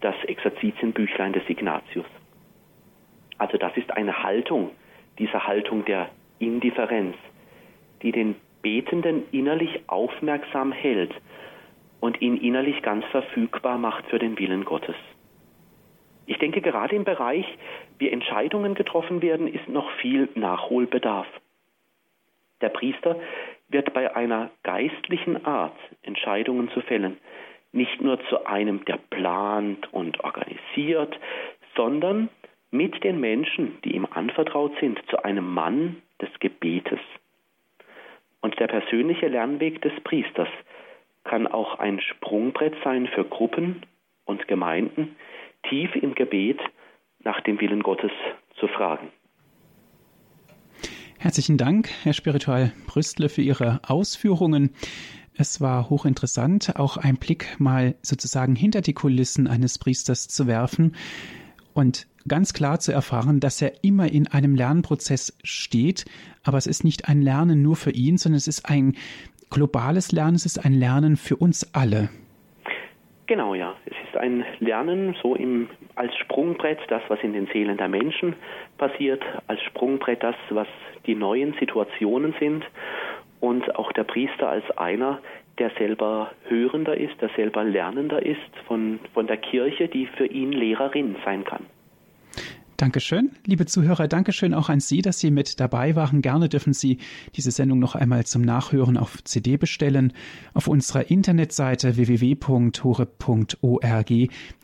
das 0.00 0.14
Exerzitienbüchlein 0.24 1.32
des 1.32 1.48
Ignatius. 1.48 2.06
Also 3.38 3.58
das 3.58 3.76
ist 3.76 3.90
eine 3.90 4.22
Haltung, 4.22 4.70
diese 5.18 5.46
Haltung 5.46 5.84
der 5.84 6.08
Indifferenz, 6.38 7.16
die 8.02 8.12
den 8.12 8.36
Betenden 8.62 9.24
innerlich 9.32 9.80
aufmerksam 9.88 10.72
hält 10.72 11.14
und 12.00 12.20
ihn 12.20 12.36
innerlich 12.36 12.82
ganz 12.82 13.04
verfügbar 13.06 13.78
macht 13.78 14.06
für 14.06 14.18
den 14.18 14.38
Willen 14.38 14.64
Gottes. 14.64 14.96
Ich 16.26 16.38
denke, 16.38 16.60
gerade 16.60 16.96
im 16.96 17.04
Bereich, 17.04 17.46
wie 17.98 18.10
Entscheidungen 18.10 18.74
getroffen 18.74 19.22
werden, 19.22 19.48
ist 19.52 19.68
noch 19.68 19.90
viel 20.02 20.28
Nachholbedarf. 20.34 21.26
Der 22.60 22.68
Priester 22.68 23.18
wird 23.68 23.92
bei 23.92 24.14
einer 24.14 24.50
geistlichen 24.62 25.44
Art, 25.44 25.76
Entscheidungen 26.02 26.70
zu 26.70 26.80
fällen, 26.82 27.18
nicht 27.72 28.00
nur 28.00 28.18
zu 28.28 28.46
einem, 28.46 28.84
der 28.84 28.98
plant 29.10 29.92
und 29.92 30.22
organisiert, 30.24 31.18
sondern 31.74 32.28
mit 32.70 33.02
den 33.04 33.20
Menschen, 33.20 33.78
die 33.84 33.94
ihm 33.94 34.06
anvertraut 34.10 34.72
sind, 34.80 35.00
zu 35.08 35.22
einem 35.24 35.52
Mann 35.52 36.02
des 36.20 36.28
Gebetes. 36.40 37.00
Und 38.40 38.58
der 38.58 38.68
persönliche 38.68 39.28
Lernweg 39.28 39.82
des 39.82 39.92
Priesters 40.04 40.48
kann 41.24 41.46
auch 41.46 41.78
ein 41.78 42.00
Sprungbrett 42.00 42.74
sein 42.84 43.08
für 43.08 43.24
Gruppen 43.24 43.82
und 44.24 44.46
Gemeinden, 44.48 45.16
tief 45.68 45.94
im 45.96 46.14
Gebet 46.14 46.60
nach 47.26 47.40
dem 47.42 47.60
Willen 47.60 47.82
Gottes 47.82 48.12
zu 48.58 48.68
fragen. 48.68 49.08
Herzlichen 51.18 51.58
Dank, 51.58 51.90
Herr 52.04 52.12
Spiritual 52.12 52.72
Brüstle, 52.86 53.28
für 53.28 53.42
Ihre 53.42 53.80
Ausführungen. 53.86 54.70
Es 55.34 55.60
war 55.60 55.90
hochinteressant, 55.90 56.76
auch 56.76 56.96
einen 56.96 57.18
Blick 57.18 57.56
mal 57.58 57.96
sozusagen 58.00 58.54
hinter 58.54 58.80
die 58.80 58.94
Kulissen 58.94 59.48
eines 59.48 59.78
Priesters 59.78 60.28
zu 60.28 60.46
werfen 60.46 60.94
und 61.74 62.06
ganz 62.28 62.52
klar 62.52 62.78
zu 62.78 62.92
erfahren, 62.92 63.40
dass 63.40 63.60
er 63.60 63.84
immer 63.84 64.10
in 64.10 64.28
einem 64.28 64.54
Lernprozess 64.54 65.36
steht, 65.42 66.04
aber 66.44 66.58
es 66.58 66.66
ist 66.66 66.84
nicht 66.84 67.08
ein 67.08 67.20
Lernen 67.20 67.60
nur 67.60 67.76
für 67.76 67.90
ihn, 67.90 68.18
sondern 68.18 68.38
es 68.38 68.48
ist 68.48 68.70
ein 68.70 68.96
globales 69.50 70.12
Lernen, 70.12 70.36
es 70.36 70.46
ist 70.46 70.64
ein 70.64 70.72
Lernen 70.72 71.16
für 71.16 71.36
uns 71.36 71.74
alle. 71.74 72.08
Genau, 73.26 73.54
ja. 73.54 73.74
Es 73.84 74.05
ein 74.16 74.44
Lernen 74.60 75.16
so 75.22 75.34
im, 75.34 75.68
als 75.94 76.14
Sprungbrett, 76.16 76.78
das, 76.88 77.02
was 77.08 77.20
in 77.22 77.32
den 77.32 77.46
Seelen 77.52 77.76
der 77.76 77.88
Menschen 77.88 78.34
passiert, 78.78 79.22
als 79.46 79.62
Sprungbrett 79.62 80.22
das, 80.22 80.36
was 80.50 80.68
die 81.06 81.14
neuen 81.14 81.54
Situationen 81.54 82.34
sind 82.40 82.64
und 83.40 83.76
auch 83.76 83.92
der 83.92 84.04
Priester 84.04 84.48
als 84.48 84.68
einer, 84.76 85.20
der 85.58 85.70
selber 85.78 86.32
Hörender 86.48 86.96
ist, 86.96 87.20
der 87.20 87.30
selber 87.30 87.64
Lernender 87.64 88.24
ist 88.24 88.40
von, 88.66 89.00
von 89.14 89.26
der 89.26 89.38
Kirche, 89.38 89.88
die 89.88 90.06
für 90.06 90.26
ihn 90.26 90.52
Lehrerin 90.52 91.16
sein 91.24 91.44
kann. 91.44 91.64
Dankeschön, 92.76 93.30
liebe 93.46 93.64
Zuhörer. 93.64 94.06
Dankeschön 94.06 94.52
auch 94.52 94.68
an 94.68 94.80
Sie, 94.80 95.00
dass 95.00 95.18
Sie 95.18 95.30
mit 95.30 95.60
dabei 95.60 95.96
waren. 95.96 96.20
Gerne 96.20 96.50
dürfen 96.50 96.74
Sie 96.74 96.98
diese 97.34 97.50
Sendung 97.50 97.78
noch 97.78 97.94
einmal 97.94 98.26
zum 98.26 98.42
Nachhören 98.42 98.98
auf 98.98 99.24
CD 99.24 99.56
bestellen. 99.56 100.12
Auf 100.52 100.68
unserer 100.68 101.10
Internetseite 101.10 101.96
www.hore.org 101.96 102.68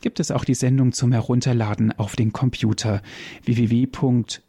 gibt 0.01 0.19
es 0.19 0.29
auch 0.29 0.45
die 0.45 0.53
Sendung 0.53 0.91
zum 0.91 1.11
Herunterladen 1.11 1.91
auf 1.97 2.15
den 2.15 2.33
Computer 2.33 3.01
www.hore.org. 3.45 4.39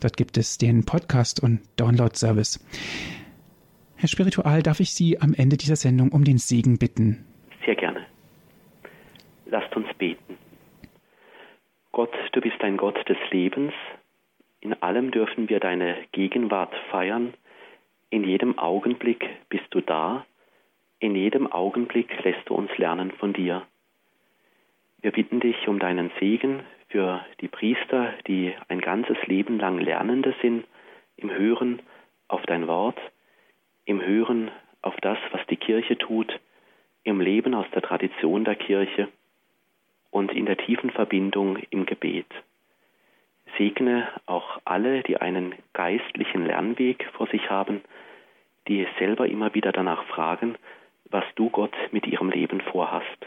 Dort 0.00 0.16
gibt 0.16 0.38
es 0.38 0.56
den 0.56 0.84
Podcast 0.84 1.42
und 1.42 1.60
Download-Service. 1.76 2.64
Herr 3.96 4.08
Spiritual, 4.08 4.62
darf 4.62 4.80
ich 4.80 4.92
Sie 4.92 5.20
am 5.20 5.34
Ende 5.34 5.58
dieser 5.58 5.76
Sendung 5.76 6.12
um 6.12 6.24
den 6.24 6.38
Segen 6.38 6.78
bitten? 6.78 7.26
Sehr 7.66 7.76
gerne. 7.76 8.06
Lasst 9.46 9.76
uns 9.76 9.86
beten. 9.98 10.38
Gott, 11.94 12.14
du 12.32 12.40
bist 12.40 12.58
ein 12.62 12.78
Gott 12.78 13.06
des 13.06 13.18
Lebens. 13.30 13.74
In 14.60 14.72
allem 14.82 15.10
dürfen 15.10 15.50
wir 15.50 15.60
deine 15.60 15.94
Gegenwart 16.12 16.74
feiern. 16.90 17.34
In 18.08 18.24
jedem 18.24 18.58
Augenblick 18.58 19.28
bist 19.50 19.66
du 19.72 19.82
da. 19.82 20.24
In 21.00 21.14
jedem 21.14 21.52
Augenblick 21.52 22.24
lässt 22.24 22.48
du 22.48 22.54
uns 22.54 22.70
lernen 22.78 23.10
von 23.10 23.34
dir. 23.34 23.66
Wir 25.02 25.10
bitten 25.10 25.40
dich 25.40 25.68
um 25.68 25.78
deinen 25.78 26.10
Segen 26.18 26.62
für 26.88 27.26
die 27.42 27.48
Priester, 27.48 28.14
die 28.26 28.54
ein 28.68 28.80
ganzes 28.80 29.18
Leben 29.26 29.58
lang 29.58 29.78
Lernende 29.78 30.34
sind, 30.40 30.64
im 31.18 31.30
Hören 31.30 31.82
auf 32.26 32.40
dein 32.46 32.68
Wort, 32.68 32.98
im 33.84 34.00
Hören 34.00 34.50
auf 34.80 34.96
das, 35.02 35.18
was 35.32 35.46
die 35.48 35.58
Kirche 35.58 35.98
tut, 35.98 36.40
im 37.04 37.20
Leben 37.20 37.52
aus 37.54 37.66
der 37.74 37.82
Tradition 37.82 38.44
der 38.44 38.56
Kirche 38.56 39.08
und 40.12 40.30
in 40.30 40.46
der 40.46 40.56
tiefen 40.56 40.90
Verbindung 40.90 41.58
im 41.70 41.86
Gebet. 41.86 42.26
Segne 43.58 44.06
auch 44.26 44.60
alle, 44.64 45.02
die 45.02 45.16
einen 45.16 45.54
geistlichen 45.72 46.46
Lernweg 46.46 47.08
vor 47.14 47.26
sich 47.26 47.50
haben, 47.50 47.80
die 48.68 48.86
selber 48.98 49.26
immer 49.26 49.54
wieder 49.54 49.72
danach 49.72 50.04
fragen, 50.04 50.54
was 51.10 51.24
du 51.34 51.50
Gott 51.50 51.74
mit 51.90 52.06
ihrem 52.06 52.30
Leben 52.30 52.60
vorhast. 52.60 53.26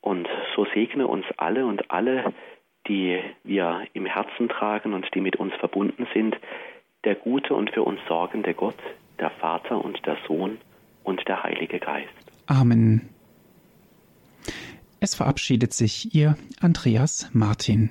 Und 0.00 0.28
so 0.54 0.66
segne 0.74 1.06
uns 1.06 1.24
alle 1.36 1.64
und 1.64 1.90
alle, 1.90 2.34
die 2.88 3.20
wir 3.44 3.86
im 3.92 4.04
Herzen 4.06 4.48
tragen 4.48 4.92
und 4.92 5.06
die 5.14 5.20
mit 5.20 5.36
uns 5.36 5.54
verbunden 5.54 6.06
sind, 6.12 6.36
der 7.04 7.14
gute 7.14 7.54
und 7.54 7.70
für 7.70 7.82
uns 7.82 8.00
sorgende 8.08 8.52
Gott, 8.52 8.78
der 9.20 9.30
Vater 9.30 9.82
und 9.82 10.04
der 10.06 10.18
Sohn 10.26 10.58
und 11.04 11.26
der 11.28 11.42
Heilige 11.44 11.78
Geist. 11.78 12.10
Amen. 12.48 13.11
Es 15.02 15.16
verabschiedet 15.16 15.74
sich 15.74 16.14
Ihr 16.14 16.36
Andreas 16.60 17.26
Martin. 17.32 17.90